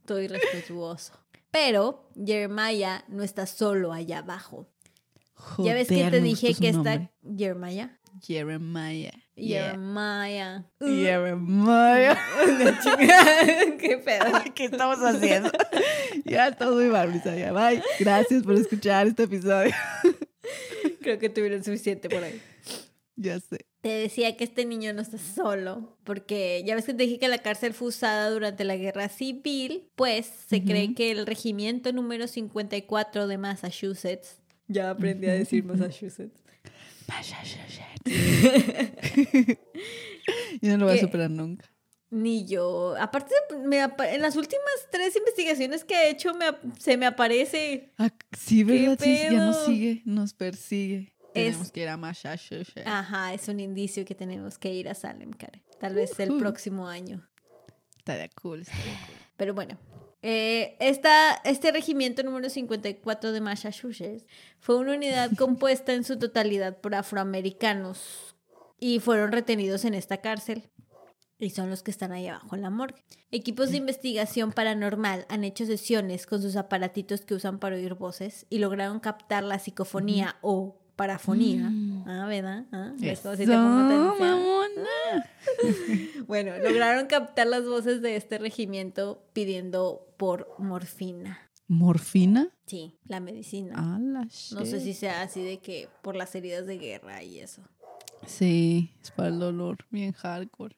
Estoy 0.00 0.28
respetuoso. 0.28 1.12
Pero 1.50 2.10
Jeremiah 2.14 3.04
no 3.08 3.22
está 3.22 3.46
solo 3.46 3.92
allá 3.92 4.18
abajo. 4.18 4.68
ya 5.58 5.74
ves 5.74 5.88
que 5.88 6.10
te 6.10 6.20
dije 6.20 6.54
que 6.54 6.68
está 6.68 7.10
Jeremiah. 7.22 7.98
Jeremiah. 8.20 9.12
Jeremiah. 9.36 10.64
Jeremiah. 10.80 12.16
¿Qué 13.78 13.98
pedo? 14.04 14.24
¿Qué 14.54 14.64
estamos 14.64 14.98
haciendo? 14.98 15.50
ya 16.24 16.48
estamos 16.48 16.74
muy 16.74 16.88
barbisa. 16.88 17.36
Ya, 17.36 17.52
bye. 17.52 17.82
Gracias 18.00 18.42
por 18.42 18.54
escuchar 18.54 19.06
este 19.06 19.24
episodio. 19.24 19.72
Creo 21.00 21.18
que 21.18 21.28
tuvieron 21.28 21.62
suficiente 21.62 22.08
por 22.08 22.24
ahí. 22.24 22.40
Ya 23.20 23.40
sé. 23.40 23.66
Te 23.80 23.88
decía 23.88 24.36
que 24.36 24.44
este 24.44 24.64
niño 24.64 24.92
no 24.92 25.02
está 25.02 25.18
solo, 25.18 25.98
porque 26.04 26.62
ya 26.64 26.76
ves 26.76 26.84
que 26.84 26.94
te 26.94 27.02
dije 27.02 27.18
que 27.18 27.28
la 27.28 27.38
cárcel 27.38 27.74
fue 27.74 27.88
usada 27.88 28.30
durante 28.30 28.64
la 28.64 28.76
guerra 28.76 29.08
civil, 29.08 29.88
pues 29.96 30.26
se 30.26 30.62
cree 30.62 30.94
que 30.94 31.10
el 31.10 31.26
regimiento 31.26 31.92
número 31.92 32.28
54 32.28 33.26
de 33.26 33.38
Massachusetts, 33.38 34.38
ya 34.68 34.90
aprendí 34.90 35.26
a 35.26 35.32
decir 35.32 35.64
Massachusetts. 35.64 36.42
Massachusetts. 37.08 38.04
yo 40.60 40.72
no 40.72 40.76
lo 40.78 40.86
voy 40.86 40.98
a 40.98 41.00
superar 41.00 41.30
nunca. 41.30 41.64
Ni 42.10 42.46
yo. 42.46 42.94
Aparte, 42.98 43.34
en 43.50 44.22
las 44.22 44.36
últimas 44.36 44.74
tres 44.90 45.16
investigaciones 45.16 45.84
que 45.84 45.94
he 45.94 46.10
hecho, 46.10 46.32
se 46.78 46.98
me 46.98 47.06
aparece. 47.06 47.92
Ah, 47.98 48.10
sí, 48.38 48.62
¿verdad? 48.62 48.98
Sí, 49.02 49.18
ya 49.22 49.32
nos 49.32 49.64
sigue, 49.64 50.02
nos 50.04 50.34
persigue. 50.34 51.14
Tenemos 51.32 51.70
que 51.70 51.82
ir 51.82 51.88
a 51.88 51.96
Massachusetts. 51.96 52.86
Ajá, 52.86 53.34
es 53.34 53.48
un 53.48 53.60
indicio 53.60 54.04
que 54.04 54.14
tenemos 54.14 54.58
que 54.58 54.72
ir 54.72 54.88
a 54.88 54.94
Salem, 54.94 55.32
Karen. 55.32 55.62
Tal 55.78 55.94
vez 55.94 56.18
el 56.20 56.36
próximo 56.38 56.88
año. 56.88 57.28
De 58.04 58.30
cool, 58.40 58.62
está 58.62 58.72
cool. 58.72 59.16
Pero 59.36 59.54
bueno, 59.54 59.78
eh, 60.22 60.76
esta, 60.80 61.34
este 61.44 61.70
regimiento 61.70 62.22
número 62.22 62.48
54 62.48 63.32
de 63.32 63.40
Massachusetts 63.40 64.26
fue 64.58 64.76
una 64.76 64.94
unidad 64.94 65.30
compuesta 65.36 65.92
en 65.92 66.04
su 66.04 66.18
totalidad 66.18 66.78
por 66.80 66.94
afroamericanos 66.94 68.34
y 68.80 69.00
fueron 69.00 69.32
retenidos 69.32 69.84
en 69.84 69.94
esta 69.94 70.18
cárcel. 70.18 70.70
Y 71.40 71.50
son 71.50 71.70
los 71.70 71.84
que 71.84 71.92
están 71.92 72.10
ahí 72.10 72.26
abajo 72.26 72.56
en 72.56 72.62
la 72.62 72.70
morgue. 72.70 73.04
Equipos 73.30 73.70
de 73.70 73.76
investigación 73.76 74.50
paranormal 74.50 75.24
han 75.28 75.44
hecho 75.44 75.66
sesiones 75.66 76.26
con 76.26 76.42
sus 76.42 76.56
aparatitos 76.56 77.20
que 77.20 77.34
usan 77.34 77.60
para 77.60 77.76
oír 77.76 77.94
voces 77.94 78.46
y 78.50 78.58
lograron 78.58 78.98
captar 78.98 79.44
la 79.44 79.60
psicofonía 79.60 80.36
o 80.40 80.77
parafonía. 80.98 81.70
Mm. 81.70 82.08
Ah, 82.08 82.26
¿verdad? 82.26 82.66
Ah, 82.72 82.92
Eso, 83.00 83.34
bueno, 86.26 86.58
lograron 86.58 87.06
captar 87.06 87.46
las 87.46 87.64
voces 87.64 88.02
de 88.02 88.16
este 88.16 88.38
regimiento 88.38 89.24
pidiendo 89.32 90.12
por 90.16 90.48
morfina. 90.58 91.38
¿Morfina? 91.68 92.48
Sí, 92.66 92.98
la 93.04 93.20
medicina. 93.20 93.74
Ah, 93.76 93.98
la 94.00 94.22
no 94.22 94.66
sé 94.66 94.80
si 94.80 94.92
sea 94.92 95.22
así 95.22 95.42
de 95.42 95.58
que 95.58 95.88
por 96.02 96.16
las 96.16 96.34
heridas 96.34 96.66
de 96.66 96.78
guerra 96.78 97.22
y 97.22 97.38
eso. 97.38 97.62
Sí, 98.26 98.92
es 99.00 99.12
para 99.12 99.28
el 99.28 99.38
dolor, 99.38 99.78
bien 99.90 100.12
hardcore. 100.12 100.76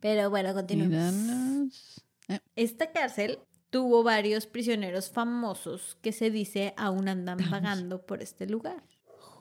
Pero 0.00 0.28
bueno, 0.28 0.52
continuamos. 0.54 2.04
Eh. 2.26 2.40
Esta 2.56 2.90
cárcel 2.90 3.38
tuvo 3.70 4.02
varios 4.02 4.46
prisioneros 4.46 5.08
famosos 5.08 5.96
que 6.02 6.10
se 6.10 6.30
dice 6.30 6.74
aún 6.76 7.08
andan 7.08 7.38
vagando 7.48 8.04
por 8.04 8.22
este 8.22 8.46
lugar. 8.46 8.82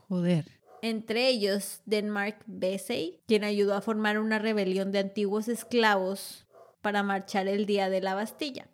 Joder. 0.09 0.45
entre 0.81 1.27
ellos 1.27 1.81
Denmark 1.85 2.37
Vesey, 2.47 3.21
quien 3.27 3.43
ayudó 3.43 3.75
a 3.75 3.81
formar 3.81 4.19
una 4.19 4.39
rebelión 4.39 4.91
de 4.91 4.99
antiguos 4.99 5.47
esclavos 5.47 6.45
para 6.81 7.03
marchar 7.03 7.47
el 7.47 7.65
día 7.65 7.89
de 7.89 8.01
la 8.01 8.15
Bastilla. 8.15 8.67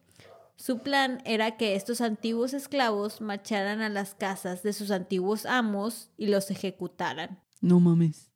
Su 0.55 0.79
plan 0.79 1.21
era 1.25 1.57
que 1.57 1.75
estos 1.75 2.01
antiguos 2.01 2.53
esclavos 2.53 3.19
marcharan 3.21 3.81
a 3.81 3.89
las 3.89 4.15
casas 4.15 4.63
de 4.63 4.71
sus 4.71 4.91
antiguos 4.91 5.45
amos 5.45 6.09
y 6.17 6.27
los 6.27 6.49
ejecutaran. 6.49 7.41
No 7.61 7.79
mames. 7.79 8.31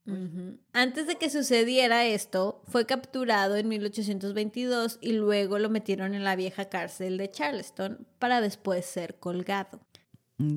Antes 0.73 1.05
de 1.05 1.17
que 1.17 1.29
sucediera 1.29 2.05
esto, 2.05 2.63
fue 2.67 2.87
capturado 2.87 3.55
en 3.57 3.67
1822 3.67 4.97
y 5.01 5.13
luego 5.13 5.59
lo 5.59 5.69
metieron 5.69 6.15
en 6.15 6.23
la 6.23 6.35
vieja 6.35 6.65
cárcel 6.65 7.17
de 7.17 7.29
Charleston 7.29 8.07
para 8.17 8.41
después 8.41 8.85
ser 8.85 9.19
colgado. 9.19 9.79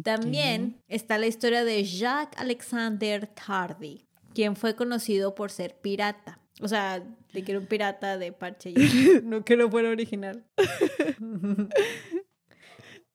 También 0.05 0.81
está 0.89 1.19
la 1.19 1.27
historia 1.27 1.65
de 1.65 1.83
Jacques 1.85 2.41
Alexander 2.41 3.27
Tardy, 3.27 4.07
quien 4.33 4.55
fue 4.55 4.77
conocido 4.77 5.35
por 5.35 5.51
ser 5.51 5.75
pirata. 5.81 6.39
O 6.61 6.69
sea, 6.69 7.03
de 7.33 7.43
que 7.43 7.53
era 7.53 7.59
un 7.59 7.67
pirata 7.67 8.17
de 8.19 8.33
parche. 8.33 8.73
no 9.25 9.45
que 9.45 9.57
no 9.57 9.71
fuera 9.71 9.89
original. 9.91 10.45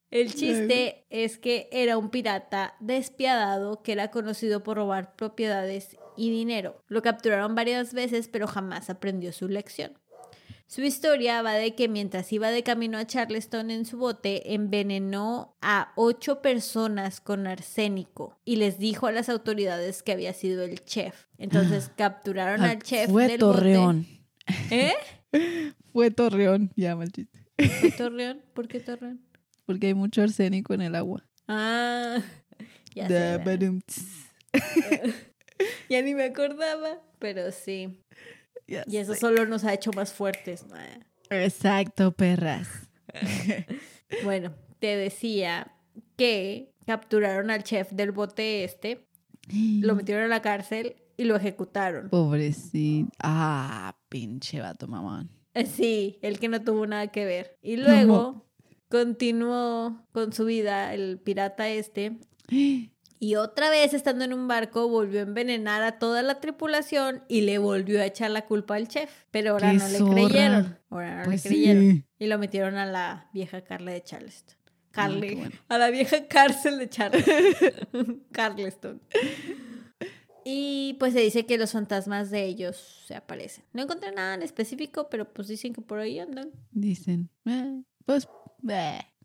El 0.10 0.34
chiste 0.34 1.06
es 1.10 1.38
que 1.38 1.68
era 1.72 1.98
un 1.98 2.10
pirata 2.10 2.76
despiadado 2.80 3.82
que 3.84 3.92
era 3.92 4.10
conocido 4.10 4.64
por 4.64 4.78
robar 4.78 5.16
propiedades 5.16 5.98
y 6.16 6.32
dinero. 6.32 6.82
Lo 6.88 7.02
capturaron 7.02 7.56
varias 7.56 7.94
veces, 7.94 8.30
pero 8.30 8.48
jamás 8.48 8.90
aprendió 8.90 9.34
su 9.34 9.50
lección. 9.50 10.00
Su 10.68 10.82
historia 10.82 11.42
va 11.42 11.54
de 11.54 11.76
que 11.76 11.88
mientras 11.88 12.32
iba 12.34 12.52
de 12.52 12.62
camino 12.62 12.98
a 12.98 13.08
Charleston 13.08 13.72
en 13.72 13.86
su 13.86 13.98
bote, 13.98 14.54
envenenó 14.54 15.56
a 15.62 15.94
ocho 15.96 16.42
personas 16.42 17.22
con 17.22 17.48
arsénico 17.48 18.38
y 18.44 18.58
les 18.58 18.78
dijo 18.78 19.08
a 19.08 19.14
las 19.14 19.30
autoridades 19.30 20.04
que 20.04 20.12
había 20.12 20.34
sido 20.34 20.66
el 20.66 20.84
chef. 20.84 21.28
Entonces 21.38 21.90
capturaron 21.96 22.64
al 22.64 22.84
chef 22.84 23.10
Fue 23.10 23.38
Torreón. 23.38 24.08
¿Eh? 24.70 24.94
Fue 25.94 26.12
Torreón, 26.12 26.74
ya 26.76 26.98
mal 26.98 27.14
chiste. 27.14 27.48
¿Fue 27.80 27.92
Torreón? 27.98 28.42
¿Por 28.54 28.68
qué 28.68 28.82
Torreón? 28.82 29.22
Porque 29.66 29.88
hay 29.88 29.94
mucho 29.94 30.22
arsénico 30.22 30.74
en 30.74 30.82
el 30.82 30.96
agua. 30.96 31.26
Ah, 31.48 32.22
ya 32.94 33.08
sé. 33.08 33.42
ya 35.90 36.02
ni 36.02 36.14
me 36.14 36.26
acordaba, 36.26 37.02
pero 37.20 37.54
sí 37.54 37.98
y 38.68 38.98
eso 38.98 39.16
solo 39.16 39.46
nos 39.46 39.64
ha 39.64 39.74
hecho 39.74 39.92
más 39.94 40.14
fuertes. 40.14 40.66
Exacto, 41.30 42.12
perras. 42.12 42.68
bueno, 44.24 44.54
te 44.80 44.96
decía 44.96 45.74
que 46.16 46.74
capturaron 46.86 47.50
al 47.50 47.64
chef 47.64 47.92
del 47.92 48.12
bote 48.12 48.64
este, 48.64 49.08
lo 49.50 49.96
metieron 49.96 50.26
a 50.26 50.28
la 50.28 50.42
cárcel 50.42 50.96
y 51.18 51.24
lo 51.24 51.36
ejecutaron. 51.36 52.10
Pobrecito. 52.10 53.10
Ah, 53.20 53.98
pinche 54.10 54.60
vato 54.60 54.88
mamón. 54.88 55.30
Eh, 55.54 55.66
sí, 55.66 56.20
el 56.22 56.40
que 56.40 56.50
no 56.50 56.64
tuvo 56.64 56.86
nada 56.86 57.08
que 57.08 57.26
ver. 57.26 57.58
Y 57.62 57.78
luego 57.78 58.46
continuó 58.90 60.06
con 60.12 60.32
su 60.32 60.46
vida 60.46 60.94
el 60.94 61.20
pirata 61.20 61.68
este. 61.70 62.18
Y 63.20 63.36
otra 63.36 63.70
vez, 63.70 63.94
estando 63.94 64.26
en 64.26 64.34
un 64.34 64.48
barco, 64.48 64.88
volvió 64.88 65.22
a 65.22 65.24
envenenar 65.24 65.82
a 65.82 65.98
toda 65.98 66.22
la 66.22 66.40
tripulación 66.40 67.24
y 67.28 67.42
le 67.42 67.58
volvió 67.58 68.02
a 68.02 68.06
echar 68.06 68.30
la 68.32 68.46
culpa 68.46 68.76
al 68.76 68.88
chef. 68.88 69.10
Pero 69.32 69.52
ahora 69.52 69.74
no 69.74 69.88
le 69.88 69.98
creyeron. 70.00 70.80
Ahora 70.90 71.16
no 71.16 71.22
le 71.22 71.26
pues 71.26 71.44
creyeron. 71.44 72.06
Y 72.20 72.28
lo 72.28 72.38
metieron 72.38 72.76
a 72.76 72.86
la 72.86 73.30
vieja 73.34 73.62
Carla 73.62 73.92
de 73.92 74.04
Charleston. 74.04 74.58
Carly. 74.92 75.52
A 75.68 75.78
la 75.78 75.90
vieja 75.90 76.28
cárcel 76.28 76.80
de 76.80 76.90
Charleston. 76.90 78.24
Carleston. 78.32 79.02
Y 80.44 80.96
pues 81.00 81.14
se 81.14 81.20
dice 81.20 81.46
que 81.46 81.58
los 81.58 81.74
fantasmas 81.74 82.32
de 82.32 82.46
ellos 82.46 83.04
se 83.06 83.16
aparecen. 83.16 83.66
No 83.74 83.84
encontré 83.84 84.12
nada 84.12 84.34
en 84.34 84.42
específico, 84.42 85.10
pero 85.10 85.32
pues 85.32 85.50
dicen 85.50 85.74
que 85.74 85.82
por 85.82 86.00
ahí 86.00 86.20
andan. 86.20 86.52
Dicen. 86.72 87.30
Eh, 87.46 87.84
pues. 88.06 88.28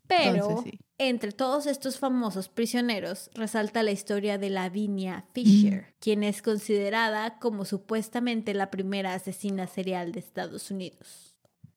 Pero 0.07 0.63
entre 0.97 1.31
todos 1.31 1.65
estos 1.65 1.97
famosos 1.97 2.49
prisioneros 2.49 3.29
resalta 3.33 3.83
la 3.83 3.91
historia 3.91 4.37
de 4.37 4.49
Lavinia 4.49 5.25
Fisher, 5.33 5.95
quien 5.99 6.23
es 6.23 6.41
considerada 6.41 7.39
como 7.39 7.65
supuestamente 7.65 8.53
la 8.53 8.69
primera 8.69 9.13
asesina 9.13 9.67
serial 9.67 10.11
de 10.11 10.19
Estados 10.19 10.71
Unidos. 10.71 11.33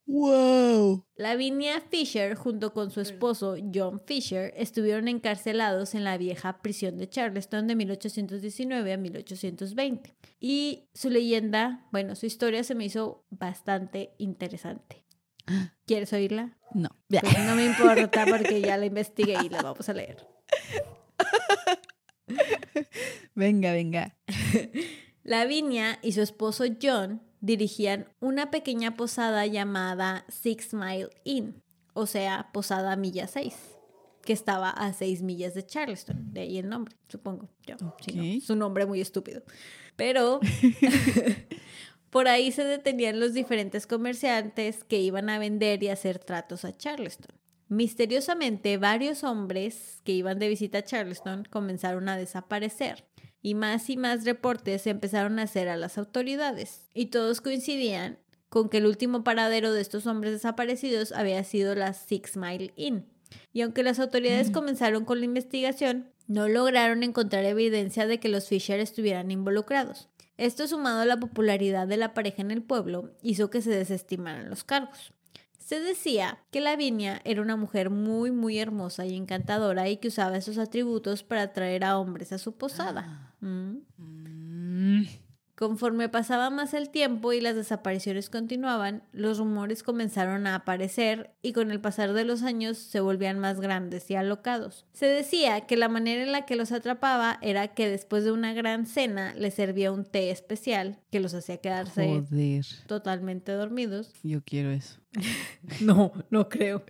¡Wow! 0.07 1.05
Lavinia 1.17 1.81
Fisher, 1.81 2.35
junto 2.35 2.71
con 2.71 2.91
su 2.91 3.01
esposo 3.01 3.57
John 3.73 4.01
Fisher, 4.05 4.53
estuvieron 4.55 5.09
encarcelados 5.09 5.95
en 5.95 6.05
la 6.05 6.17
vieja 6.17 6.61
prisión 6.61 6.97
de 6.97 7.09
Charleston 7.09 7.67
de 7.67 7.75
1819 7.75 8.93
a 8.93 8.97
1820. 8.97 10.15
Y 10.39 10.87
su 10.93 11.09
leyenda, 11.09 11.85
bueno, 11.91 12.15
su 12.15 12.25
historia 12.25 12.63
se 12.63 12.73
me 12.73 12.85
hizo 12.85 13.25
bastante 13.29 14.13
interesante. 14.17 15.06
¿Quieres 15.85 16.13
oírla? 16.13 16.57
No. 16.73 16.89
Pues 17.09 17.45
no 17.45 17.55
me 17.55 17.65
importa 17.65 18.25
porque 18.25 18.61
ya 18.61 18.77
la 18.77 18.85
investigué 18.85 19.37
y 19.43 19.49
la 19.49 19.61
vamos 19.61 19.87
a 19.87 19.93
leer. 19.93 20.27
venga, 23.35 23.71
venga. 23.71 24.17
Lavinia 25.23 25.99
y 26.01 26.13
su 26.13 26.21
esposo 26.21 26.65
John 26.81 27.21
dirigían 27.41 28.07
una 28.19 28.51
pequeña 28.51 28.95
posada 28.95 29.45
llamada 29.45 30.25
Six 30.29 30.73
Mile 30.73 31.09
Inn, 31.23 31.61
o 31.93 32.05
sea, 32.05 32.49
Posada 32.53 32.95
Milla 32.95 33.27
6, 33.27 33.55
que 34.23 34.33
estaba 34.33 34.69
a 34.69 34.93
seis 34.93 35.21
millas 35.21 35.53
de 35.53 35.65
Charleston, 35.65 36.33
de 36.33 36.41
ahí 36.41 36.57
el 36.57 36.69
nombre, 36.69 36.95
supongo. 37.07 37.49
Yo, 37.65 37.75
su 38.41 38.55
nombre 38.55 38.85
muy 38.85 39.01
estúpido. 39.01 39.43
Pero 39.95 40.39
Por 42.09 42.27
ahí 42.27 42.51
se 42.51 42.63
detenían 42.63 43.19
los 43.19 43.33
diferentes 43.33 43.85
comerciantes 43.87 44.83
que 44.83 44.99
iban 44.99 45.29
a 45.29 45.39
vender 45.39 45.83
y 45.83 45.89
hacer 45.89 46.19
tratos 46.19 46.65
a 46.65 46.75
Charleston. 46.75 47.35
Misteriosamente, 47.69 48.77
varios 48.77 49.23
hombres 49.23 50.01
que 50.05 50.13
iban 50.13 50.39
de 50.39 50.47
visita 50.47 50.79
a 50.79 50.83
Charleston 50.83 51.45
comenzaron 51.49 52.07
a 52.07 52.17
desaparecer 52.17 53.05
y 53.41 53.55
más 53.55 53.89
y 53.89 53.97
más 53.97 54.25
reportes 54.25 54.83
se 54.83 54.89
empezaron 54.89 55.39
a 55.39 55.43
hacer 55.43 55.67
a 55.67 55.77
las 55.77 55.97
autoridades 55.97 56.89
y 56.93 57.07
todos 57.07 57.41
coincidían 57.41 58.19
con 58.49 58.69
que 58.69 58.77
el 58.77 58.85
último 58.85 59.23
paradero 59.23 59.73
de 59.73 59.81
estos 59.81 60.07
hombres 60.07 60.31
desaparecidos 60.31 61.11
había 61.11 61.43
sido 61.43 61.75
la 61.75 61.93
Six 61.93 62.37
Mile 62.37 62.73
Inn. 62.77 63.05
Y 63.51 63.61
aunque 63.61 63.83
las 63.83 63.99
autoridades 63.99 64.49
mm. 64.49 64.53
comenzaron 64.53 65.05
con 65.05 65.19
la 65.19 65.25
investigación, 65.25 66.09
no 66.27 66.47
lograron 66.47 67.03
encontrar 67.03 67.43
evidencia 67.43 68.07
de 68.07 68.19
que 68.19 68.29
los 68.29 68.47
Fisher 68.47 68.79
estuvieran 68.79 69.31
involucrados. 69.31 70.07
Esto 70.37 70.67
sumado 70.67 71.01
a 71.01 71.05
la 71.05 71.19
popularidad 71.19 71.87
de 71.87 71.97
la 71.97 72.13
pareja 72.13 72.41
en 72.41 72.51
el 72.51 72.61
pueblo 72.61 73.11
hizo 73.21 73.49
que 73.49 73.61
se 73.61 73.71
desestimaran 73.71 74.49
los 74.49 74.63
cargos. 74.63 75.13
Se 75.57 75.81
decía 75.81 76.39
que 76.51 76.61
Lavinia 76.61 77.19
era 77.25 77.41
una 77.41 77.57
mujer 77.57 77.89
muy 77.89 78.31
muy 78.31 78.57
hermosa 78.59 79.05
y 79.05 79.15
encantadora 79.15 79.89
y 79.89 79.97
que 79.97 80.07
usaba 80.07 80.37
esos 80.37 80.57
atributos 80.57 81.23
para 81.23 81.41
atraer 81.41 81.83
a 81.83 81.97
hombres 81.97 82.31
a 82.31 82.37
su 82.37 82.55
posada. 82.55 83.33
Ah. 83.41 83.45
¿Mm? 83.45 83.77
Mm. 83.97 85.07
Conforme 85.57 86.07
pasaba 86.07 86.51
más 86.51 86.75
el 86.75 86.91
tiempo 86.91 87.33
y 87.33 87.41
las 87.41 87.55
desapariciones 87.55 88.29
continuaban, 88.29 89.01
los 89.11 89.39
rumores 89.39 89.81
comenzaron 89.81 90.45
a 90.45 90.53
aparecer 90.53 91.31
y 91.41 91.51
con 91.51 91.71
el 91.71 91.81
pasar 91.81 92.13
de 92.13 92.25
los 92.25 92.43
años 92.43 92.77
se 92.77 92.99
volvían 92.99 93.39
más 93.39 93.59
grandes 93.59 94.11
y 94.11 94.15
alocados. 94.15 94.85
Se 94.93 95.07
decía 95.07 95.61
que 95.61 95.75
la 95.75 95.89
manera 95.89 96.21
en 96.21 96.31
la 96.31 96.45
que 96.45 96.55
los 96.55 96.71
atrapaba 96.71 97.39
era 97.41 97.69
que 97.69 97.89
después 97.89 98.23
de 98.23 98.33
una 98.33 98.53
gran 98.53 98.85
cena 98.85 99.33
les 99.33 99.55
servía 99.55 99.91
un 99.91 100.05
té 100.05 100.29
especial 100.29 100.99
que 101.09 101.19
los 101.19 101.33
hacía 101.33 101.57
quedarse 101.57 102.21
totalmente 102.85 103.51
dormidos. 103.51 104.13
Yo 104.21 104.43
quiero 104.43 104.69
eso. 104.69 104.99
no, 105.81 106.11
no 106.29 106.49
creo. 106.49 106.83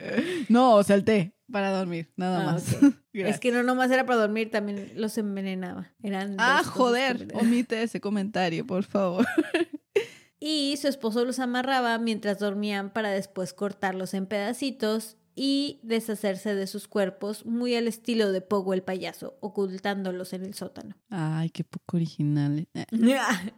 No, 0.50 0.76
o 0.76 0.84
sea, 0.84 0.96
el 0.96 1.04
té. 1.04 1.34
Para 1.52 1.72
dormir, 1.72 2.12
nada 2.18 2.42
ah, 2.42 2.52
más. 2.52 2.78
es 3.14 3.40
que 3.40 3.52
no 3.52 3.64
nomás 3.64 3.90
era 3.90 4.06
para 4.06 4.20
dormir, 4.20 4.52
también 4.52 4.92
los 4.96 5.18
envenenaba. 5.18 5.94
Eran 6.04 6.36
ah, 6.40 6.62
joder, 6.66 7.30
omite 7.34 7.82
ese 7.84 8.02
comentario, 8.02 8.68
por 8.68 8.84
favor. 8.84 9.26
y 10.42 10.76
su 10.76 10.90
esposo 10.90 11.24
los 11.24 11.40
amarraba 11.40 11.98
mientras 12.00 12.40
dormían 12.40 12.92
para 12.92 13.12
después 13.12 13.54
cortarlos 13.54 14.14
en 14.14 14.26
pedacitos 14.26 15.16
y 15.36 15.80
deshacerse 15.84 16.56
de 16.56 16.66
sus 16.66 16.88
cuerpos, 16.88 17.46
muy 17.46 17.76
al 17.76 17.88
estilo 17.88 18.32
de 18.32 18.42
Pogo 18.42 18.74
el 18.74 18.82
payaso, 18.82 19.38
ocultándolos 19.40 20.34
en 20.34 20.44
el 20.44 20.56
sótano. 20.56 20.98
Ay, 21.12 21.52
qué 21.52 21.64
poco 21.64 21.96
original. 21.98 22.68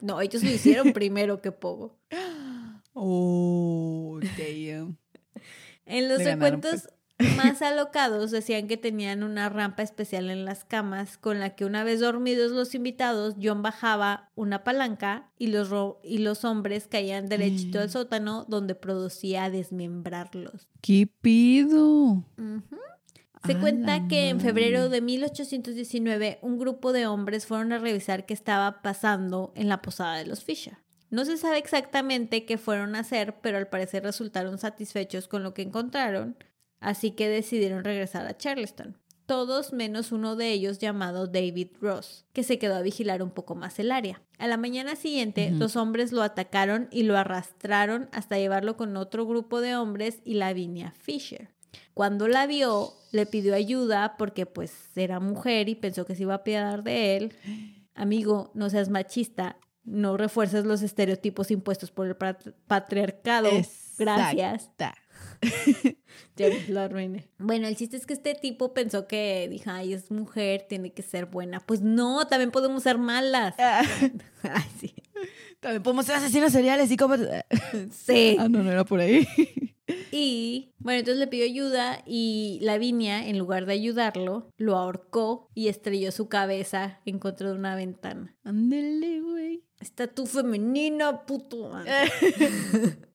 No, 0.01 0.19
ellos 0.19 0.43
lo 0.43 0.51
hicieron 0.51 0.91
primero 0.93 1.41
que 1.41 1.53
Pogo. 1.53 1.97
Oh, 3.01 4.19
damn. 4.37 4.97
En 5.85 6.09
los 6.09 6.23
recuentos 6.23 6.89
más 7.37 7.61
alocados 7.61 8.31
decían 8.31 8.67
que 8.67 8.75
tenían 8.75 9.23
una 9.23 9.47
rampa 9.47 9.83
especial 9.83 10.29
en 10.29 10.43
las 10.43 10.65
camas 10.65 11.17
con 11.17 11.39
la 11.39 11.55
que 11.55 11.63
una 11.63 11.83
vez 11.83 12.01
dormidos 12.01 12.51
los 12.51 12.75
invitados, 12.75 13.35
John 13.41 13.61
bajaba 13.61 14.29
una 14.35 14.63
palanca 14.65 15.31
y 15.37 15.47
los, 15.47 15.69
y 16.03 16.17
los 16.19 16.43
hombres 16.43 16.87
caían 16.87 17.29
derechito 17.29 17.79
al 17.79 17.89
sótano 17.89 18.45
donde 18.49 18.75
producía 18.75 19.49
desmembrarlos. 19.49 20.67
¿Qué 20.81 21.09
pido? 21.21 22.25
Se 23.45 23.57
cuenta 23.57 24.07
que 24.09 24.27
en 24.27 24.41
febrero 24.41 24.89
de 24.89 24.99
1819 24.99 26.39
un 26.41 26.57
grupo 26.57 26.91
de 26.91 27.07
hombres 27.07 27.45
fueron 27.45 27.71
a 27.71 27.77
revisar 27.77 28.25
qué 28.25 28.33
estaba 28.33 28.81
pasando 28.81 29.53
en 29.55 29.69
la 29.69 29.81
posada 29.81 30.17
de 30.17 30.25
los 30.25 30.43
Fisher. 30.43 30.77
No 31.09 31.25
se 31.25 31.37
sabe 31.37 31.57
exactamente 31.57 32.45
qué 32.45 32.57
fueron 32.57 32.95
a 32.95 32.99
hacer, 32.99 33.35
pero 33.41 33.57
al 33.57 33.67
parecer 33.67 34.03
resultaron 34.03 34.57
satisfechos 34.59 35.27
con 35.27 35.43
lo 35.43 35.53
que 35.53 35.63
encontraron, 35.63 36.37
así 36.79 37.11
que 37.11 37.27
decidieron 37.29 37.83
regresar 37.83 38.27
a 38.27 38.37
Charleston. 38.37 38.97
Todos 39.25 39.73
menos 39.73 40.11
uno 40.11 40.35
de 40.35 40.51
ellos 40.51 40.79
llamado 40.79 41.27
David 41.27 41.69
Ross, 41.79 42.25
que 42.33 42.43
se 42.43 42.57
quedó 42.57 42.75
a 42.75 42.81
vigilar 42.81 43.21
un 43.21 43.29
poco 43.29 43.53
más 43.53 43.77
el 43.77 43.91
área. 43.91 44.23
A 44.39 44.47
la 44.47 44.57
mañana 44.57 44.95
siguiente, 44.95 45.51
los 45.51 45.75
hombres 45.75 46.11
lo 46.11 46.23
atacaron 46.23 46.87
y 46.91 47.03
lo 47.03 47.15
arrastraron 47.15 48.09
hasta 48.11 48.39
llevarlo 48.39 48.75
con 48.75 48.97
otro 48.97 49.27
grupo 49.27 49.61
de 49.61 49.75
hombres 49.75 50.19
y 50.25 50.33
Lavinia 50.33 50.95
Fisher. 50.97 51.49
Cuando 51.93 52.27
la 52.27 52.47
vio, 52.47 52.93
le 53.11 53.25
pidió 53.25 53.53
ayuda 53.53 54.15
porque 54.17 54.45
pues 54.45 54.73
era 54.95 55.19
mujer 55.19 55.69
y 55.69 55.75
pensó 55.75 56.05
que 56.05 56.15
se 56.15 56.23
iba 56.23 56.33
a 56.33 56.37
apiadar 56.37 56.83
de 56.83 57.17
él. 57.17 57.33
Amigo, 57.93 58.49
no 58.53 58.69
seas 58.69 58.89
machista, 58.89 59.57
no 59.83 60.17
refuerces 60.17 60.65
los 60.65 60.81
estereotipos 60.81 61.51
impuestos 61.51 61.91
por 61.91 62.07
el 62.07 62.15
patriarcado. 62.67 63.49
Gracias. 63.97 64.71
ya 64.77 64.93
lo 66.69 66.79
arruiné. 66.81 67.29
Bueno, 67.37 67.67
el 67.67 67.75
chiste 67.75 67.97
es 67.97 68.05
que 68.05 68.13
este 68.13 68.35
tipo 68.35 68.73
pensó 68.73 69.07
que 69.07 69.47
dijo, 69.49 69.69
ay, 69.71 69.93
es 69.93 70.11
mujer, 70.11 70.65
tiene 70.67 70.93
que 70.93 71.01
ser 71.01 71.25
buena. 71.25 71.59
Pues 71.59 71.81
no, 71.81 72.27
también 72.27 72.51
podemos 72.51 72.83
ser 72.83 72.97
malas. 72.97 73.55
Ah. 73.57 73.83
ay, 74.43 74.69
sí. 74.79 74.93
También 75.59 75.83
podemos 75.83 76.05
ser 76.05 76.15
asesinos 76.15 76.51
seriales 76.51 76.89
y 76.91 76.97
como... 76.97 77.15
sí. 77.91 78.37
Ah, 78.39 78.47
no, 78.49 78.63
no 78.63 78.71
era 78.71 78.85
por 78.85 78.99
ahí. 78.99 79.27
Y 80.11 80.73
bueno, 80.79 80.99
entonces 80.99 81.19
le 81.19 81.27
pidió 81.27 81.45
ayuda 81.45 82.03
y 82.05 82.59
Lavinia, 82.61 83.27
en 83.27 83.37
lugar 83.37 83.65
de 83.65 83.73
ayudarlo, 83.73 84.51
lo 84.57 84.75
ahorcó 84.75 85.49
y 85.53 85.67
estrelló 85.67 86.11
su 86.11 86.29
cabeza 86.29 86.99
en 87.05 87.19
contra 87.19 87.49
de 87.49 87.55
una 87.55 87.75
ventana. 87.75 88.35
Ándele, 88.43 89.21
güey. 89.21 89.63
Está 89.79 90.07
tu 90.07 90.25
femenina, 90.25 91.25
puto. 91.25 91.71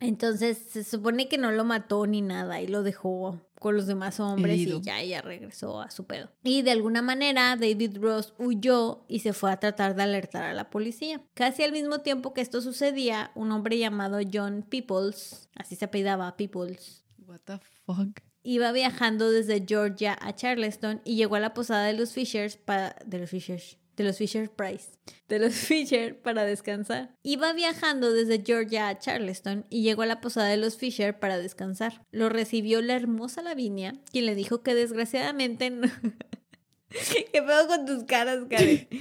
Entonces 0.00 0.58
se 0.58 0.84
supone 0.84 1.28
que 1.28 1.38
no 1.38 1.50
lo 1.50 1.64
mató 1.64 2.06
ni 2.06 2.20
nada 2.20 2.60
y 2.60 2.66
lo 2.66 2.82
dejó 2.82 3.40
con 3.64 3.76
los 3.76 3.86
demás 3.86 4.20
hombres 4.20 4.58
y 4.58 4.80
ya 4.82 5.00
ella 5.00 5.22
regresó 5.22 5.80
a 5.80 5.90
su 5.90 6.04
pedo. 6.04 6.30
Y 6.42 6.60
de 6.60 6.70
alguna 6.70 7.00
manera 7.00 7.56
David 7.56 7.96
Ross 7.98 8.34
huyó 8.38 9.06
y 9.08 9.20
se 9.20 9.32
fue 9.32 9.50
a 9.50 9.58
tratar 9.58 9.96
de 9.96 10.02
alertar 10.02 10.42
a 10.44 10.52
la 10.52 10.68
policía. 10.68 11.22
Casi 11.32 11.62
al 11.62 11.72
mismo 11.72 12.00
tiempo 12.00 12.34
que 12.34 12.42
esto 12.42 12.60
sucedía, 12.60 13.30
un 13.34 13.50
hombre 13.52 13.78
llamado 13.78 14.18
John 14.30 14.66
Peoples, 14.68 15.48
así 15.54 15.76
se 15.76 15.86
apellidaba 15.86 16.36
Peoples. 16.36 17.06
What 17.26 17.40
the 17.46 17.58
fuck? 17.86 18.20
Iba 18.42 18.70
viajando 18.72 19.30
desde 19.30 19.64
Georgia 19.66 20.14
a 20.20 20.34
Charleston 20.34 21.00
y 21.06 21.16
llegó 21.16 21.36
a 21.36 21.40
la 21.40 21.54
posada 21.54 21.86
de 21.86 21.94
los 21.94 22.12
Fishers 22.12 22.58
para 22.58 22.94
de 23.06 23.18
los 23.18 23.30
Fishers 23.30 23.78
de 23.96 24.04
los 24.04 24.18
Fisher 24.18 24.50
Price, 24.50 24.98
de 25.28 25.38
los 25.38 25.54
Fisher 25.54 26.20
para 26.20 26.44
descansar. 26.44 27.14
Iba 27.22 27.52
viajando 27.52 28.12
desde 28.12 28.42
Georgia 28.44 28.88
a 28.88 28.98
Charleston 28.98 29.66
y 29.70 29.82
llegó 29.82 30.02
a 30.02 30.06
la 30.06 30.20
posada 30.20 30.48
de 30.48 30.56
los 30.56 30.76
Fisher 30.76 31.18
para 31.18 31.38
descansar. 31.38 32.04
Lo 32.10 32.28
recibió 32.28 32.82
la 32.82 32.94
hermosa 32.94 33.42
Lavinia, 33.42 33.94
quien 34.10 34.26
le 34.26 34.34
dijo 34.34 34.62
que 34.62 34.74
desgraciadamente 34.74 35.70
no... 35.70 35.88
¿Qué 36.88 37.42
pedo 37.42 37.66
con 37.66 37.86
tus 37.86 38.04
caras, 38.04 38.40
Karen? 38.48 38.88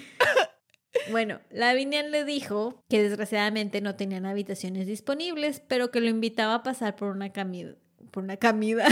Bueno, 1.09 1.41
Lavinia 1.49 2.03
le 2.03 2.23
dijo 2.23 2.83
que 2.87 3.01
desgraciadamente 3.01 3.81
no 3.81 3.95
tenían 3.95 4.27
habitaciones 4.27 4.85
disponibles, 4.85 5.59
pero 5.59 5.89
que 5.91 5.99
lo 5.99 6.07
invitaba 6.07 6.53
a 6.53 6.63
pasar 6.63 6.95
por 6.95 7.09
una 7.09 7.31
camida. 7.31 7.75
Por 8.11 8.23
una 8.23 8.37
camida. 8.37 8.87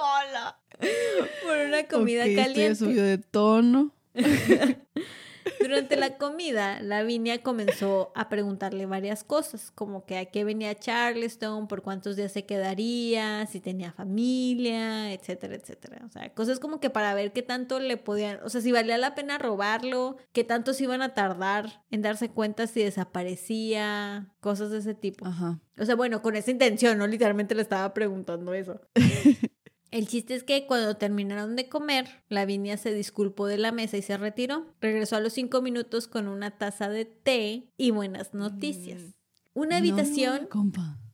Hola. 0.00 0.63
por 1.42 1.56
una 1.56 1.84
comida 1.84 2.24
caliente. 2.24 2.66
Esto 2.66 2.86
subió 2.86 3.02
de 3.02 3.18
tono. 3.18 3.92
Durante 5.60 5.96
la 5.96 6.16
comida, 6.16 6.80
Lavinia 6.80 7.42
comenzó 7.42 8.12
a 8.14 8.28
preguntarle 8.28 8.86
varias 8.86 9.24
cosas, 9.24 9.70
como 9.74 10.04
que 10.04 10.18
a 10.18 10.26
qué 10.26 10.44
venía 10.44 10.74
Charleston, 10.74 11.68
por 11.68 11.82
cuántos 11.82 12.16
días 12.16 12.32
se 12.32 12.44
quedaría, 12.44 13.46
si 13.46 13.60
tenía 13.60 13.92
familia, 13.92 15.12
etcétera, 15.12 15.54
etcétera. 15.54 16.02
O 16.06 16.10
sea, 16.10 16.32
cosas 16.34 16.60
como 16.60 16.80
que 16.80 16.90
para 16.90 17.14
ver 17.14 17.32
qué 17.32 17.42
tanto 17.42 17.78
le 17.80 17.96
podían, 17.96 18.40
o 18.44 18.48
sea, 18.48 18.60
si 18.60 18.72
valía 18.72 18.98
la 18.98 19.14
pena 19.14 19.38
robarlo, 19.38 20.16
qué 20.32 20.44
tanto 20.44 20.72
se 20.74 20.84
iban 20.84 21.02
a 21.02 21.14
tardar 21.14 21.82
en 21.90 22.02
darse 22.02 22.30
cuenta 22.30 22.66
si 22.66 22.82
desaparecía, 22.82 24.28
cosas 24.40 24.70
de 24.70 24.78
ese 24.78 24.94
tipo. 24.94 25.26
Ajá. 25.26 25.60
O 25.78 25.84
sea, 25.84 25.94
bueno, 25.94 26.22
con 26.22 26.36
esa 26.36 26.50
intención, 26.50 26.98
no 26.98 27.06
literalmente 27.06 27.54
le 27.54 27.62
estaba 27.62 27.92
preguntando 27.94 28.54
eso. 28.54 28.80
El 29.94 30.08
chiste 30.08 30.34
es 30.34 30.42
que 30.42 30.66
cuando 30.66 30.96
terminaron 30.96 31.54
de 31.54 31.68
comer, 31.68 32.08
Lavinia 32.28 32.76
se 32.76 32.92
disculpó 32.92 33.46
de 33.46 33.58
la 33.58 33.70
mesa 33.70 33.96
y 33.96 34.02
se 34.02 34.16
retiró. 34.16 34.66
Regresó 34.80 35.14
a 35.14 35.20
los 35.20 35.34
cinco 35.34 35.62
minutos 35.62 36.08
con 36.08 36.26
una 36.26 36.50
taza 36.50 36.88
de 36.88 37.04
té 37.04 37.70
y 37.76 37.92
buenas 37.92 38.34
noticias. 38.34 39.00
Mm. 39.00 39.12
Una 39.52 39.76
habitación 39.76 40.48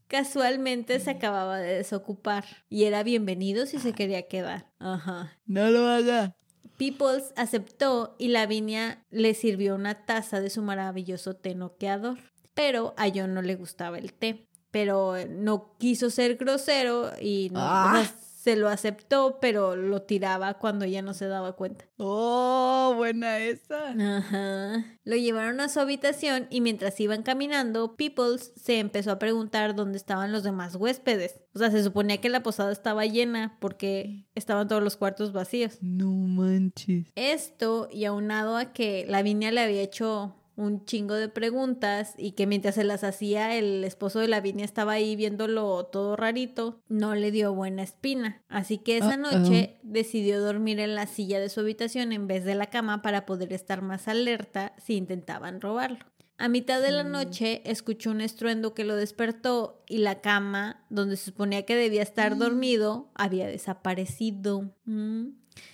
casualmente 0.07 0.99
se 0.99 1.11
acababa 1.11 1.59
de 1.59 1.75
desocupar 1.75 2.47
y 2.71 2.85
era 2.85 3.03
bienvenido 3.03 3.67
si 3.67 3.79
se 3.79 3.93
quería 3.93 4.29
quedar. 4.29 4.73
Ajá. 4.79 5.39
No 5.45 5.71
lo 5.71 5.87
haga. 5.87 6.35
Peoples 6.79 7.35
aceptó 7.37 8.17
y 8.19 8.29
Lavinia 8.29 9.05
le 9.11 9.35
sirvió 9.35 9.75
una 9.75 10.07
taza 10.07 10.41
de 10.41 10.49
su 10.49 10.63
maravilloso 10.63 11.37
té 11.37 11.55
noqueador. 11.55 12.17
Pero 12.55 12.95
a 12.97 13.11
John 13.15 13.35
no 13.35 13.43
le 13.43 13.57
gustaba 13.57 13.99
el 13.99 14.15
té. 14.15 14.49
Pero 14.71 15.17
no 15.29 15.77
quiso 15.77 16.09
ser 16.09 16.37
grosero 16.37 17.11
y 17.21 17.51
no, 17.53 17.61
ah 17.61 18.11
se 18.41 18.57
lo 18.57 18.71
aceptó, 18.71 19.39
pero 19.39 19.77
lo 19.77 20.01
tiraba 20.01 20.55
cuando 20.55 20.87
ya 20.87 21.03
no 21.03 21.13
se 21.13 21.27
daba 21.27 21.53
cuenta. 21.57 21.85
Oh, 21.99 22.95
buena 22.97 23.39
esa. 23.39 23.91
Ajá. 23.91 24.87
Lo 25.05 25.17
llevaron 25.17 25.61
a 25.61 25.69
su 25.69 25.79
habitación 25.79 26.47
y 26.49 26.63
mientras 26.63 26.99
iban 27.01 27.23
caminando, 27.23 27.97
Peoples 27.97 28.55
se 28.57 28.79
empezó 28.79 29.11
a 29.11 29.19
preguntar 29.19 29.75
dónde 29.75 29.99
estaban 29.99 30.33
los 30.33 30.43
demás 30.43 30.75
huéspedes. 30.77 31.43
O 31.55 31.59
sea, 31.59 31.71
se 31.71 31.85
suponía 31.85 32.23
que 32.23 32.31
la 32.31 32.43
posada 32.43 32.73
estaba 32.73 33.05
llena 33.05 33.59
porque 33.61 34.27
estaban 34.35 34.69
todos 34.69 34.83
los 34.83 34.97
cuartos 34.97 35.35
vacíos. 35.35 35.77
No 35.83 36.11
manches. 36.11 37.13
Esto 37.17 37.91
y 37.93 38.07
aunado 38.07 38.57
a 38.57 38.73
que 38.73 39.05
Lavinia 39.07 39.51
le 39.51 39.61
había 39.61 39.83
hecho 39.83 40.40
un 40.61 40.85
chingo 40.85 41.15
de 41.15 41.29
preguntas 41.29 42.15
y 42.17 42.33
que 42.33 42.47
mientras 42.47 42.75
se 42.75 42.85
las 42.85 43.03
hacía 43.03 43.57
el 43.57 43.83
esposo 43.83 44.21
de 44.21 44.29
Lavinia 44.29 44.65
estaba 44.65 44.93
ahí 44.93 45.17
viéndolo 45.17 45.87
todo 45.87 46.17
rarito, 46.17 46.81
no 46.89 47.15
le 47.15 47.31
dio 47.31 47.55
buena 47.55 47.83
espina. 47.83 48.43
Así 48.49 48.79
que 48.79 48.99
esa 48.99 49.17
noche 49.17 49.79
decidió 49.83 50.41
dormir 50.41 50.79
en 50.79 50.95
la 50.95 51.07
silla 51.07 51.41
de 51.41 51.49
su 51.49 51.61
habitación 51.61 52.13
en 52.13 52.27
vez 52.27 52.45
de 52.45 52.55
la 52.55 52.67
cama 52.67 53.03
para 53.03 53.27
poder 53.27 53.53
estar 53.53 53.83
más 53.83 54.07
alerta 54.07 54.75
si 54.79 54.97
intentaban 54.97 55.61
robarlo. 55.61 56.05
A 56.37 56.49
mitad 56.49 56.81
de 56.81 56.91
la 56.91 57.05
mm. 57.05 57.11
noche 57.11 57.63
escuchó 57.65 58.11
un 58.11 58.23
estruendo 58.23 58.73
que 58.73 58.85
lo 58.85 58.97
despertó 58.97 59.85
y 59.87 59.99
la 59.99 60.23
cama 60.23 60.85
donde 60.89 61.17
se 61.17 61.27
suponía 61.27 61.67
que 61.67 61.77
debía 61.77 62.03
estar 62.03 62.35
mm. 62.35 62.39
dormido 62.39 63.11
había 63.15 63.47
desaparecido, 63.47 64.75
mm, 64.87 65.29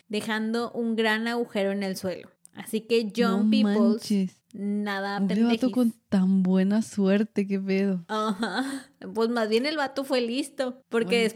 dejando 0.09 0.73
un 0.73 0.97
gran 0.97 1.29
agujero 1.29 1.71
en 1.71 1.85
el 1.85 1.97
suelo. 1.97 2.36
Así 2.57 2.81
que 2.83 3.13
John 3.15 3.51
Peoples 3.51 4.33
nada 4.53 5.19
Un 5.19 5.49
vato 5.49 5.71
con 5.71 5.93
tan 6.09 6.43
buena 6.43 6.83
suerte, 6.83 7.47
qué 7.47 7.61
pedo. 7.61 8.05
Ajá. 8.09 8.89
Pues 9.15 9.29
más 9.29 9.49
bien 9.49 9.67
el 9.67 9.77
vato 9.77 10.05
fue 10.05 10.21
listo. 10.21 10.83
Porque. 10.89 11.33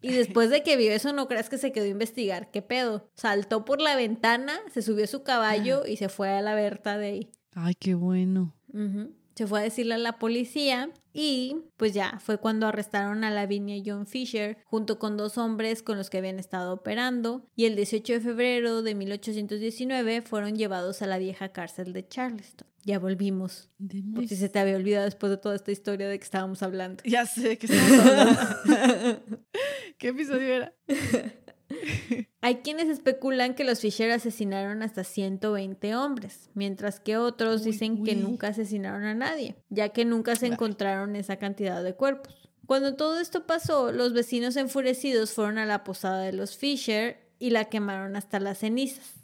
y 0.00 0.12
después 0.12 0.50
de 0.50 0.62
que 0.62 0.76
vio 0.76 0.92
eso, 0.92 1.12
no 1.12 1.28
creas 1.28 1.48
que 1.48 1.58
se 1.58 1.72
quedó 1.72 1.84
a 1.84 1.88
investigar. 1.88 2.50
¿Qué 2.50 2.62
pedo? 2.62 3.10
Saltó 3.14 3.64
por 3.64 3.80
la 3.80 3.96
ventana, 3.96 4.58
se 4.72 4.82
subió 4.82 5.04
a 5.04 5.08
su 5.08 5.22
caballo 5.22 5.86
y 5.86 5.96
se 5.96 6.08
fue 6.08 6.30
a 6.30 6.42
la 6.42 6.54
Berta 6.54 6.96
de 6.96 7.06
ahí. 7.06 7.30
Ay, 7.54 7.74
qué 7.78 7.94
bueno. 7.94 8.54
Se 9.34 9.46
fue 9.46 9.60
a 9.60 9.62
decirle 9.62 9.94
a 9.94 9.98
la 9.98 10.18
policía 10.18 10.90
y 11.12 11.56
pues 11.76 11.94
ya 11.94 12.18
fue 12.20 12.38
cuando 12.38 12.66
arrestaron 12.66 13.24
a 13.24 13.30
Lavinia 13.30 13.82
John 13.84 14.06
Fisher 14.06 14.58
junto 14.64 14.98
con 14.98 15.16
dos 15.16 15.38
hombres 15.38 15.82
con 15.82 15.96
los 15.96 16.10
que 16.10 16.18
habían 16.18 16.38
estado 16.38 16.72
operando 16.72 17.46
y 17.56 17.66
el 17.66 17.76
18 17.76 18.14
de 18.14 18.20
febrero 18.20 18.82
de 18.82 18.94
1819 18.94 20.22
fueron 20.22 20.56
llevados 20.56 21.02
a 21.02 21.06
la 21.06 21.18
vieja 21.18 21.50
cárcel 21.50 21.92
de 21.92 22.06
Charleston. 22.06 22.68
Ya 22.84 22.98
volvimos. 22.98 23.70
Por 24.14 24.28
si 24.28 24.36
se 24.36 24.50
te 24.50 24.58
había 24.58 24.76
olvidado 24.76 25.06
después 25.06 25.30
de 25.30 25.38
toda 25.38 25.54
esta 25.54 25.72
historia 25.72 26.06
de 26.06 26.18
que 26.18 26.24
estábamos 26.24 26.62
hablando. 26.62 27.02
Ya 27.06 27.24
sé 27.24 27.56
que 27.56 27.66
estábamos 27.66 28.06
hablando. 28.06 29.40
¿Qué 29.98 30.08
episodio 30.08 30.54
era? 30.54 30.74
Hay 32.40 32.56
quienes 32.56 32.88
especulan 32.88 33.54
que 33.54 33.64
los 33.64 33.80
Fisher 33.80 34.10
asesinaron 34.10 34.82
hasta 34.82 35.04
120 35.04 35.94
hombres, 35.94 36.50
mientras 36.54 37.00
que 37.00 37.16
otros 37.16 37.64
dicen 37.64 38.04
que 38.04 38.14
nunca 38.16 38.48
asesinaron 38.48 39.04
a 39.04 39.14
nadie, 39.14 39.56
ya 39.70 39.90
que 39.90 40.04
nunca 40.04 40.36
se 40.36 40.46
encontraron 40.46 41.16
esa 41.16 41.36
cantidad 41.36 41.82
de 41.82 41.94
cuerpos. 41.94 42.50
Cuando 42.66 42.96
todo 42.96 43.20
esto 43.20 43.46
pasó, 43.46 43.92
los 43.92 44.12
vecinos 44.12 44.56
enfurecidos 44.56 45.32
fueron 45.32 45.58
a 45.58 45.66
la 45.66 45.84
posada 45.84 46.22
de 46.22 46.32
los 46.32 46.56
Fisher 46.56 47.30
y 47.38 47.50
la 47.50 47.66
quemaron 47.66 48.16
hasta 48.16 48.40
las 48.40 48.58
cenizas. 48.58 49.14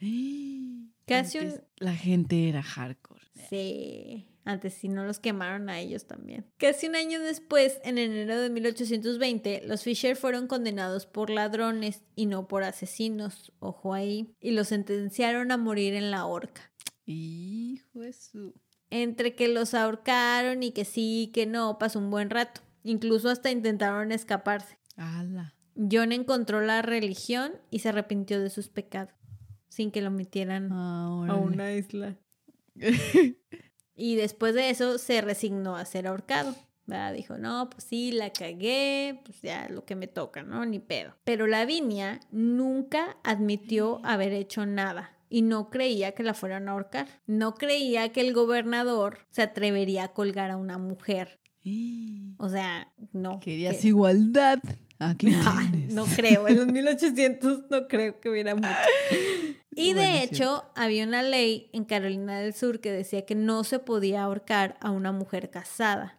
Casi 1.06 1.38
La 1.78 1.94
gente 1.94 2.48
era 2.48 2.62
hardcore. 2.62 3.24
Sí. 3.48 4.26
Antes 4.48 4.72
si 4.72 4.88
no 4.88 5.04
los 5.04 5.18
quemaron 5.18 5.68
a 5.68 5.78
ellos 5.78 6.06
también. 6.06 6.46
Casi 6.56 6.86
un 6.88 6.96
año 6.96 7.20
después, 7.20 7.80
en 7.84 7.98
enero 7.98 8.40
de 8.40 8.48
1820, 8.48 9.64
los 9.66 9.82
Fisher 9.82 10.16
fueron 10.16 10.46
condenados 10.46 11.04
por 11.04 11.28
ladrones 11.28 12.02
y 12.16 12.24
no 12.24 12.48
por 12.48 12.62
asesinos, 12.62 13.52
ojo 13.58 13.92
ahí, 13.92 14.34
y 14.40 14.52
los 14.52 14.68
sentenciaron 14.68 15.50
a 15.52 15.58
morir 15.58 15.92
en 15.92 16.10
la 16.10 16.24
horca. 16.24 16.72
Hijo 17.04 18.00
de 18.00 18.14
su... 18.14 18.54
Entre 18.88 19.34
que 19.34 19.48
los 19.48 19.74
ahorcaron 19.74 20.62
y 20.62 20.72
que 20.72 20.86
sí, 20.86 21.30
que 21.34 21.44
no, 21.44 21.76
pasó 21.76 21.98
un 21.98 22.10
buen 22.10 22.30
rato. 22.30 22.62
Incluso 22.84 23.28
hasta 23.28 23.50
intentaron 23.50 24.12
escaparse. 24.12 24.78
¡Hala! 24.96 25.54
John 25.76 26.10
encontró 26.12 26.62
la 26.62 26.80
religión 26.80 27.52
y 27.70 27.80
se 27.80 27.90
arrepintió 27.90 28.40
de 28.40 28.48
sus 28.48 28.70
pecados, 28.70 29.12
sin 29.68 29.90
que 29.90 30.00
lo 30.00 30.10
metieran 30.10 30.70
Ah, 30.72 31.26
a 31.28 31.34
una 31.34 31.74
isla. 31.74 32.16
y 33.98 34.16
después 34.16 34.54
de 34.54 34.70
eso 34.70 34.96
se 34.96 35.20
resignó 35.20 35.76
a 35.76 35.84
ser 35.84 36.06
ahorcado. 36.06 36.54
¿verdad? 36.86 37.12
Dijo, 37.12 37.36
no, 37.36 37.68
pues 37.68 37.84
sí, 37.84 38.12
la 38.12 38.32
cagué, 38.32 39.20
pues 39.24 39.42
ya 39.42 39.68
lo 39.68 39.84
que 39.84 39.94
me 39.94 40.06
toca, 40.06 40.42
¿no? 40.42 40.64
Ni 40.64 40.78
pedo. 40.78 41.14
Pero 41.24 41.46
Lavinia 41.46 42.20
nunca 42.30 43.18
admitió 43.24 44.00
haber 44.04 44.32
hecho 44.32 44.64
nada 44.64 45.12
y 45.28 45.42
no 45.42 45.68
creía 45.68 46.12
que 46.12 46.22
la 46.22 46.32
fueran 46.32 46.66
a 46.68 46.72
ahorcar. 46.72 47.06
No 47.26 47.54
creía 47.56 48.10
que 48.10 48.22
el 48.22 48.32
gobernador 48.32 49.18
se 49.30 49.42
atrevería 49.42 50.04
a 50.04 50.12
colgar 50.14 50.50
a 50.50 50.56
una 50.56 50.78
mujer. 50.78 51.38
O 52.40 52.48
sea, 52.48 52.92
no. 53.12 53.40
Querías 53.40 53.84
igualdad. 53.84 54.60
Aquí 55.00 55.26
no, 55.90 56.04
no 56.04 56.04
creo, 56.04 56.46
en 56.46 56.56
los 56.56 56.66
1800 56.72 57.64
no 57.68 57.88
creo 57.88 58.20
que 58.20 58.30
hubiera 58.30 58.54
mucho. 58.54 58.68
Y 59.78 59.92
de 59.94 60.22
hecho, 60.22 60.64
había 60.74 61.04
una 61.04 61.22
ley 61.22 61.70
en 61.72 61.84
Carolina 61.84 62.40
del 62.40 62.52
Sur 62.52 62.80
que 62.80 62.90
decía 62.90 63.24
que 63.24 63.34
no 63.34 63.64
se 63.64 63.78
podía 63.78 64.24
ahorcar 64.24 64.76
a 64.80 64.90
una 64.90 65.12
mujer 65.12 65.50
casada. 65.50 66.18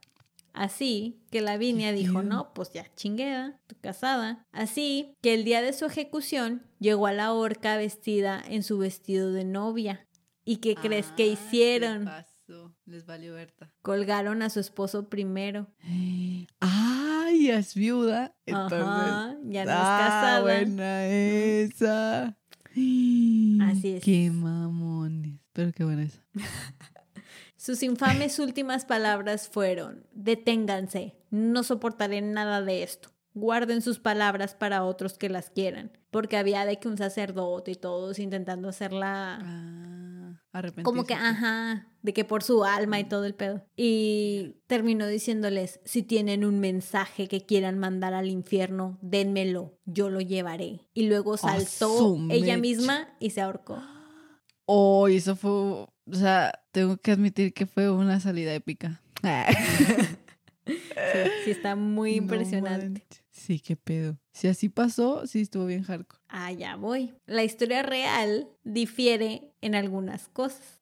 Así 0.54 1.22
que 1.32 1.42
Lavinia 1.42 1.92
dijo, 1.92 2.24
no, 2.24 2.54
pues 2.54 2.74
ya 2.74 2.86
chingueda, 2.96 3.60
tu 3.68 3.76
casada. 3.80 4.46
Así 4.52 5.16
que 5.22 5.34
el 5.34 5.44
día 5.44 5.62
de 5.62 5.74
su 5.74 5.86
ejecución 5.86 6.64
llegó 6.80 7.08
a 7.08 7.14
la 7.14 7.34
horca 7.34 7.78
vestida 7.78 8.42
en 8.48 8.64
su 8.64 8.78
vestido 8.78 9.32
de 9.32 9.46
novia. 9.46 10.08
¿Y 10.44 10.58
qué 10.58 10.76
crees 10.76 11.08
que 11.12 11.28
hicieron? 11.28 12.00
¿qué 12.00 12.06
pasó? 12.06 12.76
Les 12.86 13.06
valió 13.06 13.36
Berta. 13.36 13.72
Colgaron 13.82 14.42
a 14.42 14.50
su 14.50 14.60
esposo 14.60 15.10
primero. 15.10 15.68
¡Ay, 16.60 17.50
es 17.50 17.76
viuda! 17.76 18.36
Entonces, 18.46 18.80
Ajá, 18.82 19.38
ya 19.44 19.66
no 19.66 19.72
es 19.72 19.78
ah, 19.80 20.00
casada. 20.00 20.42
buena 20.42 21.06
esa. 21.06 22.39
Así 23.62 23.96
es. 23.96 24.04
Qué 24.04 24.32
mamones. 24.32 25.40
Pero 25.54 25.72
qué 25.72 25.84
buena 25.84 26.04
esa. 26.04 26.24
Sus 27.58 27.84
infames 27.84 28.40
últimas 28.40 28.86
palabras 28.86 29.50
fueron, 29.50 30.08
deténganse, 30.14 31.18
no 31.30 31.64
soportaré 31.64 32.22
nada 32.22 32.62
de 32.62 32.84
esto. 32.84 33.10
Guarden 33.40 33.82
sus 33.82 34.00
palabras 34.00 34.54
para 34.54 34.84
otros 34.84 35.18
que 35.18 35.30
las 35.30 35.50
quieran. 35.50 35.92
Porque 36.12 36.38
había 36.38 36.66
de 36.66 36.80
que 36.80 36.88
un 36.88 36.98
sacerdote 36.98 37.72
y 37.72 37.76
todos 37.76 38.20
intentando 38.20 38.70
hacerla... 38.70 39.40
Ah, 39.42 40.10
como 40.84 41.04
que, 41.04 41.14
ajá, 41.14 41.88
de 42.02 42.14
que 42.14 42.26
por 42.26 42.42
su 42.42 42.64
alma 42.64 43.00
y 43.00 43.04
todo 43.04 43.26
el 43.26 43.36
pedo. 43.36 43.64
Y 43.78 44.56
terminó 44.68 45.06
diciéndoles, 45.08 45.80
si 45.86 46.02
tienen 46.02 46.44
un 46.44 46.60
mensaje 46.60 47.28
que 47.28 47.46
quieran 47.46 47.78
mandar 47.78 48.16
al 48.16 48.30
infierno, 48.30 48.98
dénmelo, 49.02 49.78
yo 49.86 50.10
lo 50.10 50.22
llevaré. 50.22 50.88
Y 50.94 51.08
luego 51.08 51.38
saltó 51.38 52.18
ella 52.30 52.58
misma 52.58 53.10
y 53.20 53.32
se 53.32 53.42
ahorcó. 53.42 53.82
Oh, 54.72 55.08
eso 55.08 55.36
fue, 55.36 55.50
o 55.52 55.90
sea, 56.14 56.52
tengo 56.72 56.98
que 56.98 57.10
admitir 57.10 57.56
que 57.56 57.66
fue 57.66 57.90
una 57.90 58.20
salida 58.20 58.54
épica. 58.54 59.02
sí, 60.68 60.76
sí, 61.44 61.50
está 61.50 61.76
muy 61.76 62.14
impresionante. 62.14 63.04
Sí, 63.40 63.60
qué 63.60 63.76
pedo. 63.76 64.18
Si 64.32 64.48
así 64.48 64.70
pasó, 64.70 65.26
sí 65.26 65.42
estuvo 65.42 65.66
bien 65.66 65.84
hardcore. 65.84 66.22
Allá 66.28 66.76
voy. 66.76 67.14
La 67.26 67.44
historia 67.44 67.82
real 67.82 68.48
difiere 68.64 69.54
en 69.62 69.76
algunas 69.76 70.28
cosas. 70.30 70.80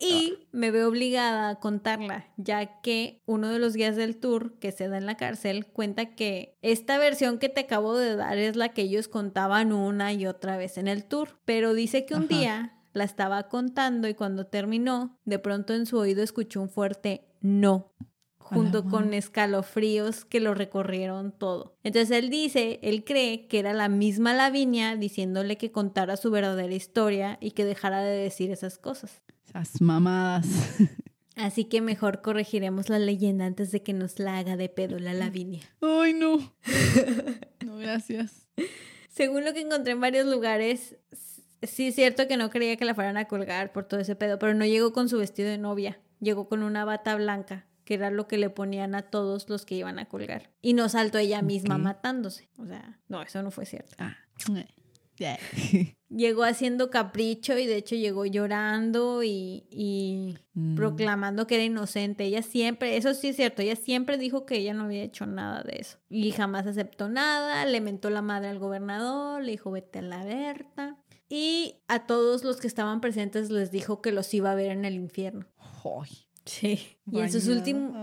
Y 0.00 0.34
ah. 0.36 0.46
me 0.52 0.70
veo 0.70 0.88
obligada 0.88 1.48
a 1.48 1.58
contarla, 1.58 2.32
ya 2.36 2.80
que 2.80 3.20
uno 3.26 3.48
de 3.48 3.58
los 3.58 3.74
guías 3.74 3.96
del 3.96 4.16
tour 4.16 4.56
que 4.60 4.70
se 4.70 4.88
da 4.88 4.96
en 4.96 5.06
la 5.06 5.16
cárcel 5.16 5.66
cuenta 5.66 6.14
que 6.14 6.56
esta 6.62 6.98
versión 6.98 7.38
que 7.38 7.48
te 7.48 7.62
acabo 7.62 7.96
de 7.96 8.14
dar 8.14 8.38
es 8.38 8.54
la 8.54 8.68
que 8.68 8.82
ellos 8.82 9.08
contaban 9.08 9.72
una 9.72 10.12
y 10.12 10.26
otra 10.26 10.56
vez 10.56 10.78
en 10.78 10.86
el 10.86 11.04
tour, 11.04 11.40
pero 11.44 11.74
dice 11.74 12.06
que 12.06 12.14
un 12.14 12.28
día 12.28 12.78
la 12.92 13.02
estaba 13.02 13.48
contando 13.48 14.06
y 14.06 14.14
cuando 14.14 14.46
terminó, 14.46 15.18
de 15.24 15.40
pronto 15.40 15.74
en 15.74 15.84
su 15.84 15.98
oído 15.98 16.22
escuchó 16.22 16.60
un 16.60 16.70
fuerte 16.70 17.24
no 17.40 17.92
junto 18.48 18.84
con 18.84 19.14
escalofríos 19.14 20.24
que 20.24 20.40
lo 20.40 20.54
recorrieron 20.54 21.32
todo. 21.32 21.76
Entonces 21.82 22.16
él 22.16 22.30
dice, 22.30 22.80
él 22.82 23.04
cree 23.04 23.46
que 23.46 23.58
era 23.58 23.72
la 23.72 23.88
misma 23.88 24.34
Lavinia 24.34 24.96
diciéndole 24.96 25.56
que 25.56 25.70
contara 25.70 26.16
su 26.16 26.30
verdadera 26.30 26.74
historia 26.74 27.38
y 27.40 27.52
que 27.52 27.64
dejara 27.64 28.00
de 28.02 28.16
decir 28.16 28.50
esas 28.50 28.78
cosas. 28.78 29.22
Esas 29.46 29.80
mamadas. 29.80 30.46
Así 31.36 31.64
que 31.64 31.80
mejor 31.80 32.20
corregiremos 32.20 32.88
la 32.88 32.98
leyenda 32.98 33.46
antes 33.46 33.70
de 33.70 33.82
que 33.82 33.92
nos 33.92 34.18
la 34.18 34.38
haga 34.38 34.56
de 34.56 34.68
pedo 34.68 34.98
la 34.98 35.14
Lavinia. 35.14 35.62
Ay, 35.80 36.12
no. 36.12 36.38
No, 37.64 37.76
gracias. 37.76 38.48
Según 39.08 39.44
lo 39.44 39.52
que 39.52 39.60
encontré 39.60 39.92
en 39.92 40.00
varios 40.00 40.26
lugares, 40.26 40.96
sí 41.62 41.88
es 41.88 41.94
cierto 41.94 42.28
que 42.28 42.36
no 42.36 42.50
creía 42.50 42.76
que 42.76 42.84
la 42.84 42.94
fueran 42.94 43.16
a 43.16 43.26
colgar 43.26 43.72
por 43.72 43.84
todo 43.84 44.00
ese 44.00 44.16
pedo, 44.16 44.38
pero 44.38 44.54
no 44.54 44.64
llegó 44.64 44.92
con 44.92 45.08
su 45.08 45.18
vestido 45.18 45.50
de 45.50 45.58
novia. 45.58 46.00
Llegó 46.20 46.48
con 46.48 46.62
una 46.62 46.84
bata 46.84 47.14
blanca, 47.14 47.66
que 47.88 47.94
era 47.94 48.10
lo 48.10 48.28
que 48.28 48.36
le 48.36 48.50
ponían 48.50 48.94
a 48.94 49.00
todos 49.00 49.48
los 49.48 49.64
que 49.64 49.74
iban 49.74 49.98
a 49.98 50.10
colgar. 50.10 50.50
Y 50.60 50.74
no 50.74 50.90
saltó 50.90 51.16
ella 51.16 51.40
misma 51.40 51.78
matándose. 51.78 52.50
O 52.58 52.66
sea, 52.66 53.00
no, 53.08 53.22
eso 53.22 53.42
no 53.42 53.50
fue 53.50 53.64
cierto. 53.64 53.96
Ah. 53.98 54.14
llegó 56.10 56.44
haciendo 56.44 56.90
capricho 56.90 57.56
y 57.56 57.64
de 57.64 57.76
hecho 57.76 57.94
llegó 57.94 58.26
llorando 58.26 59.22
y, 59.24 60.36
mm. 60.52 60.74
proclamando 60.74 61.46
que 61.46 61.54
era 61.54 61.64
inocente. 61.64 62.24
Ella 62.24 62.42
siempre, 62.42 62.98
eso 62.98 63.14
sí 63.14 63.28
es 63.28 63.36
cierto, 63.36 63.62
ella 63.62 63.74
siempre 63.74 64.18
dijo 64.18 64.44
que 64.44 64.58
ella 64.58 64.74
no 64.74 64.84
había 64.84 65.02
hecho 65.02 65.24
nada 65.24 65.62
de 65.62 65.78
eso. 65.78 65.96
Y 66.10 66.32
jamás 66.32 66.66
aceptó 66.66 67.08
nada, 67.08 67.64
le 67.64 67.80
mentó 67.80 68.10
la 68.10 68.20
madre 68.20 68.48
al 68.48 68.58
gobernador, 68.58 69.42
le 69.42 69.52
dijo 69.52 69.70
vete 69.70 70.00
a 70.00 70.02
la 70.02 70.26
Berta. 70.26 70.98
Y 71.30 71.76
a 71.88 72.06
todos 72.06 72.44
los 72.44 72.58
que 72.58 72.66
estaban 72.66 73.00
presentes 73.00 73.48
les 73.48 73.70
dijo 73.70 74.02
que 74.02 74.12
los 74.12 74.34
iba 74.34 74.52
a 74.52 74.54
ver 74.54 74.72
en 74.72 74.84
el 74.84 74.96
infierno. 74.96 75.46
Sí. 76.48 76.96
Y 77.10 77.20
en, 77.20 77.32
sus 77.32 77.46
últimos, 77.48 77.96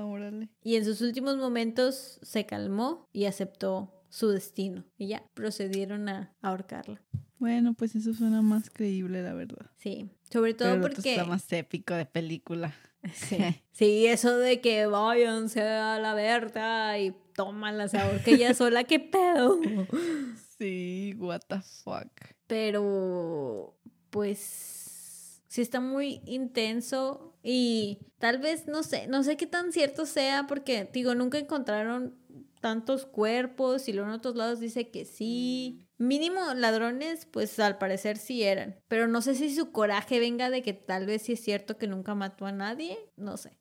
y 0.63 0.77
en 0.77 0.83
sus 0.83 0.99
últimos 1.01 1.37
momentos 1.37 2.19
se 2.23 2.47
calmó 2.47 3.07
y 3.13 3.25
aceptó 3.25 4.03
su 4.09 4.29
destino. 4.29 4.83
Y 4.97 5.09
ya 5.09 5.23
procedieron 5.35 6.09
a 6.09 6.33
ahorcarla. 6.41 7.03
Bueno, 7.37 7.75
pues 7.75 7.93
eso 7.93 8.15
suena 8.15 8.41
más 8.41 8.71
creíble, 8.71 9.21
la 9.21 9.35
verdad. 9.35 9.69
Sí, 9.77 10.09
sobre 10.31 10.55
todo 10.55 10.81
porque... 10.81 11.11
Está 11.11 11.25
más 11.25 11.51
épico 11.53 11.93
de 11.93 12.07
película. 12.07 12.73
Sí. 13.13 13.37
sí, 13.73 14.07
eso 14.07 14.35
de 14.37 14.59
que 14.59 14.87
váyanse 14.87 15.61
a 15.61 15.99
la 15.99 16.15
Berta 16.15 16.97
y 16.97 17.13
tómala, 17.35 17.87
se 17.87 17.99
ahorca 17.99 18.31
ella 18.31 18.55
sola, 18.55 18.85
¿qué 18.85 18.99
pedo? 18.99 19.59
Sí, 20.57 21.13
what 21.17 21.41
the 21.49 21.59
fuck. 21.83 22.09
Pero, 22.47 23.77
pues, 24.09 25.41
sí 25.49 25.61
está 25.61 25.81
muy 25.81 26.21
intenso 26.25 27.34
y 27.47 27.99
tal 28.17 28.39
vez, 28.39 28.67
no 28.67 28.81
sé, 28.81 29.05
no 29.05 29.21
sé 29.21 29.37
qué 29.37 29.45
tan 29.45 29.71
cierto 29.71 30.07
sea 30.07 30.47
porque, 30.47 30.89
digo, 30.91 31.13
nunca 31.13 31.37
encontraron 31.37 32.15
tantos 32.59 33.05
cuerpos 33.05 33.87
y 33.87 33.93
luego 33.93 34.09
en 34.09 34.15
otros 34.15 34.35
lados 34.35 34.59
dice 34.59 34.89
que 34.89 35.05
sí. 35.05 35.87
Mínimo 35.99 36.41
ladrones, 36.55 37.27
pues 37.27 37.59
al 37.59 37.77
parecer 37.77 38.17
sí 38.17 38.41
eran. 38.41 38.79
Pero 38.87 39.07
no 39.07 39.21
sé 39.21 39.35
si 39.35 39.53
su 39.55 39.71
coraje 39.71 40.19
venga 40.19 40.49
de 40.49 40.63
que 40.63 40.73
tal 40.73 41.05
vez 41.05 41.21
sí 41.21 41.33
es 41.33 41.43
cierto 41.43 41.77
que 41.77 41.85
nunca 41.85 42.15
mató 42.15 42.47
a 42.47 42.51
nadie, 42.51 42.97
no 43.15 43.37
sé. 43.37 43.59